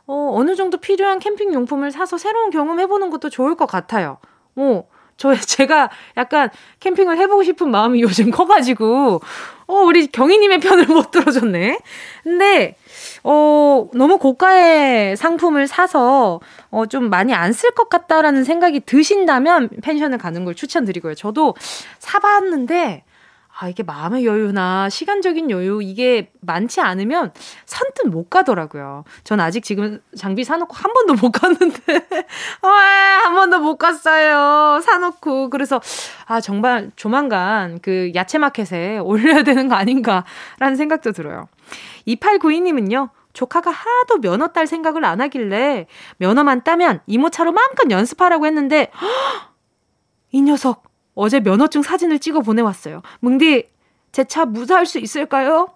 어, 0.07 0.33
어느 0.35 0.55
정도 0.55 0.77
필요한 0.77 1.19
캠핑 1.19 1.55
용품을 1.55 1.91
사서 1.91 2.19
새로운 2.19 2.51
경험 2.51 2.79
해 2.79 2.87
보는 2.87 3.11
것도 3.11 3.31
좋을 3.31 3.55
것 3.57 3.67
같아요. 3.67 4.19
어, 4.55 4.85
저, 5.19 5.35
제가 5.37 5.91
약간 6.17 6.49
캠핑을 6.81 7.19
해보고 7.19 7.43
싶은 7.43 7.71
마음이 7.71 8.01
요즘 8.03 8.31
커가지고, 8.31 9.21
어, 9.67 9.75
우리 9.75 10.07
경희님의 10.07 10.61
편을 10.61 10.87
못 10.87 11.11
들어줬네. 11.11 11.79
근데, 12.23 12.77
어, 13.25 13.89
너무 13.93 14.17
고가의 14.19 15.17
상품을 15.17 15.67
사서, 15.67 16.41
어, 16.71 16.87
좀 16.87 17.11
많이 17.11 17.35
안 17.35 17.53
쓸 17.53 17.73
것 17.73 17.89
같다라는 17.91 18.45
생각이 18.45 18.81
드신다면 18.81 19.69
펜션을 19.83 20.17
가는 20.19 20.45
걸 20.47 20.55
추천드리고요. 20.55 21.15
저도 21.15 21.55
사봤는데, 21.99 23.03
아, 23.61 23.69
이게 23.69 23.83
마음의 23.83 24.25
여유나 24.25 24.89
시간적인 24.89 25.51
여유, 25.51 25.81
이게 25.83 26.31
많지 26.43 26.81
않으면 26.81 27.33
선뜻 27.67 28.07
못 28.07 28.31
가더라고요. 28.31 29.03
전 29.25 29.41
아직 29.41 29.65
지금 29.65 30.01
장비 30.17 30.45
사놓고 30.45 30.73
한 30.73 30.93
번도 30.93 31.15
못 31.15 31.33
갔는데, 31.33 32.07
와, 32.63 32.71
한 33.27 33.35
번도 33.35 33.59
못 33.59 33.77
갔어요. 33.77 34.81
사놓고. 34.81 35.51
그래서, 35.51 35.81
아, 36.27 36.41
정말 36.41 36.93
조만간 36.95 37.81
그 37.83 38.13
야채 38.15 38.39
마켓에 38.39 38.99
올려야 39.03 39.43
되는 39.43 39.67
거 39.67 39.75
아닌가라는 39.75 40.77
생각도 40.77 41.11
들어요. 41.11 41.49
2892님은요, 42.07 43.11
조카가 43.33 43.73
하도 43.73 44.21
면허 44.21 44.49
딸 44.49 44.69
생각을 44.69 45.05
안 45.05 45.21
하길래 45.21 45.89
면허만 46.19 46.63
따면 46.63 47.01
이모차로 47.09 47.51
마음껏 47.51 47.91
연습하라고 47.91 48.47
했는데, 48.47 48.93
허! 49.01 49.07
이 50.31 50.43
녀석 50.43 50.88
어제 51.21 51.41
면허증 51.41 51.83
사진을 51.83 52.21
찍어 52.21 52.41
보내왔어요. 52.43 53.03
뭉디, 53.21 53.69
제 54.13 54.23
차 54.25 54.45
무사할 54.45 54.87
수 54.87 55.01
있을까요? 55.01 55.69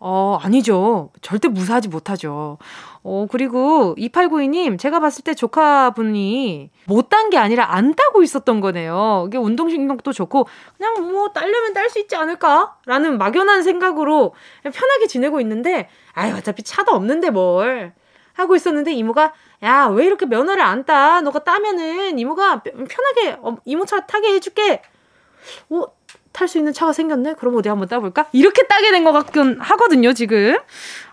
어, 0.00 0.38
아니죠. 0.42 1.10
절대 1.22 1.46
무사하지 1.48 1.88
못하죠. 1.88 2.58
어, 3.04 3.26
그리고 3.30 3.94
2892님, 3.96 4.76
제가 4.78 4.98
봤을 4.98 5.22
때 5.22 5.34
조카분이 5.34 6.70
못 6.86 7.08
딴 7.08 7.30
게 7.30 7.38
아니라 7.38 7.72
안 7.74 7.94
따고 7.94 8.22
있었던 8.24 8.60
거네요. 8.60 9.26
이게 9.28 9.38
운동신경도 9.38 10.12
좋고, 10.12 10.48
그냥 10.76 11.12
뭐, 11.12 11.28
딸려면 11.28 11.72
딸 11.72 11.88
수 11.88 12.00
있지 12.00 12.16
않을까? 12.16 12.76
라는 12.86 13.16
막연한 13.18 13.62
생각으로 13.62 14.34
편하게 14.64 15.06
지내고 15.06 15.40
있는데, 15.42 15.88
아유, 16.12 16.34
어차피 16.34 16.64
차도 16.64 16.90
없는데 16.92 17.30
뭘. 17.30 17.94
하고 18.34 18.56
있었는데 18.56 18.92
이모가 18.94 19.32
야, 19.64 19.86
왜 19.86 20.04
이렇게 20.06 20.26
면허를 20.26 20.62
안 20.62 20.84
따? 20.84 21.20
너가 21.22 21.38
따면은 21.40 22.18
이모가 22.18 22.62
편하게 22.62 23.36
어, 23.40 23.56
이모차 23.64 24.06
타게 24.06 24.34
해줄게. 24.34 24.82
어, 25.70 25.84
탈수 26.32 26.58
있는 26.58 26.72
차가 26.72 26.92
생겼네? 26.92 27.34
그럼 27.34 27.56
어디 27.56 27.68
한번 27.68 27.88
따볼까? 27.88 28.26
이렇게 28.32 28.66
따게 28.66 28.90
된 28.90 29.04
것 29.04 29.12
같긴 29.12 29.58
하거든요, 29.60 30.12
지금. 30.12 30.56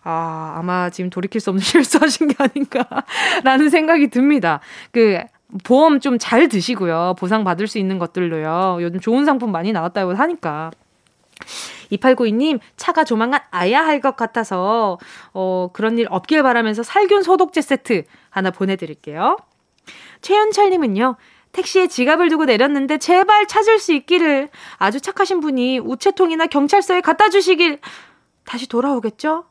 아, 0.03 0.55
아마 0.57 0.89
지금 0.89 1.09
돌이킬 1.09 1.39
수 1.39 1.49
없는 1.51 1.61
실수하신 1.63 2.27
게 2.29 2.35
아닌가라는 2.39 3.69
생각이 3.71 4.09
듭니다. 4.09 4.59
그, 4.91 5.19
보험 5.63 5.99
좀 5.99 6.17
잘 6.17 6.47
드시고요. 6.47 7.15
보상 7.19 7.43
받을 7.43 7.67
수 7.67 7.77
있는 7.77 7.99
것들로요. 7.99 8.79
요즘 8.81 8.99
좋은 8.99 9.25
상품 9.25 9.51
많이 9.51 9.71
나왔다고 9.73 10.13
하니까. 10.13 10.71
2892님, 11.91 12.59
차가 12.77 13.03
조만간 13.03 13.41
아야 13.51 13.85
할 13.85 14.01
것 14.01 14.15
같아서, 14.15 14.97
어, 15.33 15.69
그런 15.73 15.97
일 15.97 16.07
없길 16.09 16.41
바라면서 16.43 16.81
살균 16.83 17.21
소독제 17.23 17.61
세트 17.61 18.03
하나 18.29 18.49
보내드릴게요. 18.51 19.37
최현철님은요, 20.21 21.15
택시에 21.51 21.87
지갑을 21.87 22.29
두고 22.29 22.45
내렸는데 22.45 22.97
제발 22.97 23.45
찾을 23.47 23.77
수 23.79 23.93
있기를 23.93 24.49
아주 24.77 25.01
착하신 25.01 25.39
분이 25.41 25.79
우체통이나 25.79 26.47
경찰서에 26.47 27.01
갖다 27.01 27.29
주시길 27.29 27.79
다시 28.45 28.67
돌아오겠죠? 28.67 29.45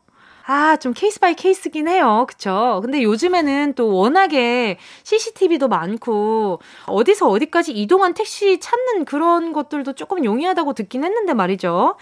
아, 0.47 0.77
좀 0.77 0.95
case 0.97 1.21
by 1.21 1.35
case긴 1.35 1.87
해요. 1.87 2.25
그쵸? 2.29 2.81
근데 2.83 3.03
요즘에는 3.05 3.75
또 3.75 3.95
워낙에 3.95 4.79
CCTV도 5.05 5.69
많고, 5.69 6.61
어디서 6.87 7.29
어디까지 7.29 7.73
이동한 7.73 8.15
택시 8.15 8.59
찾는 8.59 9.05
그런 9.05 9.53
것들도 9.53 9.93
조금 9.93 10.25
용이하다고 10.25 10.73
듣긴 10.73 11.05
했는데 11.05 11.35
말이죠. 11.35 11.97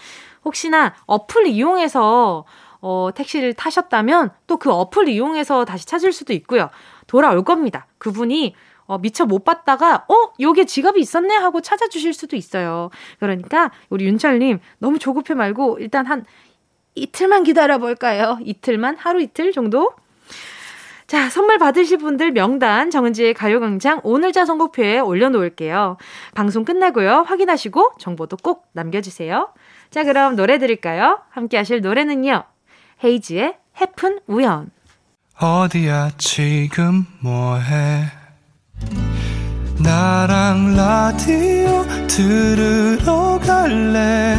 혹시나 0.45 0.93
어플 1.05 1.47
이용해서 1.47 2.45
어, 2.81 3.09
택시를 3.13 3.53
타셨다면 3.53 4.31
또 4.47 4.57
그 4.57 4.71
어플 4.71 5.09
이용해서 5.09 5.65
다시 5.65 5.85
찾을 5.85 6.11
수도 6.11 6.33
있고요. 6.33 6.69
돌아올 7.07 7.43
겁니다. 7.43 7.87
그분이 7.97 8.55
어, 8.85 8.97
미처 8.97 9.25
못 9.25 9.43
봤다가, 9.43 10.05
어? 10.07 10.33
여기에 10.39 10.65
지갑이 10.65 10.99
있었네? 10.99 11.35
하고 11.35 11.61
찾아주실 11.61 12.11
수도 12.11 12.35
있어요. 12.35 12.89
그러니까, 13.19 13.69
우리 13.91 14.05
윤철님, 14.05 14.59
너무 14.79 14.97
조급해 14.97 15.35
말고, 15.35 15.77
일단 15.79 16.07
한 16.07 16.25
이틀만 16.95 17.43
기다려 17.43 17.77
볼까요? 17.77 18.39
이틀만? 18.41 18.97
하루 18.97 19.21
이틀 19.21 19.51
정도? 19.51 19.91
자, 21.05 21.29
선물 21.29 21.59
받으실 21.59 21.99
분들 21.99 22.31
명단 22.31 22.89
정은지의 22.89 23.35
가요광장 23.35 24.01
오늘자 24.03 24.45
선곡표에 24.45 24.99
올려놓을게요. 24.99 25.97
방송 26.33 26.65
끝나고요. 26.65 27.25
확인하시고 27.27 27.93
정보도 27.99 28.37
꼭 28.37 28.67
남겨주세요. 28.73 29.53
자, 29.91 30.03
그럼 30.03 30.35
노래 30.35 30.57
들을까요? 30.59 31.19
함께 31.31 31.57
하실 31.57 31.81
노래는요. 31.81 32.43
헤이지의 33.03 33.55
해픈 33.81 34.19
우연. 34.27 34.69
어디야 35.39 36.11
지금 36.17 37.05
뭐해? 37.21 38.03
나랑 39.81 40.75
라디오 40.75 41.85
들으러 42.07 43.39
갈래? 43.39 44.35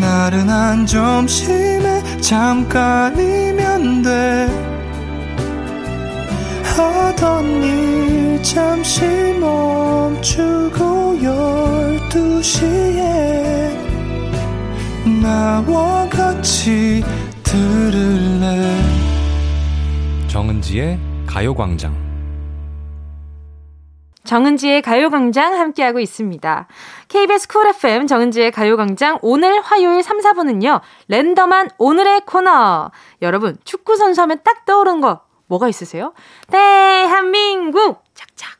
나른한 0.00 0.86
점심에 0.86 2.20
잠깐이면 2.20 4.02
돼. 4.02 4.48
하던 6.76 7.44
일 7.64 8.42
잠시 8.42 9.02
멈추 9.40 10.57
2시에 12.38 13.74
나와 15.22 16.08
같이 16.08 17.02
들을래 17.42 18.80
정은지의 20.28 21.00
가요광장 21.26 22.08
정은지의 24.22 24.82
가요광장 24.82 25.54
함께하고 25.54 26.00
있습니다. 26.00 26.68
KBS 27.08 27.48
쿨 27.48 27.66
FM 27.68 28.06
정은지의 28.06 28.52
가요광장 28.52 29.18
오늘 29.22 29.62
화요일 29.62 30.02
3, 30.02 30.18
4분은요. 30.18 30.82
랜덤한 31.08 31.70
오늘의 31.78 32.26
코너. 32.26 32.90
여러분 33.22 33.56
축구선수 33.64 34.20
하면 34.22 34.40
딱 34.44 34.66
떠오른 34.66 35.00
거 35.00 35.22
뭐가 35.46 35.66
있으세요? 35.68 36.12
대한민국! 36.50 38.04
착착! 38.14 38.58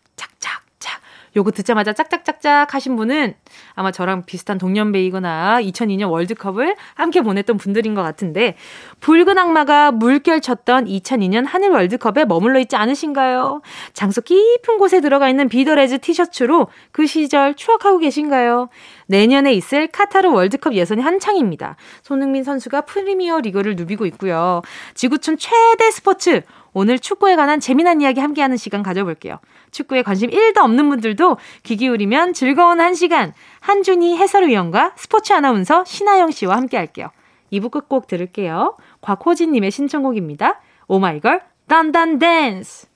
요거 1.39 1.53
듣자마자 1.53 1.93
짝짝짝짝 1.93 2.75
하신 2.75 2.97
분은 2.97 3.35
아마 3.79 3.93
저랑 3.93 4.25
비슷한 4.25 4.59
동년배이거나 4.59 5.61
2002년 5.63 6.11
월드컵을 6.11 6.75
함께 6.95 7.21
보냈던 7.21 7.59
분들인 7.59 7.95
것 7.95 8.03
같은데 8.03 8.57
붉은 8.99 9.39
악마가 9.39 9.93
물결 9.93 10.41
쳤던 10.41 10.87
2002년 10.87 11.47
하늘 11.47 11.71
월드컵에 11.71 12.25
머물러 12.25 12.59
있지 12.59 12.75
않으신가요? 12.75 13.63
장소 13.93 14.21
깊은 14.21 14.79
곳에 14.79 15.01
들어가 15.01 15.29
있는 15.29 15.49
비더레즈 15.49 15.99
티셔츠로 15.99 16.67
그 16.91 17.07
시절 17.07 17.55
추억하고 17.55 17.99
계신가요? 17.99 18.69
내년에 19.09 19.53
있을 19.55 19.89
카타르 19.89 20.31
월드컵 20.31 20.75
예선이 20.75 21.03
한창입니다. 21.03 21.77
손흥민 22.03 22.45
선수가 22.45 22.83
프리미어 22.83 23.41
리그를 23.41 23.75
누비고 23.75 24.07
있고요. 24.07 24.63
지구촌 24.95 25.37
최대 25.39 25.91
스포츠 25.91 26.43
오늘 26.73 26.99
축구에 26.99 27.35
관한 27.35 27.59
재미난 27.59 28.01
이야기 28.01 28.21
함께하는 28.21 28.57
시간 28.57 28.83
가져볼게요. 28.83 29.41
축구에 29.71 30.03
관심 30.03 30.31
1도 30.31 30.59
없는 30.59 30.89
분들도 30.89 31.39
귀 31.65 31.77
기울이면 31.77 32.35
즐거운 32.35 32.81
한 32.81 32.95
시간 32.95 33.33
한준희 33.61 34.17
해설위원과 34.17 34.93
스포츠 34.97 35.33
아나운서 35.33 35.85
신하영 35.85 36.31
씨와 36.31 36.57
함께 36.57 36.77
할게요. 36.77 37.11
2부 37.53 37.71
끝곡 37.71 38.07
들을게요. 38.07 38.77
곽호진님의 39.01 39.71
신청곡입니다. 39.71 40.61
오마이걸 40.87 41.41
딴딴 41.67 42.19
댄스 42.19 42.89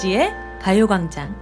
정은지의 0.00 0.32
가요광장. 0.62 1.36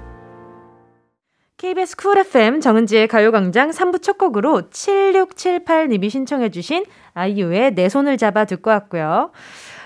KBS 1.59 1.97
쿨 1.97 2.19
FM 2.19 2.61
정은지의 2.61 3.07
가요광장 3.07 3.71
3부 3.71 4.03
첫 4.03 4.19
곡으로 4.19 4.63
7678님이 4.71 6.11
신청해주신 6.11 6.85
아이유의 7.15 7.75
내 7.77 7.89
손을 7.89 8.17
잡아 8.17 8.45
듣고 8.45 8.71
왔고요. 8.71 9.31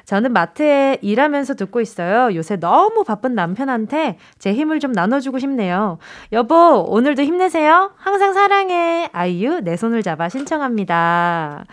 저는 0.06 0.32
마트에 0.32 0.98
일하면서 1.02 1.54
듣고 1.54 1.82
있어요. 1.82 2.34
요새 2.34 2.56
너무 2.56 3.04
바쁜 3.04 3.34
남편한테 3.34 4.18
제 4.38 4.54
힘을 4.54 4.80
좀 4.80 4.92
나눠주고 4.92 5.38
싶네요. 5.38 5.98
여보, 6.32 6.84
오늘도 6.88 7.22
힘내세요. 7.22 7.92
항상 7.96 8.32
사랑해. 8.32 9.10
아이유, 9.12 9.60
내 9.60 9.76
손을 9.76 10.02
잡아 10.02 10.28
신청합니다. 10.28 11.66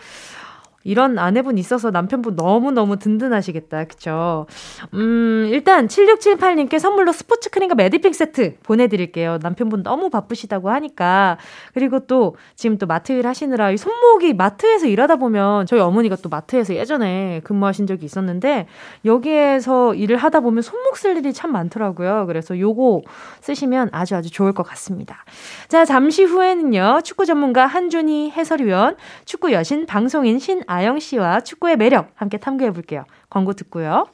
이런 0.82 1.18
아내분 1.18 1.58
있어서 1.58 1.90
남편분 1.90 2.36
너무너무 2.36 2.98
든든하시겠다. 2.98 3.84
그쵸? 3.84 4.46
음, 4.94 5.48
일단 5.50 5.86
7678님께 5.86 6.78
선물로 6.78 7.12
스포츠 7.12 7.50
크림과 7.50 7.74
매디핑 7.74 8.12
세트 8.12 8.56
보내드릴게요. 8.62 9.38
남편분 9.42 9.82
너무 9.82 10.08
바쁘시다고 10.08 10.70
하니까. 10.70 11.36
그리고 11.74 12.00
또 12.06 12.36
지금 12.56 12.78
또 12.78 12.86
마트 12.86 13.12
일 13.12 13.26
하시느라 13.26 13.70
이 13.72 13.76
손목이 13.76 14.32
마트에서 14.32 14.86
일하다 14.86 15.16
보면 15.16 15.66
저희 15.66 15.80
어머니가 15.80 16.16
또 16.16 16.30
마트에서 16.30 16.74
예전에 16.74 17.40
근무하신 17.44 17.86
적이 17.86 18.06
있었는데 18.06 18.66
여기에서 19.04 19.94
일을 19.94 20.16
하다 20.16 20.40
보면 20.40 20.62
손목 20.62 20.96
쓸 20.96 21.16
일이 21.16 21.32
참 21.34 21.52
많더라고요. 21.52 22.24
그래서 22.26 22.58
요거 22.58 23.02
쓰시면 23.42 23.90
아주 23.92 24.16
아주 24.16 24.30
좋을 24.30 24.52
것 24.52 24.62
같습니다. 24.62 25.24
자, 25.68 25.84
잠시 25.84 26.24
후에는요. 26.24 27.00
축구 27.04 27.26
전문가 27.26 27.66
한준희 27.66 28.30
해설위원, 28.30 28.96
축구 29.26 29.52
여신 29.52 29.84
방송인 29.84 30.38
신 30.38 30.62
아영 30.70 31.00
씨와 31.00 31.40
축구의 31.40 31.76
매력 31.76 32.12
함께 32.14 32.38
탐구해 32.38 32.70
볼게요. 32.70 33.04
광고 33.28 33.54
듣고요. 33.54 34.06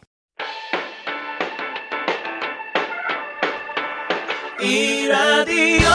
이 4.62 5.06
라디오 5.06 5.90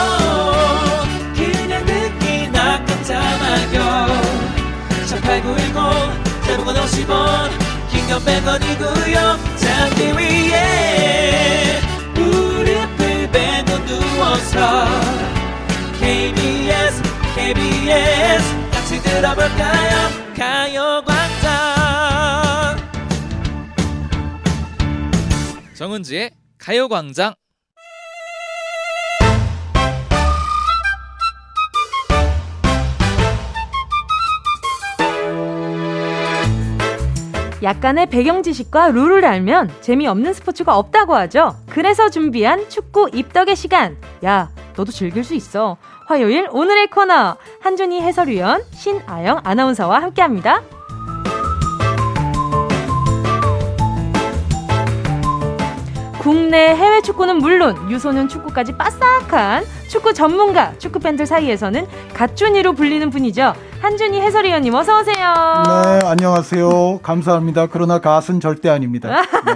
그냥 1.34 1.84
듣기나 1.84 2.84
깜짝마요 2.84 4.06
18910 5.08 6.22
대목원 6.46 6.76
50원 6.76 7.50
긴건 7.90 8.20
100원이고요 8.20 9.58
잠기 9.58 10.12
위에 10.16 11.80
무릎을 12.14 13.30
베고 13.32 13.84
누워서 13.84 14.86
KBS 15.98 17.02
KBS 17.34 18.70
같이 18.70 19.02
들어볼까요 19.02 20.21
가요광장 20.42 21.50
정은지의 25.74 26.32
가요광장 26.58 27.34
약간의 37.62 38.06
배경 38.06 38.42
지식과 38.42 38.88
룰을 38.88 39.24
알면 39.24 39.70
재미없는 39.80 40.32
스포츠가 40.32 40.76
없다고 40.76 41.14
하죠. 41.14 41.54
그래서 41.68 42.10
준비한 42.10 42.68
축구 42.68 43.08
입덕의 43.14 43.54
시간. 43.54 43.96
야, 44.24 44.50
너도 44.74 44.90
즐길 44.90 45.22
수 45.22 45.34
있어. 45.36 45.76
화요일 46.12 46.46
오늘의 46.50 46.88
코너 46.88 47.38
한준희 47.60 48.02
해설위원 48.02 48.62
신아영 48.72 49.40
아나운서와 49.44 50.02
함께합니다. 50.02 50.60
국내 56.18 56.76
해외 56.76 57.00
축구는 57.00 57.38
물론 57.38 57.90
유소년 57.90 58.28
축구까지 58.28 58.76
빠싹한 58.76 59.64
축구 59.88 60.12
전문가 60.12 60.74
축구 60.78 60.98
팬들 60.98 61.24
사이에서는 61.24 61.86
갓준이로 62.12 62.74
불리는 62.74 63.08
분이죠. 63.08 63.54
한준희 63.80 64.20
해설위원님 64.20 64.74
어서 64.74 65.00
오세요. 65.00 65.32
네, 65.64 66.06
안녕하세요. 66.06 67.00
감사합니다. 67.02 67.68
그러나 67.68 68.00
갓은 68.00 68.40
절대 68.40 68.68
아닙니다. 68.68 69.08
네. 69.46 69.52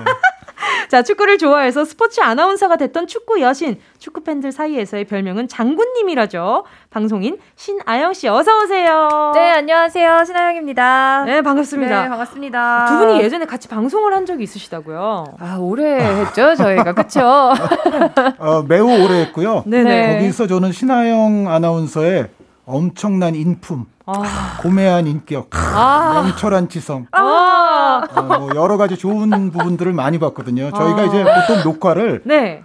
자, 0.88 1.02
축구를 1.02 1.38
좋아해서 1.38 1.84
스포츠 1.84 2.20
아나운서가 2.20 2.76
됐던 2.76 3.08
축구 3.08 3.40
여신, 3.40 3.76
축구 3.98 4.22
팬들 4.22 4.52
사이에서의 4.52 5.04
별명은 5.04 5.48
장군님이라죠. 5.48 6.64
방송인 6.90 7.38
신아영 7.56 8.12
씨 8.12 8.28
어서 8.28 8.56
오세요. 8.62 9.32
네, 9.34 9.50
안녕하세요. 9.50 10.24
신아영입니다. 10.24 11.24
네, 11.26 11.42
반갑습니다. 11.42 12.02
네, 12.04 12.08
반갑습니다. 12.08 12.86
두 12.86 12.98
분이 12.98 13.20
예전에 13.20 13.46
같이 13.46 13.66
방송을 13.68 14.14
한 14.14 14.26
적이 14.26 14.44
있으시다고요? 14.44 15.24
아, 15.40 15.56
오래 15.58 15.98
했죠, 15.98 16.54
저희가. 16.54 16.92
그렇죠? 16.92 17.20
어, 18.38 18.62
매우 18.68 18.86
오래 18.86 19.22
했고요. 19.22 19.64
네네. 19.66 20.18
거기서 20.18 20.46
저는 20.46 20.70
신하영 20.70 21.48
아나운서의 21.48 22.28
엄청난 22.64 23.34
인품, 23.34 23.86
아. 24.16 24.58
고매한 24.62 25.06
인격, 25.06 25.50
아. 25.52 26.22
명철한 26.24 26.68
지성, 26.68 27.06
아. 27.12 28.02
어, 28.14 28.22
뭐 28.22 28.50
여러 28.54 28.76
가지 28.76 28.96
좋은 28.96 29.50
부분들을 29.50 29.92
많이 29.92 30.18
봤거든요. 30.18 30.70
저희가 30.70 31.02
아. 31.02 31.04
이제 31.04 31.24
보통 31.24 31.62
녹화를 31.64 32.22
네. 32.24 32.62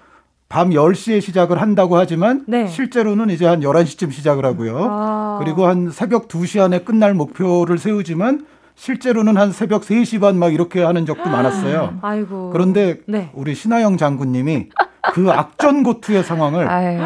밤 0.49 0.69
10시에 0.69 1.19
시작을 1.21 1.61
한다고 1.61 1.97
하지만 1.97 2.43
네. 2.47 2.67
실제로는 2.67 3.29
이제 3.29 3.45
한 3.47 3.61
11시쯤 3.61 4.11
시작을 4.11 4.45
하고요. 4.45 4.87
아. 4.89 5.37
그리고 5.41 5.65
한 5.65 5.89
새벽 5.91 6.27
2시 6.27 6.61
안에 6.61 6.79
끝날 6.79 7.13
목표를 7.15 7.77
세우지만 7.79 8.45
실제로는 8.75 9.37
한 9.37 9.51
새벽 9.51 9.81
3시 9.83 10.19
반 10.21 10.35
막 10.37 10.53
이렇게 10.53 10.83
하는 10.83 11.05
적도 11.05 11.29
많았어요. 11.29 11.99
아이고. 12.01 12.49
그런데 12.51 12.99
네. 13.07 13.31
우리 13.33 13.55
신하영 13.55 13.97
장군님이 13.97 14.69
그 15.13 15.31
악전고투의 15.31 16.23
상황을 16.23 16.67
아유. 16.69 16.99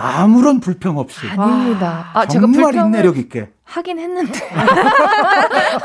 아무런 0.00 0.60
불평 0.60 0.98
없이 0.98 1.26
아닙니다. 1.28 2.10
아, 2.14 2.26
정말 2.26 2.74
인내력 2.74 3.18
있게 3.18 3.48
하긴 3.70 4.00
했는데 4.00 4.32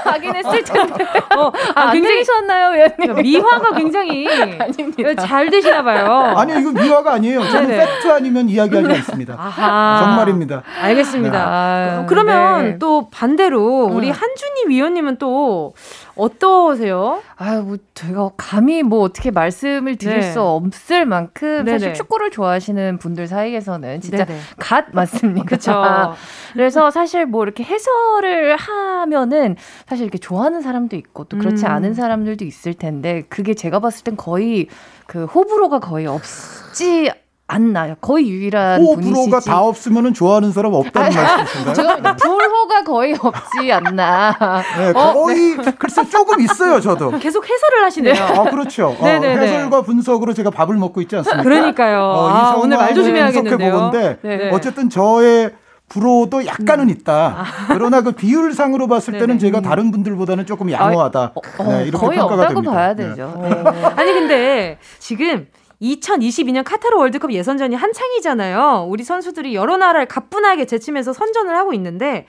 하긴 0.05 0.35
했을 0.35 0.63
텐데 0.63 1.03
어, 1.37 1.51
아, 1.75 1.89
아 1.89 1.91
굉장히 1.91 2.23
셨나요 2.23 2.71
위원님? 2.73 3.21
미화가 3.21 3.73
굉장히 3.75 4.27
아닙니다. 4.59 5.21
잘 5.23 5.51
되시나 5.51 5.83
봐요. 5.83 6.33
아니요 6.35 6.59
이거 6.59 6.71
미화가 6.71 7.13
아니에요. 7.13 7.43
저는 7.43 7.67
네네. 7.67 7.85
팩트 7.85 8.11
아니면 8.11 8.49
이야기하지 8.49 8.89
않습니다. 8.89 9.35
아하. 9.37 10.03
정말입니다. 10.03 10.63
알겠습니다. 10.81 11.37
네. 11.37 11.37
아, 11.37 12.05
그러면 12.07 12.63
네. 12.63 12.79
또 12.79 13.09
반대로 13.11 13.85
우리 13.85 14.07
음. 14.07 14.13
한준희 14.13 14.67
위원님은 14.67 15.17
또 15.17 15.73
어떠세요? 16.15 17.21
아유, 17.35 17.61
뭐, 17.61 17.77
제가 17.93 18.31
감히 18.37 18.81
뭐 18.83 19.01
어떻게 19.01 19.31
말씀을 19.31 19.97
드릴 19.97 20.21
네. 20.21 20.31
수 20.31 20.41
없을 20.41 21.05
만큼 21.05 21.65
네네. 21.65 21.71
사실 21.71 21.93
축구를 21.93 22.31
좋아하시는 22.31 22.97
분들 22.99 23.27
사이에서는 23.27 24.01
진짜 24.05 24.25
네네. 24.25 24.39
갓 24.57 24.85
맞습니다. 24.91 25.45
그쵸. 25.45 26.15
그래서 26.53 26.91
사실 26.91 27.25
뭐 27.25 27.43
이렇게 27.43 27.63
해설을 27.63 28.55
하면은 28.55 29.55
사실 29.87 30.03
이렇게 30.03 30.17
좋아하는 30.17 30.61
사람도 30.61 30.95
있고 30.95 31.25
또 31.25 31.37
그렇지 31.37 31.65
음. 31.65 31.71
않은 31.71 31.93
사람들도 31.93 32.45
있을 32.45 32.73
텐데 32.73 33.23
그게 33.29 33.53
제가 33.53 33.79
봤을 33.79 34.03
땐 34.03 34.15
거의 34.15 34.67
그 35.07 35.25
호불호가 35.25 35.79
거의 35.79 36.07
없지 36.07 37.11
안 37.47 37.73
나요. 37.73 37.95
거의 38.01 38.27
유일한 38.27 38.81
호불호가 38.81 39.39
다 39.41 39.61
없으면 39.61 40.15
좋아하는 40.15 40.51
사람 40.51 40.73
없다는 40.73 41.11
말씀이신가요? 41.13 41.73
죄송합니다. 41.75 42.15
불호가 42.15 42.83
거의 42.83 43.15
없지 43.19 43.71
않나. 43.71 44.35
네, 44.79 44.89
어, 44.95 45.13
거의 45.13 45.55
네. 45.55 45.71
글쎄 45.77 46.09
조금 46.09 46.41
있어요, 46.41 46.79
저도. 46.81 47.11
계속 47.19 47.47
해설을 47.47 47.83
하시네요. 47.83 48.13
네. 48.13 48.19
아, 48.19 48.43
그렇죠. 48.49 48.95
어, 48.99 49.05
해설과 49.05 49.83
분석으로 49.83 50.33
제가 50.33 50.49
밥을 50.49 50.75
먹고 50.75 51.01
있지 51.01 51.17
않습니까? 51.17 51.43
그러니까요. 51.43 51.99
어, 52.01 52.27
아, 52.29 52.55
오늘 52.57 52.77
말 52.77 52.95
조심해야겠는데요. 52.95 53.71
보건데 53.71 54.17
네. 54.23 54.49
어쨌든 54.51 54.89
저의 54.89 55.51
불호도 55.87 56.47
약간은 56.47 56.85
음. 56.85 56.89
있다. 56.89 57.13
아. 57.13 57.45
그러나 57.67 58.01
그 58.01 58.11
비율상으로 58.13 58.87
봤을 58.87 59.19
때는 59.19 59.37
제가 59.37 59.61
다른 59.61 59.91
분들보다는 59.91 60.47
조금 60.47 60.71
양호하다. 60.71 61.19
아, 61.19 61.31
어, 61.59 61.63
네, 61.63 61.83
이렇게 61.83 62.07
거의 62.07 62.17
평가가 62.17 62.41
없다고 62.41 62.61
됩니다. 62.61 62.71
봐야 62.71 62.95
되죠. 62.95 63.39
네. 63.43 63.49
아니 63.95 64.13
근데 64.13 64.79
지금 64.97 65.45
2022년 65.81 66.63
카타르 66.63 66.97
월드컵 66.97 67.31
예선전이 67.31 67.75
한창이잖아요. 67.75 68.87
우리 68.89 69.03
선수들이 69.03 69.55
여러 69.55 69.77
나라를 69.77 70.07
가뿐하게 70.07 70.65
제치면서 70.65 71.13
선전을 71.13 71.55
하고 71.55 71.73
있는데, 71.73 72.27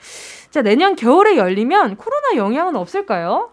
자, 0.50 0.62
내년 0.62 0.96
겨울에 0.96 1.36
열리면 1.36 1.96
코로나 1.96 2.36
영향은 2.36 2.76
없을까요? 2.76 3.50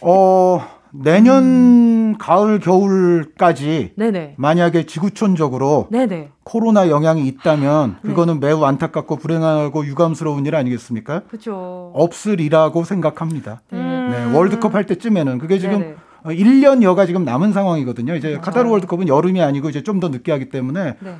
어, 0.00 0.60
내년 0.92 1.42
음. 1.42 1.94
가을 2.18 2.60
겨울까지 2.60 3.94
네네. 3.96 4.34
만약에 4.36 4.86
지구촌적으로 4.86 5.88
네네. 5.90 6.30
코로나 6.44 6.88
영향이 6.88 7.26
있다면 7.26 7.96
네. 8.02 8.08
그거는 8.08 8.38
네. 8.40 8.48
매우 8.48 8.64
안타깝고 8.64 9.16
불행하고 9.16 9.84
유감스러운 9.86 10.46
일 10.46 10.54
아니겠습니까? 10.54 11.22
그렇죠. 11.28 11.90
없으리라고 11.94 12.84
생각합니다. 12.84 13.62
음. 13.72 14.10
네, 14.10 14.36
월드컵 14.36 14.74
할 14.74 14.84
때쯤에는 14.86 15.38
그게 15.38 15.58
지금 15.58 15.80
네네. 15.80 15.94
1년여가 16.32 17.06
지금 17.06 17.24
남은 17.24 17.52
상황이거든요. 17.52 18.14
이제 18.16 18.38
카타르 18.40 18.68
월드컵은 18.70 19.08
여름이 19.08 19.42
아니고 19.42 19.68
이제 19.68 19.82
좀 19.82 20.00
더 20.00 20.08
늦게 20.08 20.32
하기 20.32 20.48
때문에 20.50 20.96
네. 21.00 21.16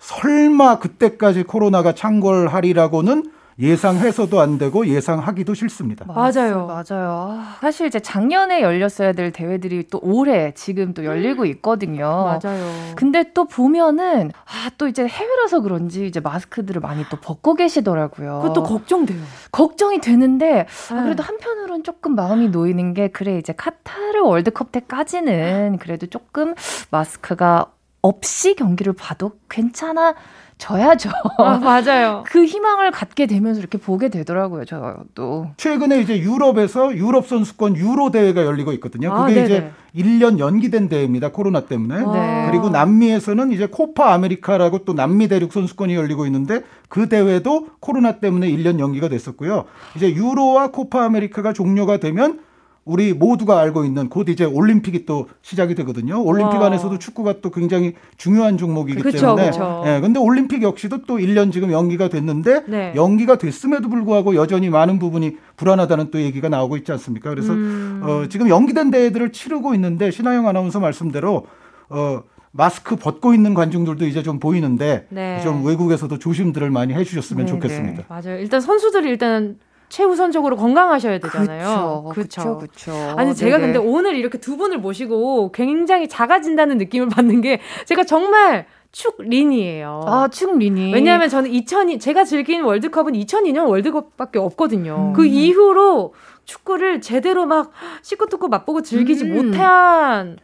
설마 0.00 0.78
그때까지 0.78 1.44
코로나가 1.44 1.92
창궐하리라고는 1.94 3.30
예상 3.60 3.96
해서도 3.96 4.40
안 4.40 4.56
되고 4.56 4.86
예상하기도 4.86 5.54
싫습니다. 5.54 6.04
맞아요. 6.06 6.66
맞아요. 6.66 7.40
사실 7.60 7.88
이제 7.88 7.98
작년에 7.98 8.62
열렸어야 8.62 9.12
될 9.12 9.32
대회들이 9.32 9.88
또 9.90 9.98
올해 10.00 10.52
지금 10.54 10.94
또 10.94 11.04
열리고 11.04 11.44
있거든요. 11.46 12.38
맞아요. 12.40 12.70
근데 12.94 13.32
또 13.34 13.46
보면은 13.46 14.30
아, 14.44 14.70
또 14.78 14.86
이제 14.86 15.06
해외라서 15.06 15.60
그런지 15.60 16.06
이제 16.06 16.20
마스크들을 16.20 16.80
많이 16.80 17.04
또 17.10 17.16
벗고 17.16 17.54
계시더라고요. 17.54 18.42
그것도 18.42 18.62
걱정돼요. 18.62 19.18
걱정이 19.50 20.00
되는데 20.00 20.66
아, 20.92 21.02
그래도 21.02 21.24
한편으로는 21.24 21.82
조금 21.82 22.14
마음이 22.14 22.48
놓이는 22.50 22.94
게 22.94 23.08
그래 23.08 23.38
이제 23.38 23.52
카타르 23.52 24.22
월드컵 24.22 24.70
때까지는 24.70 25.78
그래도 25.80 26.06
조금 26.06 26.54
마스크가 26.90 27.72
없이 28.02 28.54
경기를 28.54 28.92
봐도 28.92 29.32
괜찮아 29.50 30.14
져야죠. 30.58 31.10
아, 31.38 31.58
맞아요. 31.58 32.24
그 32.28 32.44
희망을 32.44 32.90
갖게 32.90 33.26
되면서 33.26 33.60
이렇게 33.60 33.78
보게 33.78 34.08
되더라고요, 34.08 34.64
저도. 34.64 35.50
최근에 35.56 36.00
이제 36.00 36.18
유럽에서 36.18 36.94
유럽 36.94 37.26
선수권 37.26 37.76
유로 37.76 38.10
대회가 38.10 38.44
열리고 38.44 38.72
있거든요. 38.74 39.12
아, 39.12 39.26
그게 39.26 39.40
아, 39.40 39.44
이제 39.44 39.70
1년 39.96 40.38
연기된 40.38 40.88
대회입니다. 40.88 41.30
코로나 41.30 41.60
때문에. 41.66 42.04
네. 42.04 42.48
그리고 42.50 42.68
남미에서는 42.70 43.52
이제 43.52 43.66
코파 43.66 44.12
아메리카라고 44.14 44.84
또 44.84 44.92
남미 44.92 45.28
대륙 45.28 45.52
선수권이 45.52 45.94
열리고 45.94 46.26
있는데 46.26 46.62
그 46.88 47.08
대회도 47.08 47.68
코로나 47.80 48.18
때문에 48.18 48.50
1년 48.50 48.80
연기가 48.80 49.08
됐었고요. 49.08 49.64
이제 49.96 50.12
유로와 50.12 50.72
코파 50.72 51.04
아메리카가 51.04 51.52
종료가 51.52 51.98
되면 51.98 52.40
우리 52.88 53.12
모두가 53.12 53.60
알고 53.60 53.84
있는 53.84 54.08
곧 54.08 54.30
이제 54.30 54.46
올림픽이 54.46 55.04
또 55.04 55.28
시작이 55.42 55.74
되거든요. 55.74 56.24
올림픽 56.24 56.56
와. 56.56 56.66
안에서도 56.66 56.98
축구가 56.98 57.42
또 57.42 57.50
굉장히 57.50 57.92
중요한 58.16 58.56
종목이기 58.56 59.02
그쵸, 59.02 59.36
때문에. 59.36 59.50
그쵸. 59.50 59.84
예, 59.86 60.00
근데 60.00 60.18
올림픽 60.18 60.62
역시도 60.62 61.02
또 61.04 61.18
1년 61.18 61.52
지금 61.52 61.70
연기가 61.70 62.08
됐는데 62.08 62.64
네. 62.66 62.92
연기가 62.96 63.36
됐음에도 63.36 63.90
불구하고 63.90 64.34
여전히 64.36 64.70
많은 64.70 64.98
부분이 64.98 65.36
불안하다는 65.56 66.10
또 66.10 66.18
얘기가 66.22 66.48
나오고 66.48 66.78
있지 66.78 66.90
않습니까? 66.92 67.28
그래서 67.28 67.52
음. 67.52 68.00
어, 68.02 68.26
지금 68.30 68.48
연기된 68.48 68.90
대회들을 68.90 69.32
치르고 69.32 69.74
있는데 69.74 70.10
신하영 70.10 70.48
아나운서 70.48 70.80
말씀대로 70.80 71.46
어 71.90 72.22
마스크 72.52 72.96
벗고 72.96 73.34
있는 73.34 73.52
관중들도 73.52 74.06
이제 74.06 74.22
좀 74.22 74.40
보이는데 74.40 75.06
네. 75.10 75.40
좀 75.42 75.66
외국에서도 75.66 76.18
조심들을 76.18 76.70
많이 76.70 76.94
해주셨으면 76.94 77.44
네, 77.44 77.52
좋겠습니다. 77.52 77.96
네. 77.98 78.04
맞아요. 78.08 78.38
일단 78.40 78.62
선수들이 78.62 79.10
일단 79.10 79.58
최우선적으로 79.88 80.56
건강하셔야 80.56 81.18
되잖아요. 81.18 82.10
그렇죠. 82.12 82.58
그렇죠. 82.58 82.92
아니 83.16 83.34
제가 83.34 83.58
네네. 83.58 83.72
근데 83.72 83.88
오늘 83.88 84.16
이렇게 84.16 84.38
두 84.38 84.56
분을 84.56 84.78
모시고 84.78 85.52
굉장히 85.52 86.08
작아진다는 86.08 86.78
느낌을 86.78 87.08
받는 87.08 87.40
게 87.40 87.60
제가 87.86 88.04
정말 88.04 88.66
축린이에요. 88.92 90.00
아, 90.06 90.28
축린이. 90.28 90.92
왜냐하면 90.92 91.28
저는 91.28 91.50
2002 91.50 91.98
제가 91.98 92.24
즐긴 92.24 92.62
월드컵은 92.62 93.12
2002년 93.12 93.68
월드컵밖에 93.68 94.38
없거든요. 94.38 95.10
음. 95.10 95.12
그 95.12 95.26
이후로 95.26 96.14
축구를 96.44 97.00
제대로 97.00 97.46
막 97.46 97.72
뜯고 98.02 98.48
맛보고 98.48 98.82
즐기지 98.82 99.24
음. 99.24 99.34
못한 99.34 100.38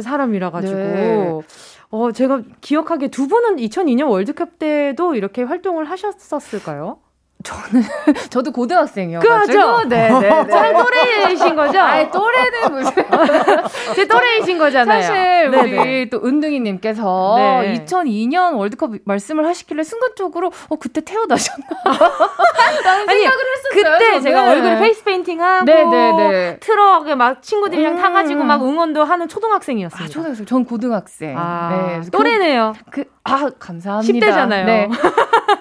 사람이라 0.00 0.50
가지고 0.50 0.74
네. 0.74 1.40
어 1.90 2.12
제가 2.12 2.42
기억하기에 2.62 3.08
두 3.08 3.28
분은 3.28 3.56
2002년 3.56 4.08
월드컵 4.08 4.58
때도 4.58 5.14
이렇게 5.14 5.42
활동을 5.42 5.84
하셨었을까요? 5.90 6.98
저는 7.42 7.84
저도 8.30 8.52
고등학생이어가지고 8.52 9.52
그렇죠? 9.52 9.88
네네 9.88 10.44
네. 10.44 10.72
또래이신 10.72 11.56
거죠? 11.56 11.80
아니 11.80 12.10
또래는 12.10 12.72
무슨 12.72 12.92
제 13.94 14.06
또래이신 14.06 14.58
거잖아요. 14.58 15.02
사실 15.02 15.50
네네. 15.50 15.78
우리 15.78 16.10
또 16.10 16.20
은둥이님께서 16.24 17.34
네. 17.62 17.84
2002년 17.84 18.56
월드컵 18.56 18.92
말씀을 19.04 19.46
하시길래 19.46 19.82
순간적으로 19.82 20.52
어 20.68 20.76
그때 20.76 21.00
태어나셨나? 21.00 21.66
아니 23.08 23.26
그때 23.70 23.98
저는. 23.98 24.20
제가 24.22 24.50
얼굴에 24.50 24.78
페이스 24.78 25.04
페인팅하고 25.04 25.64
네네네. 25.64 26.58
트럭에 26.60 27.14
막 27.14 27.42
친구들이랑 27.42 27.94
음. 27.94 27.98
타가지고 27.98 28.44
막 28.44 28.62
응원도 28.62 29.04
하는 29.04 29.28
초등학생이었어요. 29.28 30.04
아, 30.04 30.08
초등학생. 30.08 30.46
전 30.46 30.64
고등학생. 30.64 31.34
아, 31.36 32.00
네. 32.02 32.10
또래네요. 32.10 32.74
그, 32.90 33.04
아 33.24 33.48
감사합니다. 33.58 34.26
10대잖아요. 34.26 34.64
네. 34.64 34.88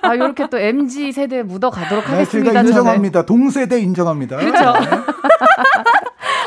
아 0.01 0.13
이렇게 0.13 0.47
또 0.49 0.57
MG 0.57 1.11
세대 1.11 1.43
묻어가도록 1.43 2.05
네, 2.05 2.11
하겠습니다. 2.11 2.51
제가 2.51 2.61
인정합니다. 2.61 3.25
동세대 3.25 3.79
인정합니다. 3.79 4.37
그렇죠. 4.37 4.73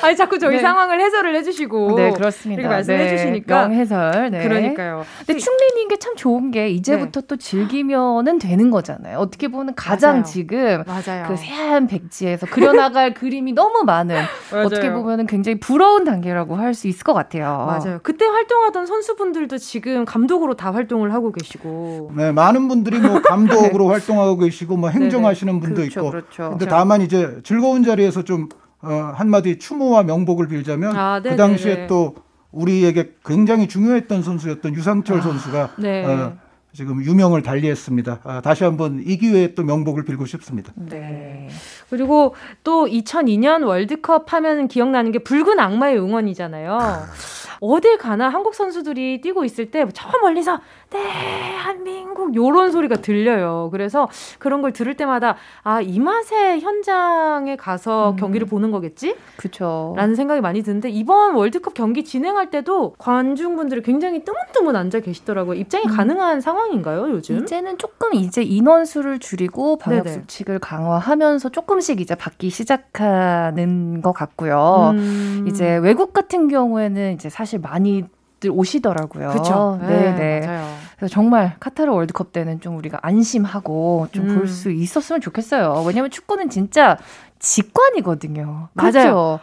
아니 0.04 0.16
자꾸 0.16 0.38
저희 0.38 0.56
네. 0.56 0.62
상황을 0.62 1.00
해설을 1.00 1.34
해주시고 1.36 1.96
네 1.96 2.10
그렇습니다. 2.12 2.60
이렇게 2.60 2.74
말씀해주시니까 2.74 3.68
네. 3.68 3.76
해설. 3.76 4.30
네. 4.30 4.42
그러니까요. 4.42 5.04
근데 5.26 5.38
충린인 5.40 5.88
게참 5.88 6.14
좋은 6.16 6.50
게 6.50 6.68
이제부터 6.68 7.22
네. 7.22 7.26
또 7.26 7.36
즐기면은 7.36 8.38
되는 8.38 8.70
거잖아요. 8.70 9.18
어떻게 9.18 9.48
보면 9.48 9.74
가장 9.74 10.16
맞아요. 10.16 10.24
지금 10.24 10.84
맞아요. 10.86 11.24
그 11.28 11.36
새하얀 11.36 11.86
백지에서 11.86 12.46
그려나갈 12.46 13.14
그림이 13.14 13.52
너무 13.52 13.84
많은 13.84 14.16
어떻게 14.52 14.92
보면은 14.92 15.26
굉장히 15.26 15.58
부러운 15.58 16.04
단계라고 16.04 16.56
할 16.56 16.74
수 16.74 16.88
있을 16.88 17.04
것 17.04 17.14
같아요. 17.14 17.66
맞아요. 17.68 18.00
그때 18.02 18.24
활동하던 18.26 18.86
선수분들도 18.86 19.58
지금 19.58 20.04
감독으로 20.04 20.54
다 20.54 20.72
활동을 20.72 21.14
하고 21.14 21.30
계시고. 21.30 22.10
네 22.16 22.32
많은 22.32 22.66
분들이 22.66 22.98
뭐 22.98 23.22
감독으로 23.22 23.86
활동하고 23.94 24.38
계시고 24.38 24.76
뭐 24.76 24.88
행정하시는 24.90 25.60
분도 25.60 25.76
그렇죠, 25.82 26.00
있고. 26.00 26.10
그렇죠. 26.10 26.50
근데 26.50 26.66
다만 26.66 27.00
이제 27.00 27.38
즐거운 27.44 27.84
자리에서 27.84 28.24
좀 28.24 28.48
어, 28.84 29.12
한마디 29.14 29.58
추모와 29.58 30.02
명복을 30.02 30.48
빌자면 30.48 30.96
아, 30.96 31.20
그 31.20 31.36
당시에 31.36 31.86
또 31.86 32.14
우리에게 32.50 33.14
굉장히 33.24 33.68
중요했던 33.68 34.22
선수였던 34.22 34.74
유상철 34.74 35.18
아, 35.18 35.22
선수가 35.22 35.70
네. 35.78 36.04
어, 36.04 36.36
지금 36.74 37.02
유명을 37.02 37.42
달리했습니다. 37.42 38.20
아, 38.24 38.40
다시 38.40 38.64
한번 38.64 39.00
이 39.06 39.16
기회에 39.16 39.54
또 39.54 39.62
명복을 39.62 40.04
빌고 40.04 40.26
싶습니다. 40.26 40.72
네. 40.74 41.48
그리고 41.88 42.34
또 42.64 42.86
2002년 42.86 43.64
월드컵 43.64 44.32
하면 44.32 44.66
기억나는 44.66 45.12
게 45.12 45.20
붉은 45.20 45.60
악마의 45.60 45.98
응원이잖아요. 45.98 46.78
어딜 47.60 47.96
가나 47.96 48.28
한국 48.28 48.54
선수들이 48.54 49.20
뛰고 49.20 49.44
있을 49.44 49.70
때 49.70 49.84
저 49.94 50.08
멀리서 50.20 50.58
대한민국 50.90 52.34
요런 52.34 52.72
소리가 52.72 52.96
들려요. 52.96 53.68
그래서 53.72 54.08
그런 54.38 54.62
걸 54.62 54.72
들을 54.72 54.96
때마다 54.96 55.36
아, 55.62 55.80
이 55.80 55.98
맛에 55.98 56.60
현장에 56.60 57.56
가서 57.56 58.10
음. 58.12 58.16
경기를 58.16 58.46
보는 58.46 58.70
거겠지? 58.70 59.16
그렇죠. 59.36 59.94
라는 59.96 60.14
생각이 60.14 60.40
많이 60.40 60.62
드는데 60.62 60.90
이번 60.90 61.34
월드컵 61.34 61.74
경기 61.74 62.04
진행할 62.04 62.50
때도 62.50 62.94
관중분들이 62.98 63.82
굉장히 63.82 64.24
뜨문뜨문 64.24 64.76
앉아 64.76 65.00
계시더라고요. 65.00 65.58
입장이 65.58 65.84
음. 65.86 65.96
가능한 65.96 66.40
상황 66.40 66.63
인가요, 66.72 67.10
요즘? 67.10 67.38
이제는 67.38 67.78
조금 67.78 68.14
이제 68.14 68.42
인원수를 68.42 69.18
줄이고 69.18 69.76
방역 69.78 70.08
수칙을 70.08 70.58
강화하면서 70.58 71.50
조금씩 71.50 72.00
이제 72.00 72.14
받기 72.14 72.50
시작하는 72.50 74.02
것 74.02 74.12
같고요. 74.12 74.92
음. 74.94 75.44
이제 75.48 75.76
외국 75.76 76.12
같은 76.12 76.48
경우에는 76.48 77.12
이제 77.14 77.28
사실 77.28 77.58
많이 77.58 78.04
오시더라고요. 78.46 79.30
그렇죠. 79.30 79.78
네, 79.82 80.14
네. 80.14 80.46
맞아요. 80.46 80.76
그래서 80.96 81.12
정말 81.12 81.56
카타르 81.60 81.90
월드컵 81.90 82.32
때는 82.32 82.60
좀 82.60 82.76
우리가 82.76 82.98
안심하고 83.02 84.08
좀 84.12 84.34
볼수 84.34 84.68
음. 84.68 84.74
있었으면 84.74 85.20
좋겠어요. 85.20 85.82
왜냐하면 85.86 86.10
축구는 86.10 86.50
진짜 86.50 86.98
직관이거든요. 87.38 88.68
맞아요. 88.74 88.92
그렇죠? 88.92 89.40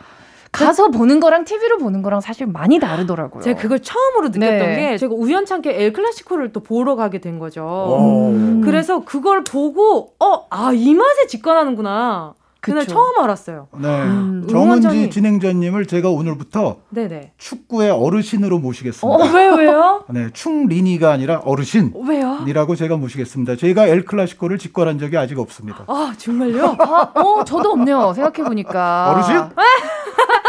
가서 0.52 0.90
보는 0.90 1.20
거랑 1.20 1.46
TV로 1.46 1.78
보는 1.78 2.02
거랑 2.02 2.20
사실 2.22 2.46
많이 2.46 2.78
다르더라고요. 2.80 3.42
제가 3.42 3.60
그걸 3.62 3.80
처음으로 3.80 4.30
느꼈던 4.30 4.58
네. 4.60 4.76
게 4.92 4.98
제가 4.98 5.14
우연찮게 5.16 5.82
엘 5.82 5.94
클라시코를 5.94 6.52
또 6.52 6.60
보러 6.62 6.96
가게 6.96 7.20
된 7.22 7.40
거죠. 7.40 8.32
음. 8.34 8.62
그래서 8.62 9.04
그걸 9.06 9.44
보고 9.44 10.14
어, 10.20 10.46
아, 10.50 10.72
이 10.74 10.94
맛에 10.94 11.28
직관하는구나. 11.28 12.34
그날 12.60 12.82
그쵸. 12.82 12.94
처음 12.94 13.18
알았어요. 13.24 13.70
네. 13.80 13.88
음, 13.88 14.48
정은지 14.48 15.10
진행자님을 15.10 15.88
제가 15.88 16.12
오늘부터 16.12 16.78
네네. 16.90 17.32
축구의 17.40 17.90
어르신으로 17.90 18.60
모시겠습니다. 18.60 19.08
어, 19.24 19.28
왜요, 19.34 19.54
왜요? 19.56 20.04
네, 20.14 20.30
충리니가 20.32 21.12
아니라 21.12 21.42
어르신. 21.44 21.94
왜요? 22.08 22.44
이라고 22.46 22.76
제가 22.76 22.98
모시겠습니다. 22.98 23.56
제가 23.56 23.88
엘 23.88 24.06
클라시코를 24.06 24.60
직관한 24.60 25.00
적이 25.00 25.18
아직 25.18 25.40
없습니다. 25.40 25.86
아, 25.88 26.14
정말요? 26.16 26.76
아, 26.78 27.12
어, 27.16 27.44
저도 27.44 27.72
없네요. 27.72 28.14
생각해보니까. 28.14 29.12
어르신? 29.12 29.36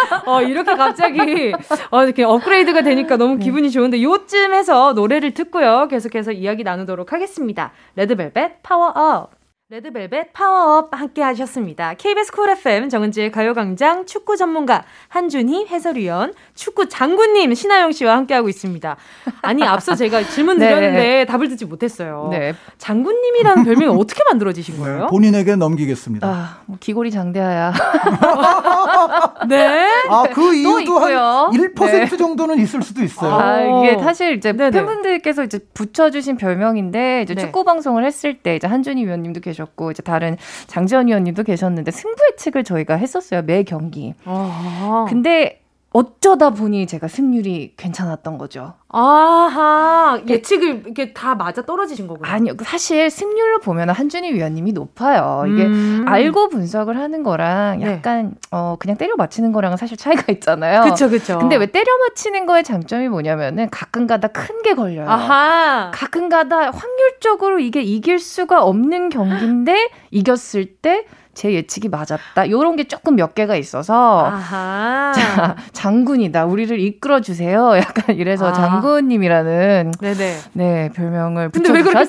어, 0.26 0.42
이렇게 0.42 0.74
갑자기, 0.74 1.52
어, 1.90 2.04
이렇게 2.04 2.24
업그레이드가 2.24 2.82
되니까 2.82 3.16
너무 3.16 3.36
네. 3.36 3.44
기분이 3.44 3.70
좋은데, 3.70 4.02
요쯤 4.02 4.54
해서 4.54 4.92
노래를 4.92 5.32
듣고요. 5.34 5.88
계속해서 5.88 6.32
이야기 6.32 6.62
나누도록 6.62 7.12
하겠습니다. 7.12 7.72
레드벨벳 7.96 8.62
파워업. 8.62 9.41
레드벨벳 9.72 10.34
파워업 10.34 10.90
함께 10.92 11.22
하셨습니다. 11.22 11.94
KBS 11.94 12.30
쿨 12.32 12.50
FM 12.50 12.90
정은지의 12.90 13.32
가요광장 13.32 14.04
축구 14.04 14.36
전문가 14.36 14.84
한준희 15.08 15.64
해설위원, 15.66 16.34
축구 16.54 16.90
장군님 16.90 17.54
신하영 17.54 17.92
씨와 17.92 18.18
함께하고 18.18 18.50
있습니다. 18.50 18.96
아니, 19.40 19.64
앞서 19.64 19.94
제가 19.94 20.24
질문 20.24 20.58
네. 20.60 20.68
드렸는데 20.68 21.02
네. 21.02 21.24
답을 21.24 21.48
듣지 21.48 21.64
못했어요. 21.64 22.28
네. 22.30 22.52
장군님이라는 22.76 23.64
별명이 23.64 23.98
어떻게 23.98 24.22
만들어지신 24.24 24.76
거예요? 24.78 25.06
본인에게 25.06 25.56
넘기겠습니다. 25.56 26.28
아, 26.28 26.60
뭐 26.66 26.76
기골이 26.78 27.10
장대하야. 27.10 27.72
네. 29.48 29.88
아, 30.10 30.24
그 30.34 30.54
이유도 30.54 31.00
한1% 31.00 31.80
네. 31.80 32.06
정도는 32.14 32.58
있을 32.58 32.82
수도 32.82 33.02
있어요. 33.02 33.32
아, 33.32 33.58
이게 33.62 33.98
사실 34.02 34.36
이제 34.36 34.52
네네. 34.52 34.70
팬분들께서 34.72 35.44
이제 35.44 35.60
붙여주신 35.72 36.36
별명인데, 36.36 37.22
이제 37.22 37.34
네. 37.34 37.40
축구 37.40 37.64
방송을 37.64 38.04
했을 38.04 38.34
때 38.34 38.54
이제 38.56 38.66
한준희 38.66 39.06
위원님도 39.06 39.40
계셨 39.40 39.61
계셨고 39.62 39.92
이제 39.92 40.02
다른 40.02 40.36
장지현 40.66 41.06
위원님도 41.06 41.42
계셨는데 41.44 41.90
승부 41.90 42.16
예측을 42.32 42.64
저희가 42.64 42.94
했었어요 42.96 43.42
매 43.42 43.62
경기. 43.62 44.14
아. 44.24 45.06
근데 45.08 45.61
어쩌다 45.92 46.50
보니 46.50 46.86
제가 46.86 47.08
승률이 47.08 47.74
괜찮았던 47.76 48.38
거죠. 48.38 48.74
아하 48.88 50.20
예측을 50.28 50.82
이렇게 50.84 51.12
다 51.12 51.34
맞아 51.34 51.62
떨어지신 51.62 52.06
거군요. 52.06 52.30
아니요 52.30 52.54
사실 52.62 53.10
승률로 53.10 53.58
보면 53.60 53.90
한준희 53.90 54.32
위원님이 54.34 54.72
높아요. 54.72 55.44
이게 55.48 55.64
음. 55.64 56.04
알고 56.06 56.48
분석을 56.50 56.98
하는 56.98 57.22
거랑 57.22 57.78
네. 57.80 57.86
약간 57.92 58.30
네. 58.30 58.34
어 58.50 58.76
그냥 58.78 58.96
때려 58.96 59.14
맞히는 59.16 59.52
거랑은 59.52 59.76
사실 59.76 59.96
차이가 59.96 60.24
있잖아요. 60.32 60.82
그렇죠, 60.82 61.08
그렇죠. 61.08 61.38
근데 61.38 61.56
왜 61.56 61.66
때려 61.66 61.86
맞히는 62.08 62.46
거의 62.46 62.64
장점이 62.64 63.08
뭐냐면은 63.08 63.68
가끔가다 63.70 64.28
큰 64.28 64.62
게 64.62 64.74
걸려요. 64.74 65.10
아하. 65.10 65.90
가끔가다 65.92 66.70
확률적으로 66.70 67.58
이게 67.58 67.82
이길 67.82 68.20
수가 68.20 68.62
없는 68.62 69.08
경기인데 69.08 69.90
이겼을 70.12 70.66
때 70.76 71.04
제 71.34 71.52
예측이 71.52 71.88
맞았다. 71.88 72.50
요런 72.50 72.76
게 72.76 72.84
조금 72.84 73.16
몇 73.16 73.34
개가 73.34 73.56
있어서 73.56 74.26
아하. 74.26 75.12
자, 75.16 75.56
장군이다. 75.72 76.44
우리를 76.44 76.78
이끌어 76.78 77.20
주세요. 77.20 77.72
약간 77.78 78.16
이래서 78.16 78.48
아. 78.48 78.52
장군님이라는 78.52 79.92
네네. 80.00 80.36
네, 80.52 80.90
별명을 80.94 81.48
붙여 81.48 81.72
왜 81.72 81.82
그렇게 81.82 82.04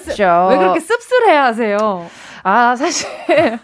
왜 0.49 0.57
그렇게 0.57 0.79
씁쓸해 0.79 1.35
하세요? 1.35 2.05
아, 2.43 2.75
사실 2.75 3.07
네. 3.27 3.59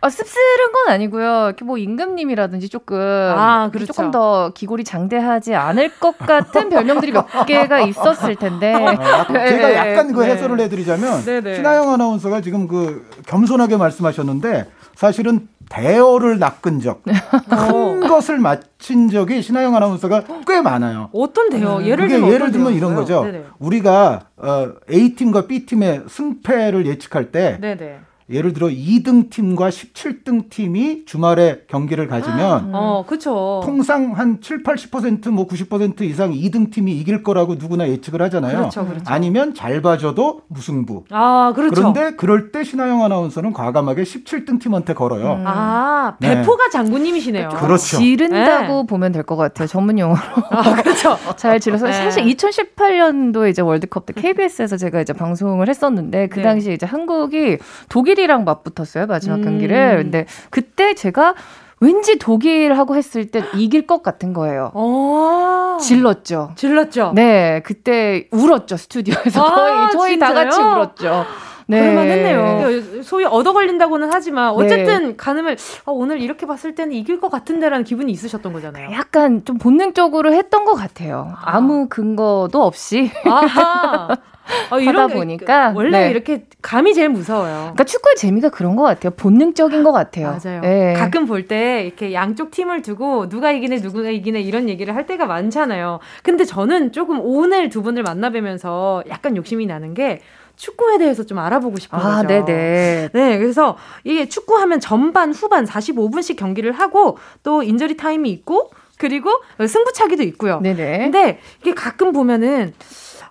아, 0.00 0.08
씁쓸한 0.10 0.72
건 0.72 0.92
아니고요. 0.94 1.44
이렇게 1.46 1.64
뭐 1.64 1.78
임금님이라든지 1.78 2.68
조금 2.68 2.98
아, 2.98 3.70
그렇죠. 3.70 3.92
조금 3.92 4.10
더 4.10 4.50
기골이 4.52 4.82
장대하지 4.82 5.54
않을 5.54 6.00
것 6.00 6.18
같은 6.18 6.70
별명들이 6.70 7.12
몇 7.12 7.26
개가 7.46 7.80
있었을 7.80 8.34
텐데. 8.34 8.74
어, 8.74 9.32
제가 9.32 9.74
약간 9.76 10.12
그 10.12 10.22
네. 10.22 10.30
해설을 10.32 10.58
해드리자면 10.58 11.24
네네. 11.24 11.54
신하영 11.54 11.92
아나운서가 11.92 12.40
지금 12.40 12.66
그 12.66 13.08
겸손하게 13.26 13.76
말씀하셨는데 13.76 14.66
사실은 14.96 15.46
대어를 15.72 16.38
낚은 16.38 16.80
적, 16.80 17.02
큰 17.02 18.00
것을 18.06 18.38
맞힌 18.38 19.08
적이 19.08 19.40
신하영 19.40 19.74
아나운서가 19.74 20.24
꽤 20.46 20.60
많아요. 20.60 21.08
어떤 21.14 21.48
대어? 21.48 21.78
음. 21.78 21.86
예를 21.86 22.08
들면 22.08 22.30
예를 22.30 22.52
들면 22.52 22.74
이런 22.74 22.94
거죠. 22.94 23.24
네네. 23.24 23.44
우리가 23.58 24.26
어, 24.36 24.68
A 24.92 25.14
팀과 25.14 25.46
B 25.46 25.64
팀의 25.64 26.02
승패를 26.08 26.86
예측할 26.86 27.32
때. 27.32 27.56
네네. 27.58 28.00
예를 28.30 28.52
들어 28.52 28.68
2등 28.68 29.30
팀과 29.30 29.68
17등 29.70 30.48
팀이 30.48 31.04
주말에 31.06 31.60
경기를 31.68 32.06
가지면 32.06 32.70
어, 32.74 33.04
그렇죠. 33.06 33.60
통상 33.64 34.12
한 34.12 34.40
7, 34.40 34.62
80%뭐 34.62 35.46
90% 35.46 36.02
이상 36.02 36.32
2등 36.32 36.70
팀이 36.72 36.92
이길 36.92 37.22
거라고 37.22 37.56
누구나 37.56 37.88
예측을 37.88 38.22
하잖아요. 38.22 38.58
그렇죠, 38.58 38.86
그렇죠. 38.86 39.04
아니면 39.06 39.54
잘 39.54 39.82
봐줘도 39.82 40.42
무승부. 40.48 41.04
아, 41.10 41.52
그렇죠. 41.54 41.74
그런데 41.74 42.12
그럴 42.16 42.52
때 42.52 42.64
신하영 42.64 43.02
아나운서는 43.04 43.52
과감하게 43.52 44.02
17등 44.02 44.60
팀한테 44.60 44.94
걸어요. 44.94 45.32
음. 45.34 45.44
아, 45.46 46.16
배포가 46.20 46.64
네. 46.64 46.70
장군님이시네요. 46.70 47.48
그렇죠. 47.50 47.96
지른다고 47.98 48.82
네. 48.82 48.86
보면 48.86 49.12
될 49.12 49.22
것 49.22 49.36
같아요. 49.36 49.68
전문 49.68 49.98
용어로. 50.00 50.20
아, 50.50 50.74
그렇죠. 50.82 51.16
잘 51.36 51.60
질러서 51.60 51.86
네. 51.86 51.92
사실 51.92 52.24
2018년도 52.24 53.48
이제 53.48 53.62
월드컵 53.62 54.04
때 54.06 54.12
KBS에서 54.14 54.76
제가 54.76 55.00
이제 55.00 55.12
방송을 55.12 55.68
했었는데 55.68 56.26
그 56.28 56.36
네. 56.38 56.42
당시 56.42 56.72
이제 56.72 56.86
한국이 56.86 57.58
독일이 57.88 58.11
독일이랑 58.12 58.44
맞붙었어요 58.44 59.06
마지막 59.06 59.36
음. 59.36 59.44
경기를. 59.44 59.96
근데 59.96 60.26
그때 60.50 60.94
제가 60.94 61.34
왠지 61.80 62.16
독일하고 62.18 62.94
했을 62.94 63.26
때 63.30 63.42
이길 63.54 63.86
것 63.86 64.02
같은 64.02 64.32
거예요. 64.32 64.70
오. 64.74 65.78
질렀죠. 65.80 66.52
질렀죠. 66.54 67.12
네, 67.14 67.60
그때 67.64 68.28
울었죠 68.30 68.76
스튜디오에서 68.76 69.42
아, 69.42 69.54
거의 69.54 69.90
저희 69.92 70.10
진짜요? 70.12 70.34
다 70.34 70.44
같이 70.44 70.60
울었죠. 70.60 71.24
네. 71.66 71.80
그럴만했네요. 71.80 73.02
소위 73.02 73.24
얻어 73.24 73.52
걸린다고는 73.52 74.10
하지만 74.12 74.56
네. 74.56 74.64
어쨌든 74.64 75.08
네. 75.10 75.14
가늠을 75.16 75.56
아, 75.84 75.90
오늘 75.90 76.20
이렇게 76.20 76.46
봤을 76.46 76.74
때는 76.74 76.92
이길 76.92 77.20
것 77.20 77.30
같은데라는 77.30 77.84
기분이 77.84 78.10
있으셨던 78.12 78.52
거잖아요. 78.52 78.92
약간 78.92 79.44
좀 79.44 79.58
본능적으로 79.58 80.32
했던 80.32 80.64
것 80.64 80.74
같아요. 80.74 81.34
아. 81.42 81.60
무 81.60 81.88
근거도 81.88 82.62
없이. 82.62 83.10
아하. 83.24 84.08
어, 84.72 84.76
하다 84.80 85.06
보니까 85.06 85.72
원래 85.74 86.06
네. 86.06 86.10
이렇게 86.10 86.46
감이 86.62 86.94
제일 86.94 87.08
무서워요. 87.10 87.54
그러니까 87.60 87.84
축구의 87.84 88.16
재미가 88.16 88.48
그런 88.50 88.74
것 88.74 88.82
같아요. 88.82 89.12
본능적인 89.16 89.84
것 89.84 89.92
같아요. 89.92 90.36
맞아요. 90.42 90.60
네. 90.62 90.94
가끔 90.94 91.26
볼 91.26 91.46
때 91.46 91.84
이렇게 91.84 92.12
양쪽 92.12 92.50
팀을 92.50 92.82
두고 92.82 93.28
누가 93.28 93.52
이기네 93.52 93.78
누가 93.82 94.10
이기네 94.10 94.40
이런 94.40 94.68
얘기를 94.68 94.96
할 94.96 95.06
때가 95.06 95.26
많잖아요. 95.26 96.00
근데 96.24 96.44
저는 96.44 96.90
조금 96.90 97.20
오늘 97.20 97.68
두 97.68 97.82
분을 97.82 98.02
만나뵈면서 98.02 99.04
약간 99.08 99.36
욕심이 99.36 99.64
나는 99.66 99.94
게 99.94 100.20
축구에 100.56 100.98
대해서 100.98 101.24
좀 101.24 101.38
알아보고 101.38 101.78
싶은 101.78 101.98
아, 101.98 102.22
거죠. 102.22 102.28
네네. 102.28 103.10
네, 103.12 103.38
그래서 103.38 103.76
이게 104.04 104.28
축구하면 104.28 104.80
전반, 104.80 105.32
후반 105.32 105.64
45분씩 105.64 106.36
경기를 106.36 106.72
하고 106.72 107.18
또 107.42 107.62
인저리 107.62 107.96
타임이 107.96 108.30
있고 108.30 108.70
그리고 108.98 109.30
승부차기도 109.58 110.22
있고요. 110.24 110.60
네네. 110.60 110.98
근데 110.98 111.40
이게 111.60 111.74
가끔 111.74 112.12
보면은 112.12 112.72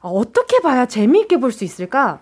어떻게 0.01 0.59
봐야 0.59 0.85
재미있게 0.85 1.37
볼 1.37 1.51
수 1.51 1.63
있을까? 1.63 2.19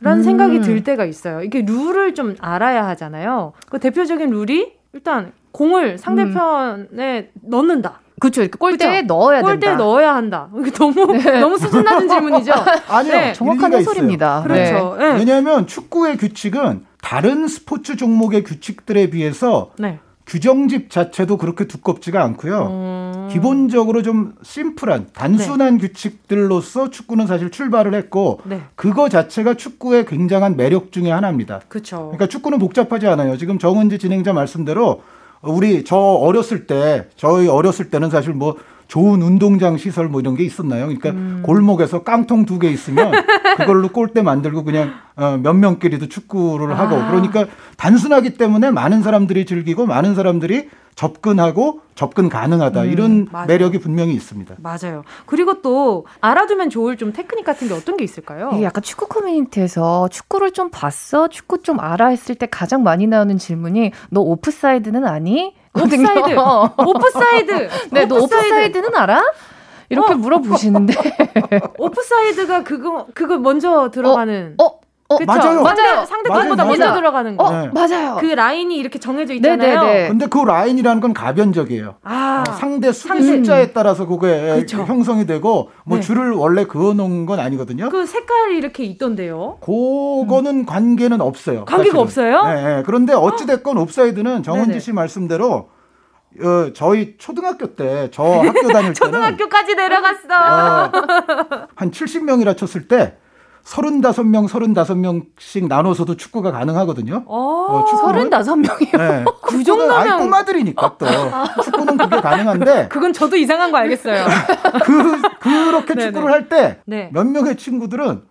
라는 0.00 0.20
음. 0.20 0.24
생각이 0.24 0.60
들 0.60 0.84
때가 0.84 1.06
있어요. 1.06 1.42
이게 1.42 1.62
룰을 1.62 2.14
좀 2.14 2.36
알아야 2.40 2.86
하잖아요. 2.88 3.54
그 3.70 3.78
대표적인 3.78 4.28
룰이 4.30 4.74
일단 4.92 5.32
공을 5.52 5.96
상대편에 5.96 7.18
음. 7.18 7.30
넣는다. 7.42 8.00
그렇죠. 8.18 8.42
이렇게 8.42 8.56
골대에? 8.58 9.02
넣어야 9.02 9.42
골대에 9.42 9.60
된다. 9.60 9.66
골대에 9.68 9.76
넣어야 9.76 10.14
한다. 10.14 10.48
너무 10.78 11.12
네. 11.12 11.40
너무 11.40 11.58
수준 11.58 11.84
낮은 11.84 12.08
질문이죠. 12.08 12.52
아니요. 12.88 13.12
네. 13.12 13.32
정확한 13.32 13.74
해설입니다. 13.74 14.42
그렇죠. 14.42 14.96
네. 14.98 15.12
네. 15.12 15.18
왜냐하면 15.18 15.66
축구의 15.66 16.16
규칙은 16.16 16.86
다른 17.02 17.46
스포츠 17.46 17.96
종목의 17.96 18.44
규칙들에 18.44 19.10
비해서 19.10 19.70
네. 19.78 20.00
규정집 20.26 20.90
자체도 20.90 21.36
그렇게 21.36 21.66
두껍지가 21.66 22.22
않고요. 22.24 22.66
음... 22.66 23.28
기본적으로 23.30 24.02
좀 24.02 24.34
심플한 24.42 25.08
단순한 25.12 25.78
네. 25.78 25.86
규칙들로서 25.86 26.90
축구는 26.90 27.28
사실 27.28 27.50
출발을 27.50 27.94
했고 27.94 28.40
네. 28.44 28.62
그거 28.74 29.08
자체가 29.08 29.54
축구의 29.54 30.06
굉장한 30.06 30.56
매력 30.56 30.90
중의 30.90 31.12
하나입니다. 31.12 31.60
그렇죠. 31.68 31.98
그러니까 31.98 32.26
축구는 32.26 32.58
복잡하지 32.58 33.06
않아요. 33.06 33.36
지금 33.36 33.58
정은지 33.60 33.98
진행자 33.98 34.32
말씀대로 34.32 35.02
우리 35.42 35.84
저 35.84 35.96
어렸을 35.96 36.66
때 36.66 37.08
저희 37.16 37.48
어렸을 37.48 37.90
때는 37.90 38.10
사실 38.10 38.32
뭐 38.32 38.56
좋은 38.88 39.20
운동장 39.20 39.76
시설 39.76 40.08
뭐 40.08 40.20
이런 40.20 40.36
게 40.36 40.44
있었나요? 40.44 40.84
그러니까 40.86 41.10
음. 41.10 41.42
골목에서 41.44 42.02
깡통 42.04 42.44
두 42.46 42.58
개 42.58 42.68
있으면 42.70 43.12
그걸로 43.56 43.88
골대 43.88 44.22
만들고 44.22 44.64
그냥 44.64 44.92
어, 45.16 45.38
몇 45.42 45.54
명끼리도 45.54 46.08
축구를 46.08 46.72
아. 46.72 46.78
하고 46.78 46.96
그러니까 47.10 47.46
단순하기 47.76 48.34
때문에 48.34 48.70
많은 48.70 49.02
사람들이 49.02 49.44
즐기고 49.44 49.86
많은 49.86 50.14
사람들이 50.14 50.68
접근하고 50.96 51.80
접근 51.94 52.28
가능하다 52.30 52.82
음, 52.82 52.90
이런 52.90 53.28
맞아요. 53.30 53.46
매력이 53.46 53.78
분명히 53.78 54.14
있습니다. 54.14 54.56
맞아요. 54.58 55.04
그리고 55.26 55.60
또 55.60 56.06
알아두면 56.22 56.70
좋을 56.70 56.96
좀 56.96 57.12
테크닉 57.12 57.44
같은 57.44 57.68
게 57.68 57.74
어떤 57.74 57.96
게 57.98 58.04
있을까요? 58.04 58.50
약간 58.62 58.82
축구 58.82 59.06
커뮤니티에서 59.06 60.08
축구를 60.08 60.52
좀 60.52 60.70
봤어, 60.70 61.28
축구 61.28 61.62
좀 61.62 61.78
알아 61.80 62.08
했을 62.08 62.34
때 62.34 62.46
가장 62.50 62.82
많이 62.82 63.06
나오는 63.06 63.36
질문이 63.36 63.92
너 64.10 64.20
오프사이드는 64.22 65.04
아니? 65.06 65.54
오프사이드. 65.74 66.34
오프사이드. 66.80 67.68
네, 67.92 68.06
너 68.06 68.16
오프사이드는 68.16 68.94
알아? 68.96 69.22
이렇게 69.90 70.14
어? 70.14 70.16
물어보시는데 70.16 70.94
오프사이드가 71.78 72.64
그거 72.64 73.06
그거 73.14 73.38
먼저 73.38 73.90
들어가는 73.90 74.56
어? 74.58 74.64
어? 74.64 74.80
어, 75.08 75.18
맞아요. 75.24 75.62
맞아요. 75.62 76.04
상대 76.04 76.28
팀보다 76.32 76.64
먼저 76.64 76.92
들어가는 76.94 77.36
거. 77.36 77.44
어, 77.44 77.50
네. 77.52 77.70
맞아요. 77.72 78.16
그 78.20 78.26
라인이 78.26 78.76
이렇게 78.76 78.98
정해져 78.98 79.34
있잖아요. 79.34 79.80
네네네. 79.82 80.08
근데 80.08 80.26
그 80.26 80.38
라인이라는 80.38 81.00
건 81.00 81.14
가변적이에요. 81.14 81.96
아, 82.02 82.44
어, 82.48 82.52
상대 82.54 82.90
수비 82.90 83.22
숫자에 83.22 83.72
따라서 83.72 84.06
그게 84.06 84.56
그쵸. 84.60 84.82
형성이 84.82 85.24
되고 85.26 85.70
뭐 85.84 85.98
네. 85.98 86.02
줄을 86.02 86.32
원래 86.32 86.64
그어 86.64 86.92
놓은 86.94 87.24
건 87.26 87.38
아니거든요. 87.38 87.88
그 87.90 88.04
색깔이 88.04 88.56
이렇게 88.56 88.82
있던데요. 88.84 89.58
그거는 89.60 90.60
음. 90.60 90.66
관계는 90.66 91.20
없어요. 91.20 91.64
관계가 91.66 91.76
사실은. 91.98 92.00
없어요? 92.00 92.42
네, 92.46 92.76
네. 92.76 92.82
그런데 92.84 93.12
어찌 93.14 93.46
됐건 93.46 93.78
오프사이드는 93.78 94.42
정은지 94.42 94.80
씨 94.80 94.92
말씀대로 94.92 95.68
어, 96.42 96.72
저희 96.74 97.14
초등학교 97.16 97.74
때 97.76 98.10
저 98.12 98.22
학교 98.24 98.68
다닐 98.68 98.92
때는 98.92 98.94
초등학교까지 98.94 99.74
내려갔어. 99.74 100.28
어, 100.34 101.66
한 101.76 101.90
70명이라 101.90 102.56
쳤을 102.56 102.88
때 102.88 103.16
35명, 103.66 104.48
35명씩 104.48 105.66
나눠서도 105.66 106.16
축구가 106.16 106.52
가능하거든요. 106.52 107.24
어, 107.26 107.84
축구는 107.88 108.30
35명이요? 108.30 108.96
네. 108.96 109.24
그 109.42 109.64
정도면. 109.64 109.92
아이, 109.92 110.18
꼬마들이니까 110.18 110.96
또. 110.98 111.06
축구는 111.64 111.96
그게 111.96 112.20
가능한데. 112.20 112.86
그건 112.88 113.12
저도 113.12 113.36
이상한 113.36 113.72
거 113.72 113.78
알겠어요. 113.78 114.24
그, 114.84 115.20
그렇게 115.40 115.94
네네. 115.94 116.12
축구를 116.12 116.32
할 116.32 116.48
때몇 116.48 116.76
네. 116.86 117.10
명의 117.12 117.56
친구들은 117.56 118.22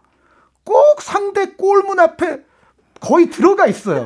꼭 0.63 1.01
상대 1.01 1.51
골문 1.57 1.99
앞에 1.99 2.39
거의 3.01 3.29
들어가 3.29 3.67
있어요. 3.67 4.05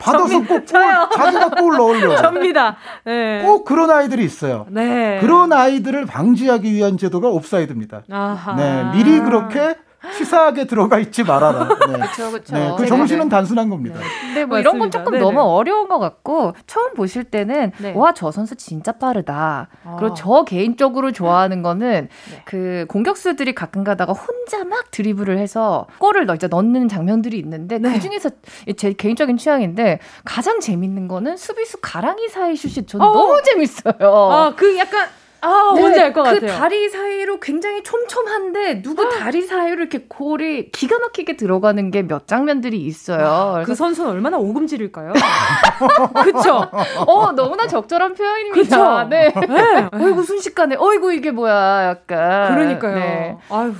받아서 0.00 0.38
꼭 0.40 0.48
골, 0.48 0.66
자기가 0.66 1.50
골 1.50 1.76
넣으려고. 1.76 2.16
접니다. 2.16 2.76
네. 3.04 3.42
꼭 3.44 3.64
그런 3.64 3.90
아이들이 3.90 4.24
있어요. 4.24 4.66
네. 4.68 5.18
그런 5.20 5.52
아이들을 5.52 6.06
방지하기 6.06 6.72
위한 6.72 6.98
제도가 6.98 7.28
옵사이드입니다. 7.28 8.02
아하. 8.10 8.54
네. 8.56 8.90
미리 8.92 9.20
그렇게 9.20 9.76
치사하게 10.16 10.66
들어가 10.66 10.98
있지 10.98 11.22
말아라. 11.22 11.68
네. 11.86 11.92
그렇죠, 11.92 12.30
그렇죠. 12.30 12.54
네, 12.54 12.74
그 12.76 12.86
정신은 12.86 13.28
단순한 13.28 13.68
겁니다. 13.68 13.98
네. 13.98 14.04
근데 14.22 14.44
뭐 14.44 14.58
이런 14.58 14.78
건 14.78 14.90
조금 14.90 15.12
네네. 15.12 15.24
너무 15.24 15.40
어려운 15.40 15.88
것 15.88 15.98
같고 15.98 16.54
처음 16.66 16.94
보실 16.94 17.24
때는 17.24 17.72
네. 17.78 17.92
와저 17.94 18.30
선수 18.30 18.56
진짜 18.56 18.92
빠르다. 18.92 19.68
아. 19.84 19.96
그리고 19.98 20.14
저 20.14 20.44
개인적으로 20.44 21.12
좋아하는 21.12 21.62
거는 21.62 22.08
네. 22.30 22.42
그 22.46 22.86
공격수들이 22.88 23.54
가끔 23.54 23.84
가다가 23.84 24.12
혼자 24.12 24.64
막 24.64 24.90
드리블을 24.90 25.38
해서 25.38 25.86
골을 25.98 26.26
넣, 26.26 26.36
넣는 26.48 26.88
장면들이 26.88 27.38
있는데 27.38 27.78
네. 27.78 27.92
그 27.92 28.00
중에서 28.00 28.30
제 28.76 28.92
개인적인 28.92 29.36
취향인데 29.36 30.00
가장 30.24 30.60
재밌는 30.60 31.08
거는 31.08 31.36
수비수 31.36 31.78
가랑이 31.82 32.28
사이 32.28 32.56
슛이 32.56 32.86
저는 32.86 33.04
어. 33.04 33.12
너무 33.12 33.42
재밌어요. 33.42 33.94
아, 34.32 34.54
그 34.56 34.76
약간 34.78 35.08
아, 35.42 35.72
네, 35.74 35.80
뭔지 35.80 36.00
알것 36.00 36.24
그 36.24 36.34
같아요. 36.34 36.40
그 36.52 36.58
다리 36.58 36.88
사이로 36.88 37.40
굉장히 37.40 37.82
촘촘한데 37.82 38.82
누구 38.82 39.04
아. 39.04 39.08
다리 39.08 39.42
사이로 39.42 39.80
이렇게 39.80 40.04
골이 40.08 40.70
기가 40.70 40.98
막히게 40.98 41.36
들어가는 41.36 41.90
게 41.90 42.02
몇 42.02 42.26
장면들이 42.26 42.76
있어요. 42.78 43.24
와, 43.24 43.62
그 43.62 43.74
선수는 43.74 44.10
얼마나 44.10 44.36
오금질일까요? 44.38 45.12
그쵸? 46.24 46.68
어, 47.06 47.32
너무나 47.32 47.66
적절한 47.66 48.14
표현입니다. 48.14 48.62
그쵸? 48.62 49.08
네. 49.08 49.32
네. 49.32 49.88
어이구, 49.92 50.22
순식간에, 50.24 50.76
어이구, 50.78 51.12
이게 51.12 51.30
뭐야, 51.30 51.88
약간. 51.88 52.54
그러니까요. 52.54 52.94
네. 52.96 53.36
아유. 53.50 53.72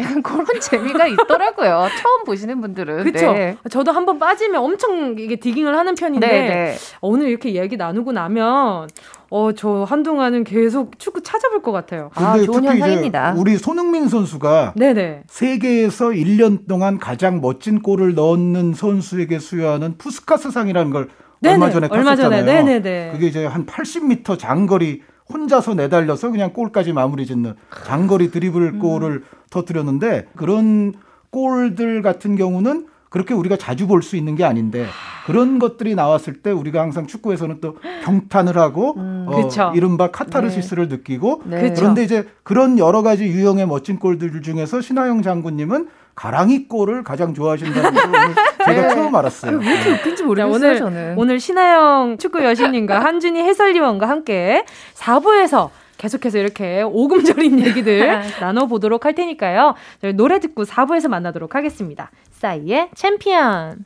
약간 0.00 0.22
그런 0.22 0.46
재미가 0.60 1.06
있더라고요. 1.08 1.88
처음 2.00 2.24
보시는 2.24 2.60
분들은. 2.60 3.04
그렇죠. 3.04 3.32
네. 3.32 3.56
저도 3.70 3.92
한번 3.92 4.18
빠지면 4.18 4.62
엄청 4.62 5.16
이게 5.18 5.36
디깅을 5.36 5.76
하는 5.76 5.94
편인데 5.94 6.26
네, 6.26 6.48
네. 6.48 6.76
오늘 7.00 7.28
이렇게 7.28 7.54
얘기 7.54 7.76
나누고 7.76 8.12
나면 8.12 8.88
어 9.30 9.52
저 9.56 9.84
한동안은 9.84 10.44
계속 10.44 10.98
축구 10.98 11.22
찾아볼 11.22 11.60
것 11.62 11.72
같아요. 11.72 12.10
아, 12.14 12.38
좋은 12.38 12.64
현상입니다. 12.64 13.34
우리 13.36 13.56
손흥민 13.58 14.08
선수가 14.08 14.74
네네. 14.76 15.24
세계에서 15.26 16.06
1년 16.10 16.66
동안 16.68 16.98
가장 16.98 17.40
멋진 17.40 17.82
골을 17.82 18.14
넣는 18.14 18.72
선수에게 18.74 19.38
수여하는 19.38 19.98
푸스카스상이라는 19.98 20.90
걸 20.92 21.08
네네. 21.40 21.54
얼마 21.54 21.70
전에 21.70 21.88
얼마 21.90 22.04
탔었잖아요. 22.16 22.44
전에 22.46 22.62
네네네. 22.62 23.10
그게 23.12 23.26
이제 23.26 23.44
한 23.46 23.66
80m 23.66 24.38
장거리 24.38 25.02
혼자서 25.32 25.74
내달려서 25.74 26.30
그냥 26.30 26.52
골까지 26.52 26.92
마무리 26.92 27.26
짓는 27.26 27.54
장거리 27.84 28.30
드리블 28.30 28.62
음. 28.74 28.78
골을 28.78 29.24
터뜨렸는데 29.50 30.28
그런 30.36 30.94
골들 31.30 32.02
같은 32.02 32.36
경우는 32.36 32.86
그렇게 33.10 33.32
우리가 33.34 33.56
자주 33.56 33.86
볼 33.86 34.02
수 34.02 34.16
있는 34.16 34.34
게 34.36 34.44
아닌데 34.44 34.86
그런 35.26 35.58
것들이 35.58 35.94
나왔을 35.94 36.34
때 36.42 36.50
우리가 36.50 36.80
항상 36.80 37.06
축구에서는 37.06 37.60
또 37.60 37.76
경탄을 38.04 38.56
하고 38.56 38.94
음, 38.96 39.26
어, 39.28 39.72
이른바 39.74 40.10
카타르시스를 40.10 40.88
네. 40.88 40.96
느끼고 40.96 41.42
네. 41.46 41.72
그런데 41.74 42.02
이제 42.02 42.26
그런 42.42 42.78
여러 42.78 43.02
가지 43.02 43.24
유형의 43.24 43.66
멋진 43.66 43.98
골들 43.98 44.40
중에서 44.42 44.80
신하영 44.80 45.22
장군님은 45.22 45.88
가랑이 46.18 46.66
골을 46.66 47.04
가장 47.04 47.32
좋아하신다는 47.32 47.94
걸 47.94 48.34
제가 48.64 48.82
네. 48.88 48.94
처음 48.94 49.14
알았어요. 49.14 49.58
왜 49.60 49.66
이렇게 49.72 49.90
웃긴지 49.92 50.24
모르겠어요, 50.24 50.52
오늘, 50.52 50.76
저는. 50.78 51.14
오늘 51.16 51.38
신하영 51.38 52.18
축구 52.18 52.42
여신님과 52.42 52.98
한준희 53.04 53.40
해설위원과 53.40 54.08
함께 54.08 54.64
4부에서 54.96 55.70
계속해서 55.96 56.38
이렇게 56.38 56.82
오금절인 56.82 57.60
얘기들 57.66 58.20
나눠보도록 58.40 59.04
할 59.04 59.14
테니까요. 59.14 59.76
저희 60.02 60.12
노래 60.12 60.40
듣고 60.40 60.64
4부에서 60.64 61.06
만나도록 61.06 61.54
하겠습니다. 61.54 62.10
싸이의 62.32 62.88
챔피언. 62.96 63.84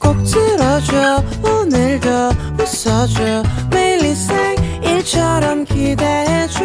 꼭 0.00 0.16
들어줘 0.24 1.22
오늘도 1.44 2.08
웃어줘 2.58 3.42
매일 3.70 4.00
일처럼 4.82 5.64
기대해줘 5.64 6.64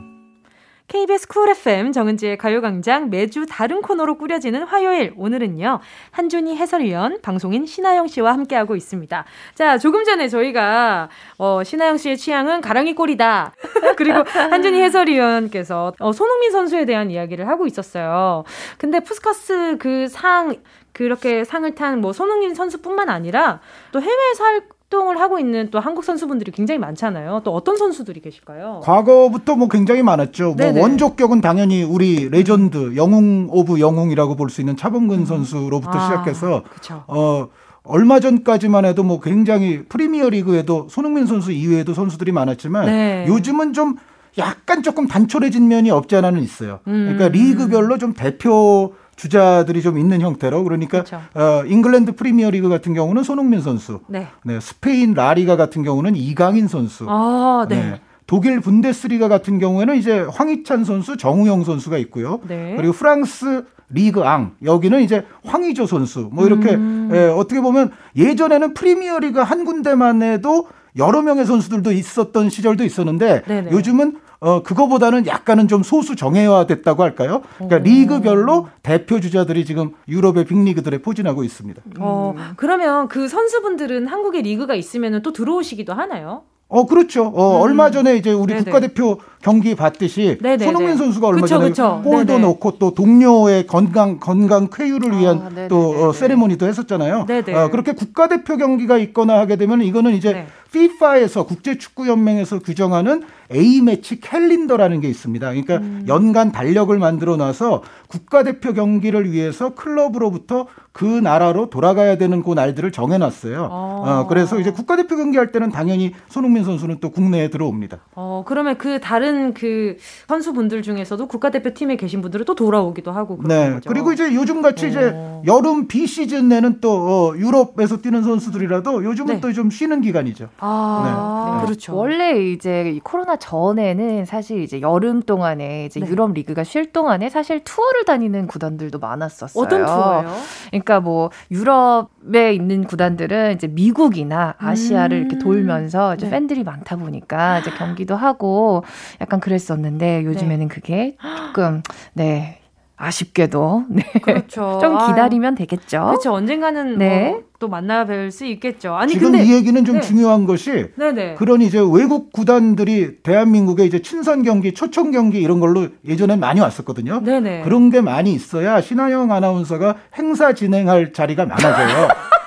KBS 0.91 1.29
쿨 1.29 1.47
FM 1.49 1.93
정은지의 1.93 2.37
가요광장 2.37 3.09
매주 3.09 3.45
다른 3.45 3.81
코너로 3.81 4.17
꾸려지는 4.17 4.63
화요일 4.63 5.13
오늘은요 5.15 5.79
한준희 6.11 6.57
해설위원 6.57 7.21
방송인 7.21 7.65
신하영 7.65 8.07
씨와 8.07 8.33
함께하고 8.33 8.75
있습니다. 8.75 9.23
자 9.55 9.77
조금 9.77 10.03
전에 10.03 10.27
저희가 10.27 11.07
어, 11.37 11.63
신하영 11.63 11.95
씨의 11.95 12.17
취향은 12.17 12.59
가랑이 12.59 12.93
꼴이다 12.93 13.53
그리고 13.95 14.21
한준희 14.27 14.81
해설위원께서 14.81 15.93
어, 15.97 16.11
손흥민 16.11 16.51
선수에 16.51 16.83
대한 16.83 17.09
이야기를 17.09 17.47
하고 17.47 17.65
있었어요. 17.67 18.43
근데 18.77 18.99
푸스카스 18.99 19.77
그 19.79 20.07
상 20.09 20.57
그렇게 20.91 21.45
상을 21.45 21.73
탄 21.73 22.01
뭐 22.01 22.11
손흥민 22.11 22.53
선수뿐만 22.53 23.07
아니라 23.07 23.61
또 23.93 24.01
해외 24.01 24.33
살 24.35 24.61
활동을 24.91 25.19
하고 25.19 25.39
있는 25.39 25.69
또 25.71 25.79
한국 25.79 26.03
선수분들이 26.03 26.51
굉장히 26.51 26.77
많잖아요. 26.77 27.41
또 27.45 27.53
어떤 27.55 27.77
선수들이 27.77 28.19
계실까요? 28.19 28.81
과거부터 28.83 29.55
뭐 29.55 29.69
굉장히 29.69 30.03
많았죠. 30.03 30.55
뭐 30.55 30.81
원조격은 30.81 31.39
당연히 31.41 31.81
우리 31.83 32.29
레전드 32.29 32.95
영웅 32.97 33.47
of 33.49 33.79
영웅이라고 33.79 34.35
볼 34.35 34.51
수 34.51 34.59
있는 34.59 34.75
차범근 34.75 35.19
음. 35.19 35.25
선수로부터 35.25 35.97
아, 35.97 36.03
시작해서 36.03 36.63
그쵸. 36.73 37.05
어 37.07 37.47
얼마 37.83 38.19
전까지만 38.19 38.83
해도 38.83 39.01
뭐 39.03 39.21
굉장히 39.21 39.85
프리미어 39.85 40.29
리그에도 40.29 40.87
손흥민 40.89 41.25
선수 41.25 41.53
이외에도 41.53 41.93
선수들이 41.93 42.33
많았지만 42.33 42.85
네. 42.87 43.25
요즘은 43.29 43.71
좀 43.71 43.95
약간 44.37 44.83
조금 44.83 45.07
단촐해진 45.07 45.69
면이 45.69 45.89
없지 45.89 46.17
않아는 46.17 46.41
있어요. 46.41 46.79
그러니까 46.83 47.27
음. 47.27 47.31
리그별로 47.31 47.97
좀 47.97 48.13
대표 48.13 48.93
주자들이 49.21 49.83
좀 49.83 49.99
있는 49.99 50.19
형태로 50.19 50.63
그러니까 50.63 51.03
그렇죠. 51.03 51.21
어, 51.35 51.63
잉글랜드 51.67 52.15
프리미어리그 52.15 52.69
같은 52.69 52.95
경우는 52.95 53.21
손흥민 53.21 53.61
선수, 53.61 53.99
네. 54.07 54.27
네. 54.43 54.59
스페인 54.59 55.13
라리가 55.13 55.57
같은 55.57 55.83
경우는 55.83 56.15
이강인 56.15 56.67
선수, 56.67 57.05
아, 57.07 57.67
네. 57.69 57.75
네. 57.75 58.01
독일 58.25 58.61
분데스리가 58.61 59.27
같은 59.27 59.59
경우에는 59.59 59.95
이제 59.95 60.21
황희찬 60.21 60.85
선수, 60.85 61.17
정우영 61.17 61.63
선수가 61.65 61.99
있고요. 61.99 62.39
네. 62.47 62.73
그리고 62.75 62.93
프랑스 62.93 63.65
리그 63.89 64.23
앙 64.23 64.55
여기는 64.63 65.01
이제 65.01 65.23
황의조 65.45 65.85
선수 65.85 66.29
뭐 66.31 66.47
이렇게 66.47 66.73
음. 66.73 67.09
예, 67.13 67.25
어떻게 67.25 67.61
보면 67.61 67.91
예전에는 68.15 68.73
프리미어리그 68.73 69.39
한 69.39 69.65
군데만 69.65 70.23
해도 70.23 70.67
여러 70.97 71.21
명의 71.21 71.45
선수들도 71.45 71.91
있었던 71.91 72.49
시절도 72.49 72.83
있었는데 72.83 73.43
네네. 73.43 73.71
요즘은 73.71 74.17
어 74.39 74.63
그거보다는 74.63 75.27
약간은 75.27 75.67
좀 75.67 75.83
소수 75.83 76.15
정예화됐다고 76.15 77.03
할까요? 77.03 77.43
그러니까 77.57 77.77
오. 77.77 77.79
리그별로 77.79 78.69
대표 78.81 79.19
주자들이 79.19 79.65
지금 79.65 79.91
유럽의 80.07 80.45
빅리그들에 80.45 80.97
포진하고 80.97 81.43
있습니다. 81.43 81.81
어, 81.99 82.33
그러면 82.55 83.07
그 83.07 83.27
선수분들은 83.27 84.07
한국에 84.07 84.41
리그가 84.41 84.73
있으면 84.73 85.21
또 85.21 85.31
들어오시기도 85.31 85.93
하나요? 85.93 86.41
어, 86.69 86.85
그렇죠. 86.87 87.25
어, 87.27 87.57
음. 87.57 87.61
얼마 87.61 87.91
전에 87.91 88.15
이제 88.15 88.31
우리 88.31 88.53
네네. 88.53 88.63
국가대표 88.63 89.19
경기 89.41 89.75
봤듯이 89.75 90.37
네네네. 90.41 90.65
손흥민 90.65 90.97
선수가 90.97 91.27
얼마 91.27 91.41
그쵸, 91.41 91.55
전에 91.55 91.69
그쵸. 91.69 92.01
골도 92.03 92.33
네네. 92.33 92.47
넣고 92.47 92.77
또 92.77 92.93
동료의 92.93 93.67
건강 93.67 94.19
건강 94.19 94.69
쾌유를 94.71 95.17
위한 95.17 95.51
아, 95.57 95.67
또 95.67 96.09
어, 96.09 96.13
세레모니도 96.13 96.67
했었잖아요. 96.67 97.25
어, 97.27 97.69
그렇게 97.69 97.93
국가대표 97.93 98.57
경기가 98.57 98.97
있거나 98.97 99.39
하게 99.39 99.55
되면 99.55 99.81
이거는 99.81 100.13
이제 100.13 100.33
네. 100.33 100.47
FIFA에서 100.73 101.45
국제축구연맹에서 101.45 102.59
규정하는 102.59 103.23
A매치 103.53 104.21
캘린더라는 104.21 105.01
게 105.01 105.09
있습니다. 105.09 105.49
그러니까 105.49 105.77
음. 105.77 106.05
연간 106.07 106.53
달력을 106.53 106.97
만들어 106.97 107.35
놔서 107.35 107.83
국가대표 108.07 108.73
경기를 108.73 109.31
위해서 109.31 109.75
클럽으로부터 109.75 110.67
그 110.93 111.05
나라로 111.05 111.69
돌아가야 111.69 112.17
되는 112.17 112.43
그 112.43 112.53
날들을 112.53 112.91
정해놨어요. 112.91 113.67
어. 113.69 114.03
어, 114.05 114.27
그래서 114.27 114.59
이제 114.59 114.71
국가대표 114.71 115.17
경기할 115.17 115.51
때는 115.51 115.71
당연히 115.71 116.13
손흥민 116.29 116.63
선수는 116.63 116.97
또 117.01 117.09
국내에 117.09 117.49
들어옵니다. 117.49 117.99
어, 118.15 118.43
그러면 118.45 118.77
그 118.77 118.99
다른 119.01 119.30
그 119.53 119.97
선수분들 120.27 120.81
중에서도 120.81 121.27
국가대표 121.27 121.73
팀에 121.73 121.95
계신 121.95 122.21
분들은 122.21 122.45
또 122.45 122.55
돌아오기도 122.55 123.11
하고 123.11 123.39
네. 123.45 123.71
거죠. 123.71 123.89
그리고 123.89 124.11
이제 124.13 124.33
요즘 124.33 124.61
같이 124.61 124.85
어. 124.85 124.89
이제 124.89 125.15
여름 125.45 125.87
비시즌 125.87 126.49
내는 126.49 126.79
또 126.81 126.91
어, 126.91 127.37
유럽에서 127.37 127.97
뛰는 127.97 128.23
선수들이라도 128.23 129.03
요즘은 129.03 129.35
네. 129.35 129.41
또좀 129.41 129.69
쉬는 129.69 130.01
기간이죠. 130.01 130.49
아, 130.59 131.59
네. 131.59 131.65
그렇죠. 131.65 131.95
원래 131.95 132.39
이제 132.39 132.99
코로나 133.03 133.35
전에는 133.35 134.25
사실 134.25 134.61
이제 134.61 134.81
여름 134.81 135.21
동안에 135.21 135.85
이제 135.85 135.99
네. 135.99 136.07
유럽 136.07 136.33
리그가 136.33 136.63
쉴 136.63 136.91
동안에 136.91 137.29
사실 137.29 137.63
투어를 137.63 138.05
다니는 138.05 138.47
구단들도 138.47 138.99
많았었어요. 138.99 139.63
어떤 139.63 139.85
투어요? 139.85 140.35
그러니까 140.67 140.99
뭐 140.99 141.29
유럽에 141.49 142.53
있는 142.53 142.83
구단들은 142.83 143.53
이제 143.55 143.67
미국이나 143.67 144.55
아시아를 144.57 145.17
음. 145.17 145.21
이렇게 145.21 145.37
돌면서 145.37 146.15
이제 146.15 146.25
네. 146.25 146.31
팬들이 146.31 146.63
많다 146.63 146.95
보니까 146.95 147.59
이제 147.59 147.71
경기도 147.71 148.15
하고 148.15 148.83
약간 149.21 149.39
그랬었는데 149.39 150.25
요즘에는 150.25 150.67
네. 150.67 150.73
그게 150.73 151.17
조금 151.47 151.81
네 152.13 152.59
아쉽게도 152.97 153.85
네. 153.89 154.03
그렇죠. 154.21 154.79
좀 154.83 155.07
기다리면 155.07 155.55
되겠죠. 155.55 156.05
그렇죠. 156.05 156.33
언젠가는 156.33 156.97
네. 156.97 157.29
뭐 157.29 157.51
또 157.61 157.69
만나뵐 157.69 158.31
수 158.31 158.45
있겠죠. 158.47 158.95
아니 158.95 159.13
지금 159.13 159.31
근데, 159.31 159.45
이 159.45 159.53
얘기는 159.53 159.85
좀 159.85 159.97
네. 159.97 160.01
중요한 160.01 160.47
것이 160.47 160.87
네네. 160.95 161.35
그런 161.35 161.61
이제 161.61 161.77
외국 161.79 162.33
구단들이 162.33 163.21
대한민국에 163.21 163.85
이제 163.85 164.01
친선 164.01 164.41
경기, 164.41 164.73
초청 164.73 165.11
경기 165.11 165.39
이런 165.39 165.59
걸로 165.59 165.87
예전에 166.05 166.35
많이 166.35 166.59
왔었거든요. 166.59 167.21
네네. 167.23 167.61
그런 167.61 167.91
게 167.91 168.01
많이 168.01 168.33
있어야 168.33 168.81
신하영 168.81 169.31
아나운서가 169.31 169.95
행사 170.17 170.53
진행할 170.53 171.13
자리가 171.13 171.45
많아져요. 171.45 172.07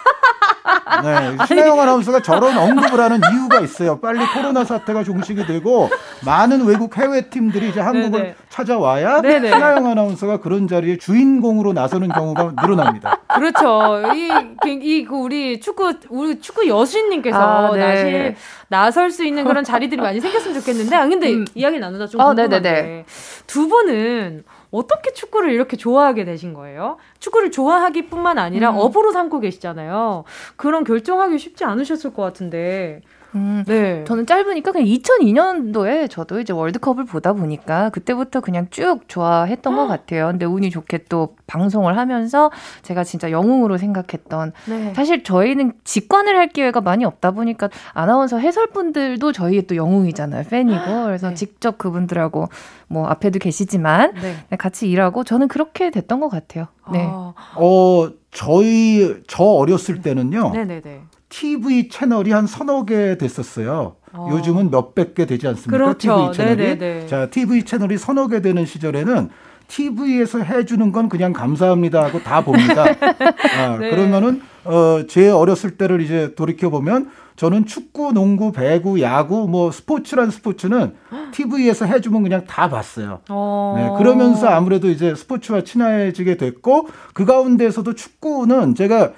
네, 1.02 1.36
신하영 1.46 1.80
아나운서가 1.80 2.20
저런 2.22 2.56
언급을 2.56 3.00
하는 3.00 3.20
이유가 3.32 3.60
있어요. 3.60 3.98
빨리 4.00 4.24
코로나 4.26 4.64
사태가 4.64 5.04
종식이 5.04 5.46
되고 5.46 5.90
많은 6.24 6.64
외국 6.66 6.96
해외 6.96 7.28
팀들이 7.28 7.70
이제 7.70 7.80
한국을 7.80 8.20
네네. 8.20 8.34
찾아와야 8.48 9.20
네네. 9.20 9.50
신하영 9.50 9.86
아나운서가 9.86 10.40
그런 10.40 10.68
자리에 10.68 10.98
주인공으로 10.98 11.72
나서는 11.72 12.08
경우가 12.08 12.52
늘어납니다. 12.60 13.18
그렇죠. 13.34 14.02
이, 14.14 14.30
이, 14.68 15.04
그 15.04 15.14
우리 15.16 15.60
축구, 15.60 15.92
우리 16.08 16.40
축구 16.40 16.68
여신님께서 16.68 17.38
아, 17.38 17.72
네. 17.72 17.80
나실, 17.80 18.36
나설 18.68 19.10
수 19.10 19.24
있는 19.24 19.44
그런 19.44 19.64
자리들이 19.64 20.00
많이 20.00 20.20
생겼으면 20.20 20.60
좋겠는데, 20.60 20.96
아, 20.96 21.06
근데 21.08 21.32
음. 21.32 21.44
이야기를 21.54 21.80
나누다 21.80 22.06
좀 22.06 22.20
어, 22.20 22.26
궁금한데. 22.26 23.04
두 23.46 23.68
분은 23.68 24.44
어떻게 24.74 25.12
축구를 25.12 25.52
이렇게 25.52 25.76
좋아하게 25.76 26.24
되신 26.24 26.52
거예요? 26.52 26.96
축구를 27.20 27.50
좋아하기뿐만 27.52 28.38
아니라 28.38 28.70
음. 28.70 28.76
업으로 28.78 29.12
삼고 29.12 29.40
계시잖아요. 29.40 30.24
그런 30.56 30.82
결정하기 30.82 31.38
쉽지 31.38 31.64
않으셨을 31.64 32.12
것 32.12 32.22
같은데 32.22 33.00
음, 33.34 33.64
네. 33.66 34.04
저는 34.04 34.26
짧으니까 34.26 34.72
그냥 34.72 34.86
2002년도에 34.86 36.08
저도 36.08 36.40
이제 36.40 36.52
월드컵을 36.52 37.04
보다 37.04 37.32
보니까 37.32 37.90
그때부터 37.90 38.40
그냥 38.40 38.68
쭉 38.70 39.00
좋아했던 39.08 39.74
것 39.76 39.86
같아요. 39.86 40.28
근데 40.28 40.46
운이 40.46 40.70
좋게 40.70 41.04
또 41.08 41.34
방송을 41.46 41.96
하면서 41.96 42.50
제가 42.82 43.02
진짜 43.04 43.30
영웅으로 43.30 43.76
생각했던 43.76 44.52
네. 44.68 44.94
사실 44.94 45.24
저희는 45.24 45.72
직관을 45.84 46.36
할 46.36 46.48
기회가 46.48 46.80
많이 46.80 47.04
없다 47.04 47.32
보니까 47.32 47.68
아나운서 47.92 48.38
해설분들도 48.38 49.32
저희의 49.32 49.66
또 49.66 49.76
영웅이잖아요. 49.76 50.44
팬이고. 50.48 51.04
그래서 51.04 51.30
네. 51.30 51.34
직접 51.34 51.78
그분들하고 51.78 52.48
뭐 52.88 53.06
앞에도 53.08 53.38
계시지만 53.38 54.14
네. 54.14 54.36
네. 54.48 54.56
같이 54.56 54.88
일하고 54.88 55.24
저는 55.24 55.48
그렇게 55.48 55.90
됐던 55.90 56.20
것 56.20 56.28
같아요. 56.28 56.68
네. 56.92 57.04
아. 57.10 57.34
어, 57.56 58.10
저희 58.30 59.22
저 59.26 59.42
어렸을 59.44 60.02
때는요. 60.02 60.50
네네네. 60.50 61.02
TV 61.28 61.88
채널이 61.88 62.30
한 62.30 62.46
서너 62.46 62.84
개 62.84 63.18
됐었어요. 63.18 63.96
어. 64.12 64.28
요즘은 64.30 64.70
몇백 64.70 65.14
개 65.14 65.26
되지 65.26 65.48
않습니까? 65.48 65.76
그렇죠. 65.76 66.32
TV 66.32 66.32
채널이. 66.32 66.56
네네네. 66.56 67.06
자, 67.06 67.26
TV 67.30 67.64
채널이 67.64 67.98
서너 67.98 68.28
개 68.28 68.40
되는 68.40 68.64
시절에는 68.64 69.30
TV에서 69.66 70.40
해주는 70.40 70.92
건 70.92 71.08
그냥 71.08 71.32
감사합니다 71.32 72.04
하고 72.04 72.22
다 72.22 72.42
봅니다. 72.42 72.84
아, 73.58 73.76
네. 73.78 73.90
그러면은 73.90 74.42
어, 74.64 75.02
제 75.08 75.28
어렸을 75.28 75.76
때를 75.76 76.00
이제 76.00 76.34
돌이켜 76.34 76.70
보면 76.70 77.10
저는 77.36 77.66
축구, 77.66 78.12
농구, 78.12 78.52
배구, 78.52 79.00
야구, 79.00 79.48
뭐 79.48 79.72
스포츠란 79.72 80.30
스포츠는 80.30 80.94
TV에서 81.32 81.84
해주면 81.86 82.22
그냥 82.22 82.44
다 82.44 82.68
봤어요. 82.68 83.20
어. 83.28 83.74
네, 83.76 83.98
그러면서 83.98 84.48
아무래도 84.48 84.88
이제 84.88 85.14
스포츠와 85.14 85.62
친해지게 85.62 86.36
됐고 86.36 86.88
그 87.12 87.24
가운데서도 87.24 87.94
축구는 87.94 88.74
제가 88.76 89.12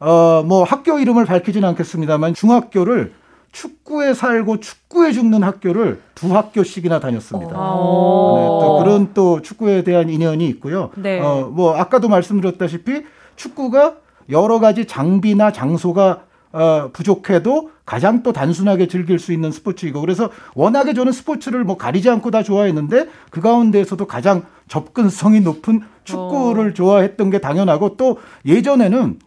어, 0.00 0.42
뭐 0.46 0.64
학교 0.64 0.98
이름을 0.98 1.24
밝히지는 1.24 1.68
않겠습니다만 1.70 2.34
중학교를 2.34 3.12
축구에 3.50 4.14
살고 4.14 4.60
축구에 4.60 5.12
죽는 5.12 5.42
학교를 5.42 6.00
두 6.14 6.36
학교씩이나 6.36 7.00
다녔습니다. 7.00 7.52
네, 7.52 7.56
또 7.56 8.80
그런 8.82 9.14
또 9.14 9.40
축구에 9.40 9.82
대한 9.82 10.10
인연이 10.10 10.46
있고요. 10.48 10.90
네. 10.96 11.18
어, 11.18 11.50
뭐 11.52 11.74
아까도 11.74 12.08
말씀드렸다시피 12.08 13.04
축구가 13.36 13.96
여러 14.30 14.60
가지 14.60 14.86
장비나 14.86 15.52
장소가 15.52 16.24
어, 16.52 16.90
부족해도 16.92 17.70
가장 17.84 18.22
또 18.22 18.32
단순하게 18.32 18.88
즐길 18.88 19.18
수 19.18 19.32
있는 19.32 19.50
스포츠이고 19.50 20.00
그래서 20.00 20.30
워낙에 20.54 20.94
저는 20.94 21.12
스포츠를 21.12 21.64
뭐 21.64 21.76
가리지 21.76 22.08
않고 22.08 22.30
다 22.30 22.42
좋아했는데 22.42 23.08
그 23.30 23.40
가운데에서도 23.40 24.06
가장 24.06 24.42
접근성이 24.66 25.40
높은 25.40 25.82
축구를 26.04 26.70
어. 26.70 26.74
좋아했던 26.74 27.30
게 27.30 27.40
당연하고 27.40 27.96
또 27.96 28.18
예전에는 28.46 29.18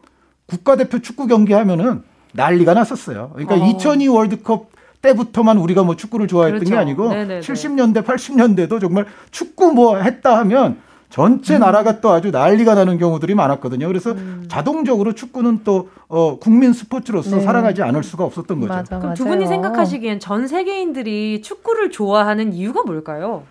국가대표 0.52 1.00
축구 1.00 1.28
경기 1.28 1.54
하면은 1.54 2.04
난리가 2.34 2.74
났었어요. 2.74 3.32
그러니까 3.34 3.56
어. 3.56 3.70
2002 3.70 4.08
월드컵 4.10 4.70
때부터만 5.02 5.58
우리가 5.58 5.84
뭐 5.84 5.96
축구를 5.96 6.28
좋아했던 6.28 6.60
그렇죠. 6.60 6.76
게 6.76 6.78
아니고 6.78 7.10
네네네. 7.10 7.40
70년대, 7.40 8.06
80년대도 8.06 8.80
정말 8.82 9.06
축구 9.32 9.72
뭐 9.72 9.98
했다 9.98 10.38
하면 10.40 10.78
전체 11.10 11.56
음. 11.56 11.62
나라가 11.62 12.00
또 12.00 12.12
아주 12.12 12.32
난리가 12.32 12.76
나는 12.76 12.98
경우들이 12.98 13.34
많았거든요. 13.34 13.88
그래서 13.88 14.12
음. 14.12 14.46
자동적으로 14.48 15.14
축구는 15.14 15.62
또 15.64 15.90
어, 16.08 16.38
국민 16.38 16.72
스포츠로서 16.74 17.38
네. 17.38 17.42
살아가지 17.42 17.82
않을 17.82 18.04
수가 18.04 18.24
없었던 18.26 18.60
거죠. 18.60 18.74
맞아, 18.74 19.00
그럼 19.00 19.14
두 19.16 19.26
분이 19.26 19.48
생각하시기엔 19.48 20.20
전 20.20 20.48
세계인들이 20.48 21.42
축구를 21.42 21.92
좋아하는 21.92 22.54
이유가 22.54 22.84
뭘까요? 22.84 23.44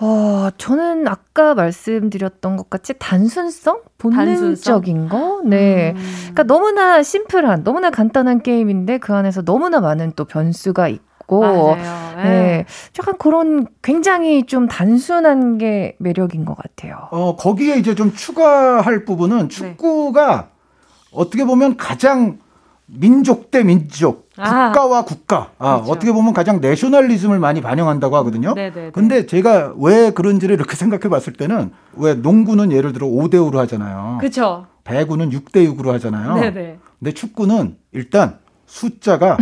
어, 0.00 0.48
저는 0.56 1.06
아까 1.08 1.54
말씀드렸던 1.54 2.56
것 2.56 2.70
같이 2.70 2.94
단순성? 2.98 3.80
본능적인 3.98 5.08
단순성? 5.08 5.08
거? 5.08 5.40
네. 5.44 5.92
음. 5.96 6.02
그러니까 6.20 6.42
너무나 6.44 7.02
심플한, 7.02 7.64
너무나 7.64 7.90
간단한 7.90 8.42
게임인데 8.42 8.98
그 8.98 9.14
안에서 9.14 9.42
너무나 9.42 9.80
많은 9.80 10.12
또 10.16 10.24
변수가 10.24 10.88
있고. 10.88 11.40
맞아요. 11.40 11.76
네. 12.16 12.22
네. 12.22 12.64
약간 12.98 13.16
그런 13.18 13.66
굉장히 13.82 14.44
좀 14.46 14.68
단순한 14.68 15.58
게 15.58 15.96
매력인 15.98 16.44
것 16.44 16.56
같아요. 16.56 17.08
어, 17.10 17.36
거기에 17.36 17.76
이제 17.76 17.94
좀 17.94 18.12
추가할 18.14 19.04
부분은 19.04 19.48
네. 19.48 19.48
축구가 19.48 20.36
네. 20.42 20.48
어떻게 21.12 21.44
보면 21.44 21.76
가장 21.76 22.38
민족 22.86 23.50
대 23.50 23.62
민족, 23.62 24.23
아. 24.23 24.23
국가와 24.36 25.04
국가. 25.04 25.50
아, 25.58 25.76
그렇죠. 25.76 25.92
어떻게 25.92 26.12
보면 26.12 26.32
가장 26.34 26.60
내셔널리즘을 26.60 27.38
많이 27.38 27.60
반영한다고 27.60 28.16
하거든요. 28.16 28.54
네네네. 28.54 28.74
네, 28.74 28.80
네. 28.86 28.90
근데 28.92 29.26
제가 29.26 29.74
왜 29.78 30.10
그런지를 30.10 30.54
이렇게 30.56 30.74
생각해 30.76 31.08
봤을 31.08 31.32
때는 31.32 31.70
왜 31.94 32.14
농구는 32.14 32.72
예를 32.72 32.92
들어 32.92 33.06
5대 33.06 33.34
5로 33.34 33.56
하잖아요. 33.58 34.18
그렇죠. 34.20 34.66
배구는 34.84 35.30
6대 35.30 35.76
6으로 35.76 35.92
하잖아요. 35.92 36.34
네네. 36.34 36.78
근데 36.98 37.12
축구는 37.12 37.76
일단 37.92 38.38
숫자가 38.66 39.38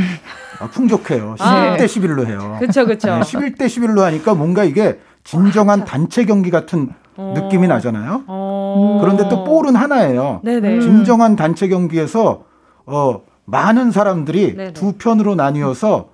풍족해요. 0.73 1.37
11대 1.39 1.85
11로 1.85 2.27
해요. 2.27 2.57
그렇죠. 2.59 2.85
그렇죠. 2.85 3.09
네, 3.09 3.21
11대 3.21 3.67
11로 3.67 4.01
하니까 4.01 4.35
뭔가 4.35 4.65
이게 4.65 5.01
진정한 5.25 5.85
단체 5.85 6.25
경기 6.25 6.51
같은 6.51 6.91
어. 7.17 7.35
느낌이 7.37 7.69
나잖아요. 7.69 8.25
어. 8.27 8.99
그런데 9.01 9.29
또 9.29 9.45
볼은 9.45 9.77
하나예요. 9.77 10.41
네네. 10.45 10.81
진정한 10.81 11.37
단체 11.37 11.69
경기에서 11.69 12.45
어 12.87 13.21
많은 13.53 13.91
사람들이 13.91 14.57
네네. 14.57 14.73
두 14.73 14.95
편으로 14.95 15.35
나뉘어서 15.35 16.09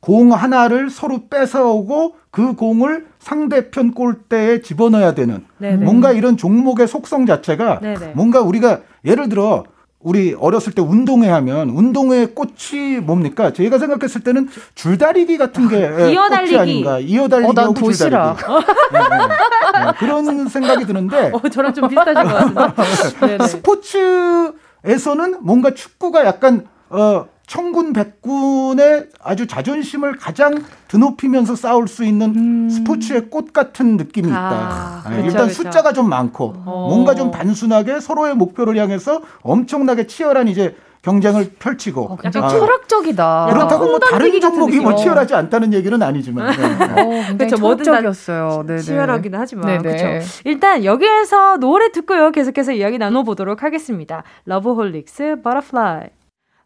공 0.00 0.32
하나를 0.32 0.90
서로 0.90 1.26
뺏어오고 1.28 2.14
그 2.30 2.54
공을 2.54 3.06
상대편 3.18 3.92
골대에 3.94 4.60
집어넣어야 4.62 5.12
되는 5.12 5.44
네네. 5.58 5.84
뭔가 5.84 6.12
이런 6.12 6.36
종목의 6.36 6.86
속성 6.86 7.26
자체가 7.26 7.80
네네. 7.80 8.12
뭔가 8.14 8.40
우리가 8.40 8.82
예를 9.04 9.28
들어 9.28 9.64
우리 9.98 10.36
어렸을 10.38 10.72
때 10.72 10.80
운동회 10.80 11.28
하면 11.28 11.70
운동회 11.70 12.26
꽃이 12.26 13.00
뭡니까? 13.02 13.52
제가 13.52 13.78
생각했을 13.80 14.20
때는 14.22 14.48
줄다리기 14.76 15.36
같은 15.36 15.68
게 15.68 15.84
아, 15.84 15.98
이어달리기. 16.08 16.54
꽃이 16.56 16.60
아닌가. 16.62 16.98
이어달리기하고 17.00 17.70
어, 17.70 17.74
줄다리기. 17.74 18.42
네, 18.92 18.98
네, 19.00 19.84
네. 19.84 19.92
그런 19.98 20.48
생각이 20.48 20.86
드는데. 20.86 21.32
어, 21.34 21.40
저랑 21.48 21.74
좀 21.74 21.88
비슷하신 21.88 22.14
것 22.14 22.54
같은데. 22.54 23.38
스포츠 23.50 24.52
에서는 24.88 25.38
뭔가 25.42 25.72
축구가 25.74 26.24
약간 26.24 26.66
어 26.88 27.26
청군 27.46 27.94
백군의 27.94 29.08
아주 29.22 29.46
자존심을 29.46 30.16
가장 30.16 30.62
드높이면서 30.88 31.56
싸울 31.56 31.88
수 31.88 32.04
있는 32.04 32.34
음. 32.36 32.70
스포츠의 32.70 33.30
꽃 33.30 33.52
같은 33.52 33.96
느낌이 33.96 34.28
있다. 34.28 34.38
아, 34.38 35.02
네, 35.04 35.16
그렇죠, 35.16 35.26
일단 35.26 35.46
그렇죠. 35.46 35.54
숫자가 35.54 35.92
좀 35.92 36.08
많고 36.08 36.54
어. 36.66 36.86
뭔가 36.90 37.14
좀 37.14 37.30
단순하게 37.30 38.00
서로의 38.00 38.34
목표를 38.34 38.76
향해서 38.76 39.22
엄청나게 39.42 40.06
치열한 40.06 40.48
이제 40.48 40.76
경쟁을 41.02 41.52
펼치고 41.58 42.12
어, 42.12 42.18
약간 42.24 42.44
아, 42.44 42.48
철학적이다. 42.48 43.46
그렇다고 43.52 43.86
뭐 43.86 43.98
다른 43.98 44.40
종목이 44.40 44.80
뭐 44.80 44.94
치열하지 44.96 45.34
않다는 45.34 45.72
얘기는 45.72 46.00
아니지만 46.00 46.56
네. 46.56 46.64
어, 46.64 47.36
그렇죠. 47.36 47.56
철학적이었어요. 47.56 48.64
네네. 48.66 48.80
치열하긴 48.80 49.34
하지만 49.34 49.82
그렇죠. 49.82 50.06
일단 50.44 50.84
여기에서 50.84 51.56
노래 51.58 51.92
듣고요. 51.92 52.30
계속해서 52.30 52.72
이야기 52.72 52.98
나눠보도록 52.98 53.62
하겠습니다. 53.62 54.22
러브홀릭스 54.46 55.36
Butterfly 55.42 56.17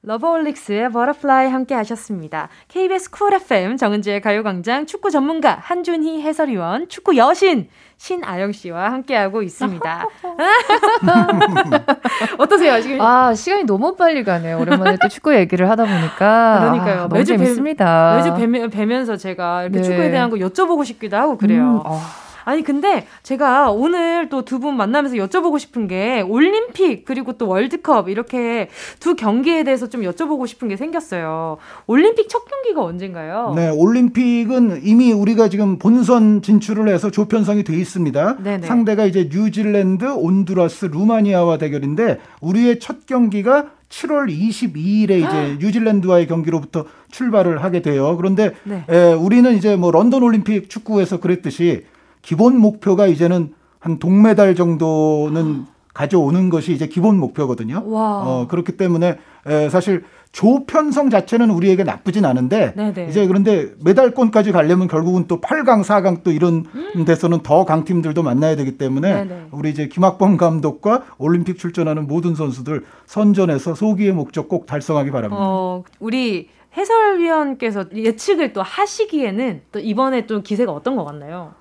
러브홀릭스의 0.04 0.90
Butterfly 0.90 1.48
함께 1.48 1.76
하셨습니다. 1.76 2.48
KBS 2.66 3.10
쿨 3.10 3.34
FM 3.34 3.76
정은지의 3.76 4.20
가요광장 4.20 4.86
축구 4.86 5.10
전문가 5.10 5.56
한준희 5.60 6.22
해설위원 6.22 6.88
축구 6.88 7.16
여신 7.16 7.68
신아영 7.98 8.50
씨와 8.50 8.90
함께하고 8.90 9.42
있습니다. 9.42 10.06
어떠세요 12.38 12.80
지금? 12.80 13.00
아 13.00 13.32
시간이 13.32 13.62
너무 13.62 13.94
빨리 13.94 14.24
가네요. 14.24 14.58
오랜만에 14.58 14.96
또 15.00 15.08
축구 15.08 15.36
얘기를 15.36 15.70
하다 15.70 15.84
보니까 15.84 16.58
그러니까요. 16.60 17.02
아, 17.02 17.08
매주 17.08 17.36
재밌습니다. 17.36 18.16
매주 18.16 18.34
뵈면, 18.34 18.70
뵈면서 18.70 19.16
제가 19.16 19.62
이렇게 19.62 19.78
네. 19.78 19.84
축구에 19.84 20.10
대한 20.10 20.30
거 20.30 20.36
여쭤보고 20.36 20.84
싶기도 20.84 21.16
하고 21.16 21.38
그래요. 21.38 21.62
음, 21.62 21.80
어. 21.84 22.00
아니 22.44 22.62
근데 22.62 23.06
제가 23.22 23.70
오늘 23.70 24.28
또 24.28 24.42
두 24.42 24.58
분 24.58 24.76
만나면서 24.76 25.16
여쭤보고 25.16 25.58
싶은 25.58 25.88
게 25.88 26.20
올림픽 26.20 27.04
그리고 27.04 27.32
또 27.34 27.48
월드컵 27.48 28.08
이렇게 28.08 28.68
두 29.00 29.14
경기에 29.16 29.64
대해서 29.64 29.88
좀 29.88 30.02
여쭤보고 30.02 30.46
싶은 30.46 30.68
게 30.68 30.76
생겼어요. 30.76 31.56
올림픽 31.86 32.28
첫 32.28 32.44
경기가 32.44 32.82
언젠가요? 32.82 33.52
네, 33.56 33.70
올림픽은 33.70 34.80
이미 34.84 35.12
우리가 35.12 35.48
지금 35.48 35.78
본선 35.78 36.42
진출을 36.42 36.88
해서 36.88 37.10
조편성이 37.10 37.64
돼 37.64 37.74
있습니다. 37.76 38.38
네네. 38.42 38.66
상대가 38.66 39.04
이제 39.04 39.28
뉴질랜드, 39.32 40.04
온두라스, 40.04 40.86
루마니아와 40.86 41.58
대결인데 41.58 42.18
우리의 42.40 42.78
첫 42.78 43.06
경기가 43.06 43.66
7월 43.88 44.28
22일에 44.30 45.10
이제 45.20 45.56
뉴질랜드와의 45.60 46.26
경기로부터 46.26 46.84
출발을 47.10 47.62
하게 47.62 47.82
돼요. 47.82 48.16
그런데 48.16 48.52
네. 48.64 48.84
에, 48.88 49.12
우리는 49.12 49.54
이제 49.54 49.76
뭐 49.76 49.90
런던 49.90 50.22
올림픽 50.22 50.70
축구에서 50.70 51.20
그랬듯이 51.20 51.84
기본 52.22 52.58
목표가 52.58 53.06
이제는 53.06 53.54
한 53.78 53.98
동메달 53.98 54.54
정도는 54.54 55.66
가져오는 55.92 56.48
것이 56.48 56.72
이제 56.72 56.86
기본 56.86 57.18
목표거든요. 57.18 57.82
와. 57.86 58.22
어, 58.24 58.46
그렇기 58.48 58.76
때문에 58.76 59.18
에, 59.46 59.68
사실 59.68 60.04
조편성 60.30 61.10
자체는 61.10 61.50
우리에게 61.50 61.84
나쁘진 61.84 62.24
않은데 62.24 62.72
네네. 62.74 63.08
이제 63.10 63.26
그런데 63.26 63.70
메달권까지 63.84 64.52
가려면 64.52 64.88
결국은 64.88 65.26
또 65.28 65.42
8강, 65.42 65.84
4강 65.84 66.22
또 66.22 66.32
이런 66.32 66.64
음. 66.96 67.04
데서는 67.04 67.40
더 67.42 67.66
강팀들도 67.66 68.22
만나야 68.22 68.56
되기 68.56 68.78
때문에 68.78 69.24
네네. 69.24 69.46
우리 69.50 69.68
이제 69.68 69.88
김학범 69.88 70.38
감독과 70.38 71.02
올림픽 71.18 71.58
출전하는 71.58 72.06
모든 72.06 72.34
선수들 72.34 72.84
선전해서 73.04 73.74
소기의 73.74 74.12
목적 74.12 74.48
꼭 74.48 74.64
달성하기 74.64 75.10
바랍니다. 75.10 75.42
어, 75.44 75.84
우리 76.00 76.48
해설위원께서 76.74 77.84
예측을 77.94 78.54
또 78.54 78.62
하시기에는 78.62 79.62
또 79.72 79.78
이번에 79.78 80.26
또 80.26 80.42
기세가 80.42 80.72
어떤 80.72 80.96
것 80.96 81.04
같나요? 81.04 81.52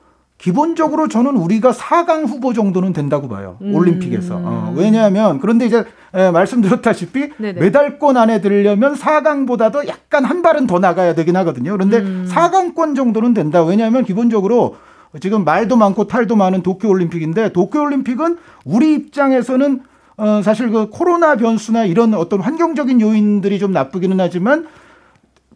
기본적으로 0.41 1.07
저는 1.07 1.37
우리가 1.37 1.71
4강 1.71 2.27
후보 2.27 2.51
정도는 2.51 2.93
된다고 2.93 3.29
봐요. 3.29 3.57
음. 3.61 3.75
올림픽에서. 3.75 4.39
어, 4.41 4.73
왜냐하면 4.75 5.39
그런데 5.39 5.67
이제 5.67 5.85
에, 6.15 6.31
말씀드렸다시피 6.31 7.29
네네. 7.37 7.61
메달권 7.61 8.17
안에 8.17 8.41
들려면 8.41 8.95
4강보다도 8.95 9.87
약간 9.87 10.25
한 10.25 10.41
발은 10.41 10.65
더 10.65 10.79
나가야 10.79 11.13
되긴 11.13 11.37
하거든요. 11.37 11.71
그런데 11.73 11.99
음. 11.99 12.27
4강권 12.27 12.95
정도는 12.95 13.35
된다. 13.35 13.63
왜냐하면 13.63 14.03
기본적으로 14.03 14.77
지금 15.19 15.45
말도 15.45 15.75
많고 15.75 16.07
탈도 16.07 16.35
많은 16.35 16.63
도쿄 16.63 16.89
올림픽인데 16.89 17.53
도쿄 17.53 17.79
올림픽은 17.79 18.37
우리 18.65 18.95
입장에서는 18.95 19.81
어, 20.17 20.41
사실 20.43 20.71
그 20.71 20.89
코로나 20.89 21.35
변수나 21.35 21.85
이런 21.85 22.15
어떤 22.15 22.41
환경적인 22.41 22.99
요인들이 22.99 23.59
좀 23.59 23.73
나쁘기는 23.73 24.19
하지만 24.19 24.67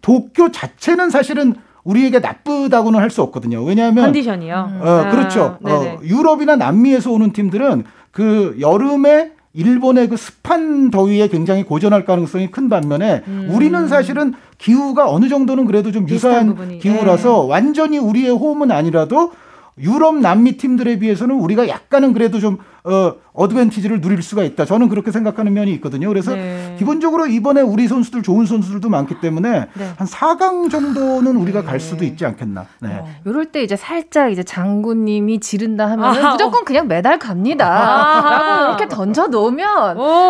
도쿄 0.03 0.51
자체는 0.51 1.09
사실은 1.09 1.55
우리에게 1.85 2.19
나쁘다고는 2.19 2.99
할 2.99 3.09
수 3.15 3.21
없거든요. 3.21 3.63
왜냐하면 3.63 4.05
컨디션이요. 4.05 4.55
어, 4.81 4.87
아, 5.05 5.09
그렇죠. 5.11 5.57
어, 5.63 5.99
유럽이나 6.03 6.57
남미에서 6.57 7.11
오는 7.11 7.31
팀들은 7.31 7.85
그 8.11 8.57
여름에 8.59 9.31
일본의 9.53 10.09
그 10.09 10.17
습한 10.17 10.91
더위에 10.91 11.29
굉장히 11.29 11.63
고전할 11.63 12.03
가능성이 12.03 12.51
큰 12.51 12.67
반면에 12.67 13.23
음. 13.27 13.47
우리는 13.51 13.87
사실은 13.87 14.33
기후가 14.57 15.09
어느 15.09 15.29
정도는 15.29 15.65
그래도 15.65 15.93
좀 15.93 16.09
유사한 16.09 16.79
기후라서 16.79 17.43
네. 17.43 17.51
완전히 17.51 17.97
우리의 17.99 18.31
호흡은 18.31 18.69
아니라도 18.71 19.31
유럽 19.77 20.17
남미 20.17 20.57
팀들에 20.57 20.99
비해서는 20.99 21.35
우리가 21.35 21.69
약간은 21.69 22.11
그래도 22.13 22.39
좀 22.39 22.57
어, 22.85 23.15
어드밴티지를 23.33 23.99
누릴 23.99 24.21
수가 24.21 24.43
있다. 24.43 24.63
저는 24.63 24.89
그렇게 24.89 25.11
생각하는 25.11 25.53
면이 25.53 25.71
있거든요. 25.73 26.07
그래서 26.07 26.35
네. 26.35 26.75
기본적으로 26.77 27.25
이번에 27.25 27.61
우리 27.61 27.87
선수들 27.87 28.21
좋은 28.21 28.45
선수들도 28.45 28.89
많기 28.89 29.19
때문에 29.19 29.67
네. 29.73 29.91
한 29.97 30.07
4강 30.07 30.69
정도는 30.69 31.35
우리가 31.35 31.61
네. 31.61 31.65
갈 31.65 31.79
수도 31.79 32.05
있지 32.05 32.25
않겠나. 32.25 32.65
네. 32.79 32.89
어, 32.89 33.07
요럴 33.25 33.47
때 33.47 33.63
이제 33.63 33.75
살짝 33.75 34.31
이제 34.31 34.43
장군님이 34.43 35.39
지른다 35.39 35.89
하면 35.91 36.05
아, 36.05 36.31
무조건 36.31 36.61
어. 36.61 36.63
그냥 36.63 36.87
메달 36.87 37.17
갑니다. 37.17 37.65
아, 37.67 38.29
라고 38.29 38.65
이렇게 38.69 38.87
던져 38.87 39.27
놓으면 39.27 39.97
오, 39.97 40.29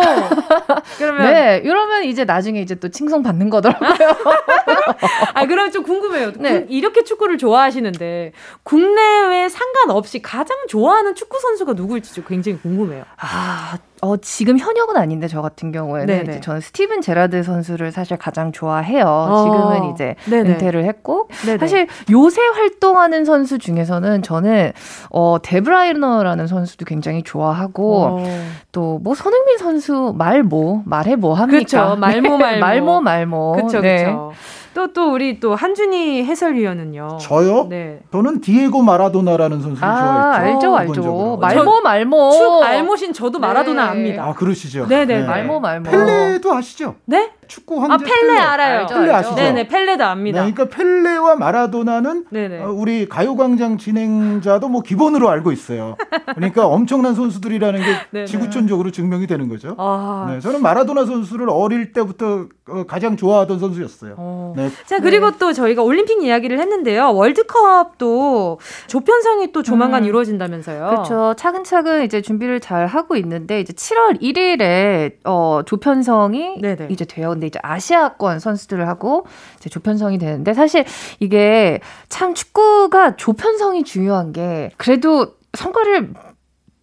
그러면 0.98 1.22
네, 1.32 1.60
이러면 1.62 2.04
이제 2.04 2.24
나중에 2.24 2.60
이제 2.60 2.74
또 2.74 2.88
칭송 2.88 3.22
받는 3.22 3.50
거더라고요. 3.50 3.90
아, 5.34 5.46
그럼 5.46 5.70
좀 5.70 5.82
궁금해요. 5.82 6.32
네. 6.38 6.66
이렇게 6.70 7.04
축구를 7.04 7.38
좋아하시는데 7.38 8.32
국내외 8.62 9.48
상관없이 9.48 10.22
가장 10.22 10.56
좋아하는 10.68 11.14
축구 11.14 11.38
선수가 11.38 11.74
누구일지 11.74 12.24
굉장히 12.24 12.45
궁금해요. 12.54 13.04
아, 13.18 13.78
어, 14.02 14.16
지금 14.18 14.58
현역은 14.58 14.96
아닌데 14.96 15.26
저 15.26 15.42
같은 15.42 15.72
경우에는 15.72 16.22
이제 16.22 16.40
저는 16.40 16.60
스티븐 16.60 17.00
제라드 17.00 17.42
선수를 17.42 17.92
사실 17.92 18.16
가장 18.16 18.52
좋아해요. 18.52 19.04
어. 19.06 19.44
지금은 19.44 19.92
이제 19.92 20.14
네네. 20.26 20.50
은퇴를 20.50 20.84
했고 20.84 21.28
네네. 21.44 21.58
사실 21.58 21.86
요새 22.10 22.42
활동하는 22.42 23.24
선수 23.24 23.58
중에서는 23.58 24.22
저는 24.22 24.72
어, 25.10 25.38
데브라이너라는 25.42 26.46
선수도 26.46 26.84
굉장히 26.84 27.22
좋아하고 27.22 28.20
어. 28.20 28.24
또뭐 28.72 29.14
손흥민 29.14 29.58
선수 29.58 30.14
말모 30.16 30.82
말해 30.84 31.16
뭐 31.16 31.34
합니까? 31.34 31.58
그렇죠. 31.58 31.96
말모 31.96 32.38
말모 32.38 32.60
말모 32.60 33.00
말모. 33.00 33.52
그렇죠. 33.52 33.80
네. 33.80 34.04
그렇죠. 34.04 34.32
또, 34.76 34.92
또, 34.92 35.10
우리 35.10 35.40
또, 35.40 35.54
한준희 35.54 36.22
해설위원은요. 36.24 37.16
저요? 37.18 37.66
네. 37.70 38.00
저는 38.12 38.42
디에고 38.42 38.82
마라도나라는 38.82 39.62
선수를 39.62 39.88
아, 39.88 40.34
좋아했죠. 40.36 40.76
알죠, 40.76 40.98
알죠. 41.00 41.36
말모, 41.40 41.80
말모. 41.80 42.30
축 42.32 42.62
알모신 42.62 43.14
저도 43.14 43.38
마라도나 43.38 43.84
네. 43.84 43.90
압니다. 43.90 44.24
아, 44.26 44.34
그러시죠. 44.34 44.86
네네. 44.86 45.20
네. 45.20 45.26
말모, 45.26 45.60
말모. 45.60 45.90
펠레도 45.90 46.52
아시죠? 46.52 46.96
네? 47.06 47.30
축구 47.48 47.80
황제 47.80 47.94
아 47.94 47.96
펠레, 47.98 48.26
펠레. 48.28 48.38
알아요. 48.38 48.78
알죠, 48.80 48.94
펠레 48.94 49.12
아시죠? 49.12 49.34
네네 49.36 49.68
펠레도 49.68 50.04
압니다. 50.04 50.44
네, 50.44 50.52
그러니까 50.52 50.76
펠레와 50.76 51.36
마라도나는. 51.36 52.24
어, 52.62 52.70
우리 52.72 53.08
가요광장 53.08 53.78
진행자도 53.78 54.68
뭐 54.68 54.82
기본으로 54.82 55.28
알고 55.28 55.52
있어요. 55.52 55.96
그러니까 56.34 56.66
엄청난 56.68 57.14
선수들이라는 57.14 57.80
게 58.12 58.24
지구촌적으로 58.24 58.90
증명이 58.90 59.26
되는 59.26 59.48
거죠. 59.48 59.74
아. 59.78 60.26
네, 60.30 60.40
저는 60.40 60.62
마라도나 60.62 61.04
선수를 61.06 61.48
어릴 61.50 61.92
때부터 61.92 62.46
어, 62.68 62.84
가장 62.86 63.16
좋아하던 63.16 63.58
선수였어요. 63.60 64.14
어. 64.18 64.52
네. 64.56 64.70
자 64.86 64.98
그리고 64.98 65.30
네. 65.30 65.36
또 65.38 65.52
저희가 65.52 65.82
올림픽 65.82 66.22
이야기를 66.22 66.58
했는데요. 66.58 67.14
월드컵도 67.14 68.58
조편성이 68.88 69.52
또 69.52 69.62
조만간 69.62 70.02
음. 70.02 70.08
이루어진다면서요. 70.08 70.86
그렇죠. 70.88 71.34
차근차근 71.36 72.04
이제 72.04 72.20
준비를 72.22 72.60
잘 72.60 72.86
하고 72.86 73.16
있는데 73.16 73.60
이제 73.60 73.72
7월 73.72 74.20
1일에 74.20 75.12
어, 75.24 75.60
조편성이 75.64 76.60
네네. 76.60 76.88
이제 76.90 77.04
되어 77.04 77.35
근데 77.36 77.46
이제 77.46 77.58
아시아권 77.62 78.40
선수들을 78.40 78.88
하고 78.88 79.26
이제 79.56 79.70
조편성이 79.70 80.18
되는데 80.18 80.54
사실 80.54 80.84
이게 81.20 81.80
참 82.08 82.34
축구가 82.34 83.16
조편성이 83.16 83.84
중요한 83.84 84.32
게 84.32 84.70
그래도 84.76 85.36
성과를 85.54 86.12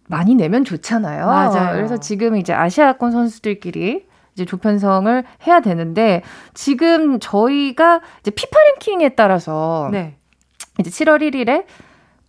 많이 0.08 0.34
내면 0.34 0.64
좋잖아요. 0.64 1.26
맞아요. 1.26 1.76
그래서 1.76 1.98
지금 1.98 2.36
이제 2.36 2.52
아시아권 2.52 3.12
선수들끼리 3.12 4.06
이제 4.34 4.44
조편성을 4.44 5.24
해야 5.46 5.60
되는데 5.60 6.22
지금 6.54 7.18
저희가 7.20 8.00
이제 8.20 8.30
피파 8.30 8.58
랭킹에 8.74 9.10
따라서 9.10 9.88
네. 9.92 10.16
이제 10.78 10.90
7월 10.90 11.20
1일에 11.22 11.64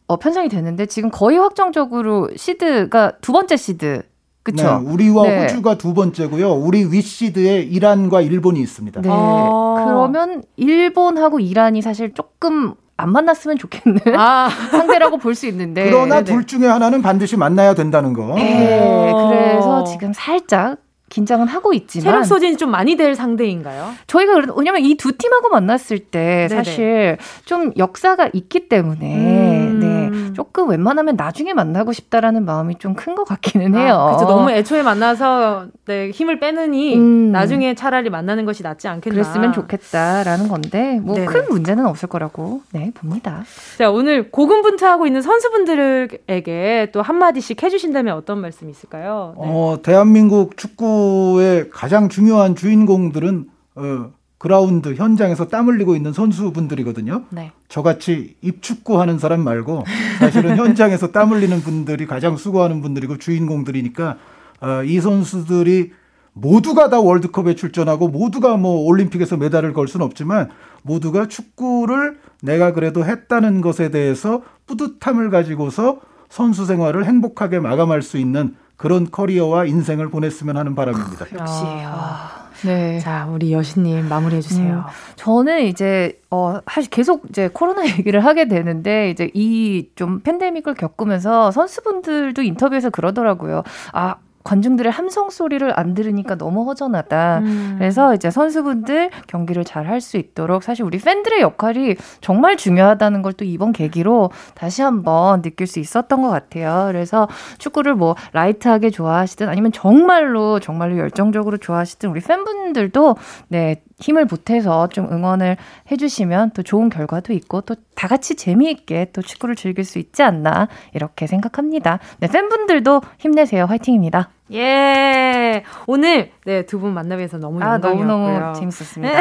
어, 0.07 0.17
편성이 0.17 0.49
되는데 0.49 0.85
지금 0.85 1.09
거의 1.09 1.37
확정적으로 1.37 2.29
시드가 2.35 3.17
두 3.21 3.31
번째 3.31 3.57
시드 3.57 4.03
그쵸? 4.45 4.79
네, 4.83 4.91
우리와 4.91 5.23
네. 5.23 5.41
호주가 5.41 5.75
두 5.77 5.95
번째고요. 5.95 6.53
우리 6.53 6.85
윗시드에 6.85 7.61
이란과 7.61 8.21
일본이 8.21 8.59
있습니다. 8.61 9.01
네. 9.01 9.09
아~ 9.11 9.83
그러면 9.83 10.43
일본하고 10.55 11.39
이란이 11.39 11.81
사실 11.81 12.13
조금 12.13 12.75
안 12.95 13.11
만났으면 13.11 13.57
좋겠는 13.57 13.99
아. 14.15 14.47
상대라고 14.71 15.17
볼 15.17 15.33
수 15.33 15.47
있는데. 15.47 15.89
그러나 15.89 16.21
네네. 16.21 16.25
둘 16.25 16.45
중에 16.45 16.67
하나는 16.67 17.01
반드시 17.01 17.35
만나야 17.37 17.73
된다는 17.73 18.13
거. 18.13 18.35
네. 18.35 19.11
그래서 19.29 19.83
지금 19.85 20.13
살짝 20.13 20.77
긴장은 21.09 21.47
하고 21.47 21.73
있지만 21.73 22.03
체력 22.05 22.23
소진이 22.25 22.57
좀 22.57 22.69
많이 22.71 22.95
될 22.97 23.15
상대인가요? 23.15 23.93
저희가 24.07 24.41
왜냐면 24.57 24.81
이 24.83 24.95
두 24.95 25.11
팀하고 25.17 25.49
만났을 25.49 25.99
때 25.99 26.47
사실 26.49 27.17
좀 27.45 27.71
역사가 27.77 28.29
있기 28.33 28.69
때문에 28.69 29.15
음. 29.15 29.79
네 29.79 29.94
조금 30.33 30.69
웬만하면 30.69 31.15
나중에 31.15 31.53
만나고 31.53 31.93
싶다라는 31.93 32.45
마음이 32.45 32.75
좀 32.79 32.95
큰 32.95 33.15
것 33.15 33.23
같기는 33.25 33.75
아, 33.75 33.79
해요. 33.79 33.93
아, 33.95 34.15
그렇죠. 34.15 34.25
너무 34.25 34.51
애초에 34.51 34.83
만나서 34.83 35.67
네, 35.85 36.09
힘을 36.11 36.39
빼느니 36.39 36.95
음. 36.95 37.31
나중에 37.31 37.75
차라리 37.75 38.09
만나는 38.09 38.45
것이 38.45 38.63
낫지 38.63 38.87
않겠나. 38.87 39.13
그랬으면 39.13 39.53
좋겠다라는 39.53 40.47
건데 40.47 40.99
뭐 41.01 41.15
큰 41.25 41.49
문제는 41.49 41.85
없을 41.85 42.07
거라고 42.09 42.61
네 42.71 42.91
봅니다. 42.93 43.43
자 43.77 43.89
오늘 43.89 44.31
고군분투하고 44.31 45.07
있는 45.07 45.21
선수분들에게 45.21 46.89
또 46.93 47.01
한마디씩 47.01 47.61
해주신다면 47.63 48.15
어떤 48.15 48.39
말씀 48.39 48.69
있을까요? 48.69 49.33
네. 49.37 49.43
어 49.45 49.79
대한민국 49.83 50.57
축구 50.57 50.75
축구의 50.75 51.69
가장 51.71 52.09
중요한 52.09 52.55
주인공들은 52.55 53.45
어, 53.75 54.09
그라운드 54.45 54.93
현장에서 54.93 55.47
땀 55.47 55.67
흘리고 55.67 55.95
있는 55.95 56.13
선수분들이거든요. 56.13 57.23
네. 57.31 57.51
저같이 57.67 58.35
입축구 58.41 59.01
하는 59.01 59.17
사람 59.17 59.43
말고 59.43 59.83
사실은 60.19 60.55
현장에서 60.61 61.11
땀 61.11 61.31
흘리는 61.31 61.61
분들이 61.61 62.05
가장 62.05 62.37
수고하는 62.37 62.79
분들이고 62.79 63.17
주인공들이니까 63.17 64.17
어, 64.61 64.83
이 64.83 65.01
선수들이 65.01 65.93
모두가 66.33 66.91
다 66.91 66.99
월드컵에 66.99 67.55
출전하고 67.55 68.09
모두가 68.09 68.55
뭐 68.57 68.85
올림픽에서 68.85 69.35
메달을 69.35 69.73
걸 69.73 69.87
수는 69.87 70.05
없지만 70.05 70.51
모두가 70.83 71.27
축구를 71.27 72.19
내가 72.43 72.71
그래도 72.73 73.03
했다는 73.03 73.61
것에 73.61 73.89
대해서 73.89 74.43
뿌듯함을 74.67 75.31
가지고서 75.31 76.01
선수 76.29 76.67
생활을 76.67 77.05
행복하게 77.05 77.61
마감할 77.61 78.03
수 78.03 78.19
있는 78.19 78.53
그런 78.77 79.09
커리어와 79.09 79.65
인생을 79.65 80.09
보냈으면 80.09 80.55
하는 80.55 80.75
바람입니다. 80.75 81.25
역시. 81.33 81.63
아. 81.87 82.44
네. 82.63 82.99
자, 82.99 83.27
우리 83.31 83.51
여신님 83.53 84.07
마무리해 84.07 84.41
주세요. 84.41 84.75
음, 84.77 84.83
저는 85.15 85.63
이제 85.65 86.19
어 86.31 86.59
사실 86.69 86.89
계속 86.89 87.23
이제 87.29 87.49
코로나 87.53 87.83
얘기를 87.87 88.23
하게 88.23 88.47
되는데 88.47 89.09
이제 89.09 89.29
이 89.33 89.89
좀 89.95 90.19
팬데믹을 90.21 90.73
겪으면서 90.75 91.51
선수분들도 91.51 92.41
인터뷰에서 92.41 92.89
그러더라고요. 92.89 93.63
아 93.93 94.15
관중들의 94.45 94.89
함성 94.91 95.29
소리를 95.29 95.77
안 95.77 95.93
들으니까 95.93 96.35
너무 96.35 96.63
허전하다. 96.69 97.39
음. 97.39 97.75
그래서 97.77 98.13
이제 98.15 98.31
선수분들 98.31 99.09
경기를 99.27 99.65
잘 99.65 99.85
할 99.87 99.99
수 99.99 100.15
있도록 100.17 100.63
사실 100.63 100.85
우리 100.85 100.97
팬들의 100.99 101.41
역할이 101.41 101.95
정말 102.21 102.55
중요하다는 102.55 103.21
걸 103.21 103.33
또 103.33 103.43
이번 103.43 103.73
계기로 103.73 104.29
다시 104.53 104.81
한번 104.81 105.41
느낄 105.41 105.67
수 105.67 105.79
있었던 105.79 106.21
것 106.21 106.29
같아요. 106.29 106.85
그래서 106.87 107.27
축구를 107.57 107.95
뭐 107.95 108.15
라이트하게 108.31 108.91
좋아하시든 108.91 109.49
아니면 109.49 109.71
정말로 109.73 110.59
정말로 110.61 110.97
열정적으로 110.97 111.57
좋아하시든 111.57 112.09
우리 112.09 112.21
팬분들도 112.21 113.15
네 113.49 113.81
힘을 113.99 114.25
보태서 114.25 114.89
좀 114.89 115.07
응원을 115.11 115.57
해주시면 115.91 116.51
또 116.51 116.63
좋은 116.63 116.89
결과도 116.89 117.33
있고 117.33 117.61
또 117.61 117.75
다 117.95 118.09
같이 118.09 118.35
재미있게 118.35 119.11
또 119.13 119.21
축구를 119.21 119.55
즐길 119.55 119.85
수 119.85 119.99
있지 119.99 120.21
않나 120.21 120.67
이렇게 120.93 121.27
생각합니다. 121.27 121.99
네, 122.19 122.27
팬분들도 122.27 123.01
힘내세요. 123.19 123.63
화이팅입니다. 123.65 124.29
예. 124.51 125.63
오늘 125.87 126.29
네, 126.45 126.65
두 126.65 126.77
분 126.79 126.93
만나뵈서 126.93 127.37
너무 127.37 127.63
아, 127.63 127.75
영광이었고요. 127.75 128.05
너무너무 128.05 128.53
재밌었습니다. 128.59 129.19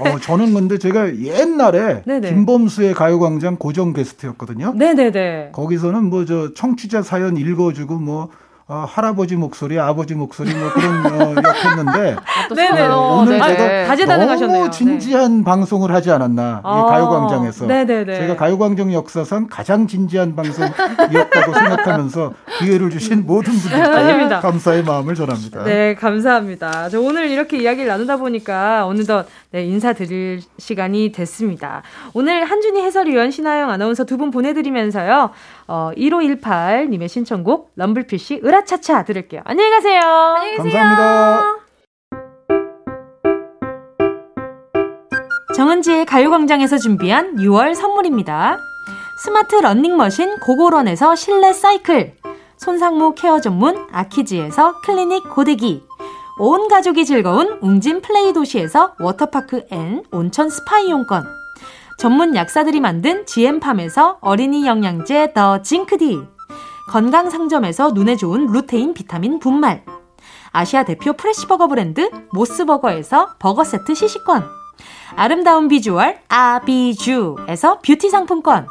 어, 0.00 0.18
저는 0.20 0.54
근데 0.54 0.78
제가 0.78 1.16
옛날에 1.18 2.02
네네. 2.06 2.28
김범수의 2.28 2.94
가요광장 2.94 3.56
고정 3.56 3.92
게스트였거든요. 3.92 4.72
네네네. 4.76 5.50
거기서는 5.52 6.04
뭐 6.08 6.24
저 6.24 6.54
청취자 6.54 7.02
사연 7.02 7.36
읽어주고 7.36 7.96
뭐 7.96 8.28
어, 8.72 8.86
할아버지 8.88 9.36
목소리, 9.36 9.78
아버지 9.78 10.14
목소리 10.14 10.54
뭐 10.54 10.72
그런 10.72 11.04
어, 11.04 11.34
역했는데 11.36 12.16
아, 12.24 12.54
네네. 12.54 12.86
어, 12.86 13.18
오늘 13.20 13.38
네네. 13.38 13.56
제가 13.56 13.86
다재다능하셨네요. 13.86 14.58
너무 14.58 14.70
진지한 14.70 15.38
네. 15.38 15.44
방송을 15.44 15.92
하지 15.92 16.10
않았나 16.10 16.62
아, 16.64 16.78
이 16.78 16.90
가요광장에서 16.90 17.66
네네네. 17.66 18.16
제가 18.16 18.36
가요광장 18.36 18.90
역사상 18.94 19.48
가장 19.50 19.86
진지한 19.86 20.34
방송이었다고 20.34 21.52
생각하면서 21.52 22.32
기회를 22.60 22.88
주신 22.88 23.26
모든 23.26 23.52
분들께 23.52 24.28
감사의 24.40 24.84
마음을 24.84 25.14
전합니다. 25.14 25.64
네, 25.64 25.94
감사합니다. 25.94 26.88
저 26.88 26.98
오늘 26.98 27.28
이렇게 27.28 27.58
이야기를 27.58 27.86
나누다 27.88 28.16
보니까 28.16 28.86
어느덧 28.86 29.26
네, 29.50 29.64
인사드릴 29.66 30.40
시간이 30.56 31.12
됐습니다. 31.12 31.82
오늘 32.14 32.44
한준희 32.46 32.80
해설위원, 32.80 33.30
신하영 33.30 33.68
아나운서 33.68 34.04
두 34.04 34.16
분 34.16 34.30
보내드리면서요. 34.30 35.30
어, 35.74 35.90
1518님의 35.96 37.08
신청곡 37.08 37.72
럼블피쉬 37.76 38.42
으라차차 38.44 39.04
들을게요. 39.04 39.40
안녕히 39.44 39.70
가세요. 39.70 40.00
안녕히 40.02 40.56
계세요. 40.58 40.82
감사합니다. 40.82 41.56
정은지의 45.56 46.04
가요광장에서 46.04 46.76
준비한 46.76 47.36
6월 47.36 47.74
선물입니다. 47.74 48.58
스마트 49.24 49.56
러닝머신 49.56 50.40
고고런에서 50.40 51.16
실내 51.16 51.54
사이클, 51.54 52.16
손상모 52.58 53.14
케어 53.14 53.40
전문 53.40 53.86
아키지에서 53.92 54.82
클리닉 54.82 55.30
고데기, 55.34 55.82
온 56.38 56.68
가족이 56.68 57.06
즐거운 57.06 57.58
웅진 57.62 58.02
플레이 58.02 58.34
도시에서 58.34 58.94
워터파크 59.00 59.64
and 59.70 60.02
온천 60.10 60.50
스파 60.50 60.80
이용권, 60.80 61.24
전문 62.02 62.34
약사들이 62.34 62.80
만든 62.80 63.24
GM팜에서 63.26 64.18
어린이 64.22 64.66
영양제 64.66 65.34
더 65.34 65.62
징크디, 65.62 66.20
건강 66.88 67.30
상점에서 67.30 67.92
눈에 67.92 68.16
좋은 68.16 68.48
루테인 68.48 68.92
비타민 68.92 69.38
분말, 69.38 69.84
아시아 70.50 70.82
대표 70.82 71.12
프레시버거 71.12 71.68
브랜드 71.68 72.10
모스버거에서 72.32 73.36
버거 73.38 73.62
세트 73.62 73.94
시식권, 73.94 74.42
아름다운 75.14 75.68
비주얼 75.68 76.18
아비주에서 76.26 77.78
뷰티 77.82 78.10
상품권, 78.10 78.66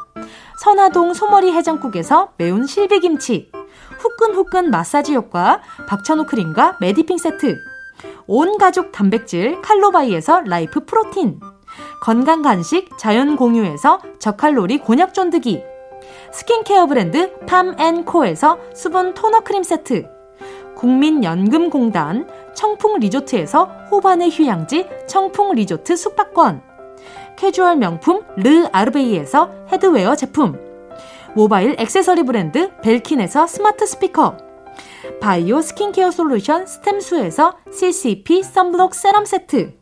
선화동 0.61 1.13
소머리 1.13 1.53
해장국에서 1.53 2.33
매운 2.35 2.67
실비김치, 2.67 3.49
후끈후끈 3.97 4.71
마사지 4.71 5.15
효과 5.15 5.61
박찬호 5.87 6.25
크림과 6.25 6.79
메디핑 6.81 7.17
세트, 7.17 7.55
온 8.27 8.57
가족 8.57 8.91
단백질 8.91 9.61
칼로바이에서 9.61 10.41
라이프 10.41 10.83
프로틴, 10.83 11.39
건강 12.01 12.41
간식 12.41 12.89
자연 12.97 13.35
공유에서 13.35 13.99
저칼로리 14.19 14.79
곤약 14.79 15.13
쫀득이, 15.13 15.63
스킨케어 16.31 16.87
브랜드 16.87 17.37
팜앤코에서 17.45 18.57
수분 18.73 19.13
토너 19.13 19.41
크림 19.41 19.63
세트, 19.63 20.07
국민연금공단 20.75 22.27
청풍 22.55 22.99
리조트에서 22.99 23.65
호반의 23.91 24.31
휴양지 24.31 24.87
청풍 25.07 25.53
리조트 25.53 25.95
숙박권, 25.95 26.61
캐주얼 27.37 27.77
명품 27.77 28.21
르 28.37 28.67
아르베이에서 28.71 29.51
헤드웨어 29.71 30.15
제품, 30.15 30.59
모바일 31.35 31.75
액세서리 31.77 32.23
브랜드 32.23 32.71
벨킨에서 32.81 33.47
스마트 33.47 33.85
스피커, 33.85 34.37
바이오 35.19 35.61
스킨케어 35.61 36.11
솔루션 36.11 36.65
스템수에서 36.65 37.57
CCP 37.71 38.43
썬블록 38.43 38.95
세럼 38.95 39.25
세트, 39.25 39.80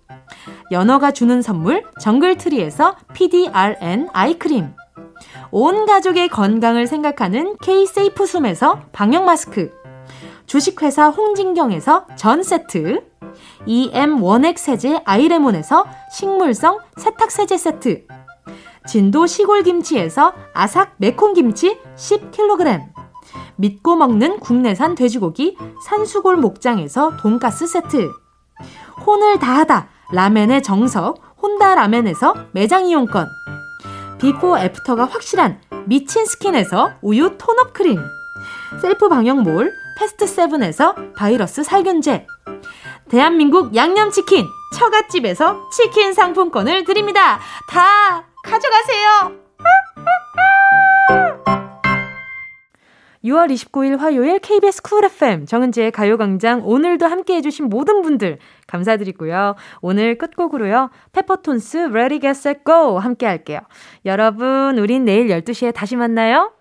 연어가 0.72 1.12
주는 1.12 1.42
선물 1.42 1.84
정글트리에서 2.00 2.96
PDRN 3.14 4.10
아이크림. 4.14 4.74
온 5.52 5.86
가족의 5.86 6.30
건강을 6.30 6.88
생각하는 6.88 7.56
K-세이프 7.62 8.26
숨에서 8.26 8.82
방역 8.92 9.24
마스크. 9.26 9.72
주식회사 10.46 11.10
홍진경에서 11.10 12.08
전 12.16 12.44
세트. 12.44 13.04
EM 13.66 14.24
원액 14.24 14.58
세제 14.58 15.02
아이레몬에서 15.06 15.86
식물성 16.12 16.80
세탁 16.98 17.32
세제 17.32 17.58
세트. 17.58 18.06
진도 18.88 19.28
시골 19.28 19.64
김치에서 19.64 20.34
아삭 20.54 20.96
매콤 20.98 21.34
김치 21.34 21.78
10kg 21.96 22.90
믿고 23.58 23.96
먹는 23.96 24.40
국내산 24.40 24.96
돼지고기 24.96 25.58
산수골 25.86 26.38
목장에서 26.38 27.18
돈가스 27.18 27.68
세트. 27.68 28.10
혼을 29.06 29.40
다하다 29.40 29.90
라멘의 30.12 30.64
정석 30.64 31.22
혼다 31.42 31.76
라멘에서 31.76 32.36
매장 32.52 32.88
이용권 32.88 33.28
비포 34.20 34.58
애프터가 34.58 35.06
확실한 35.06 35.62
미친 35.86 36.26
스킨에서 36.26 36.92
우유 37.02 37.38
톤업 37.38 37.74
크림 37.74 38.00
셀프 38.82 39.08
방역몰 39.08 39.72
패스트 39.98 40.28
세븐에서 40.28 40.96
바이러스 41.16 41.64
살균제 41.64 42.26
대한민국 43.10 43.76
양념치킨 43.76 44.46
처갓집에서 44.76 45.70
치킨 45.72 46.14
상품권을 46.14 46.84
드립니다. 46.86 47.40
다 47.68 48.24
가져가세요. 48.44 49.32
6월 53.24 53.52
29일 53.52 53.98
화요일 53.98 54.40
KBS 54.40 54.82
쿨 54.82 55.04
FM 55.04 55.46
정은지의 55.46 55.92
가요광장 55.92 56.62
오늘도 56.64 57.06
함께 57.06 57.36
해주신 57.36 57.66
모든 57.70 58.02
분들 58.02 58.38
감사드리고요. 58.68 59.56
오늘 59.82 60.18
끝곡으로요. 60.18 60.90
페퍼톤스 61.12 61.90
Ready 61.90 62.22
Get 62.22 62.30
Set 62.30 62.60
Go 62.66 62.98
함께 62.98 63.26
할게요. 63.26 63.60
여러분 64.06 64.78
우린 64.78 65.04
내일 65.04 65.28
12시에 65.28 65.74
다시 65.74 65.96
만나요. 65.96 66.54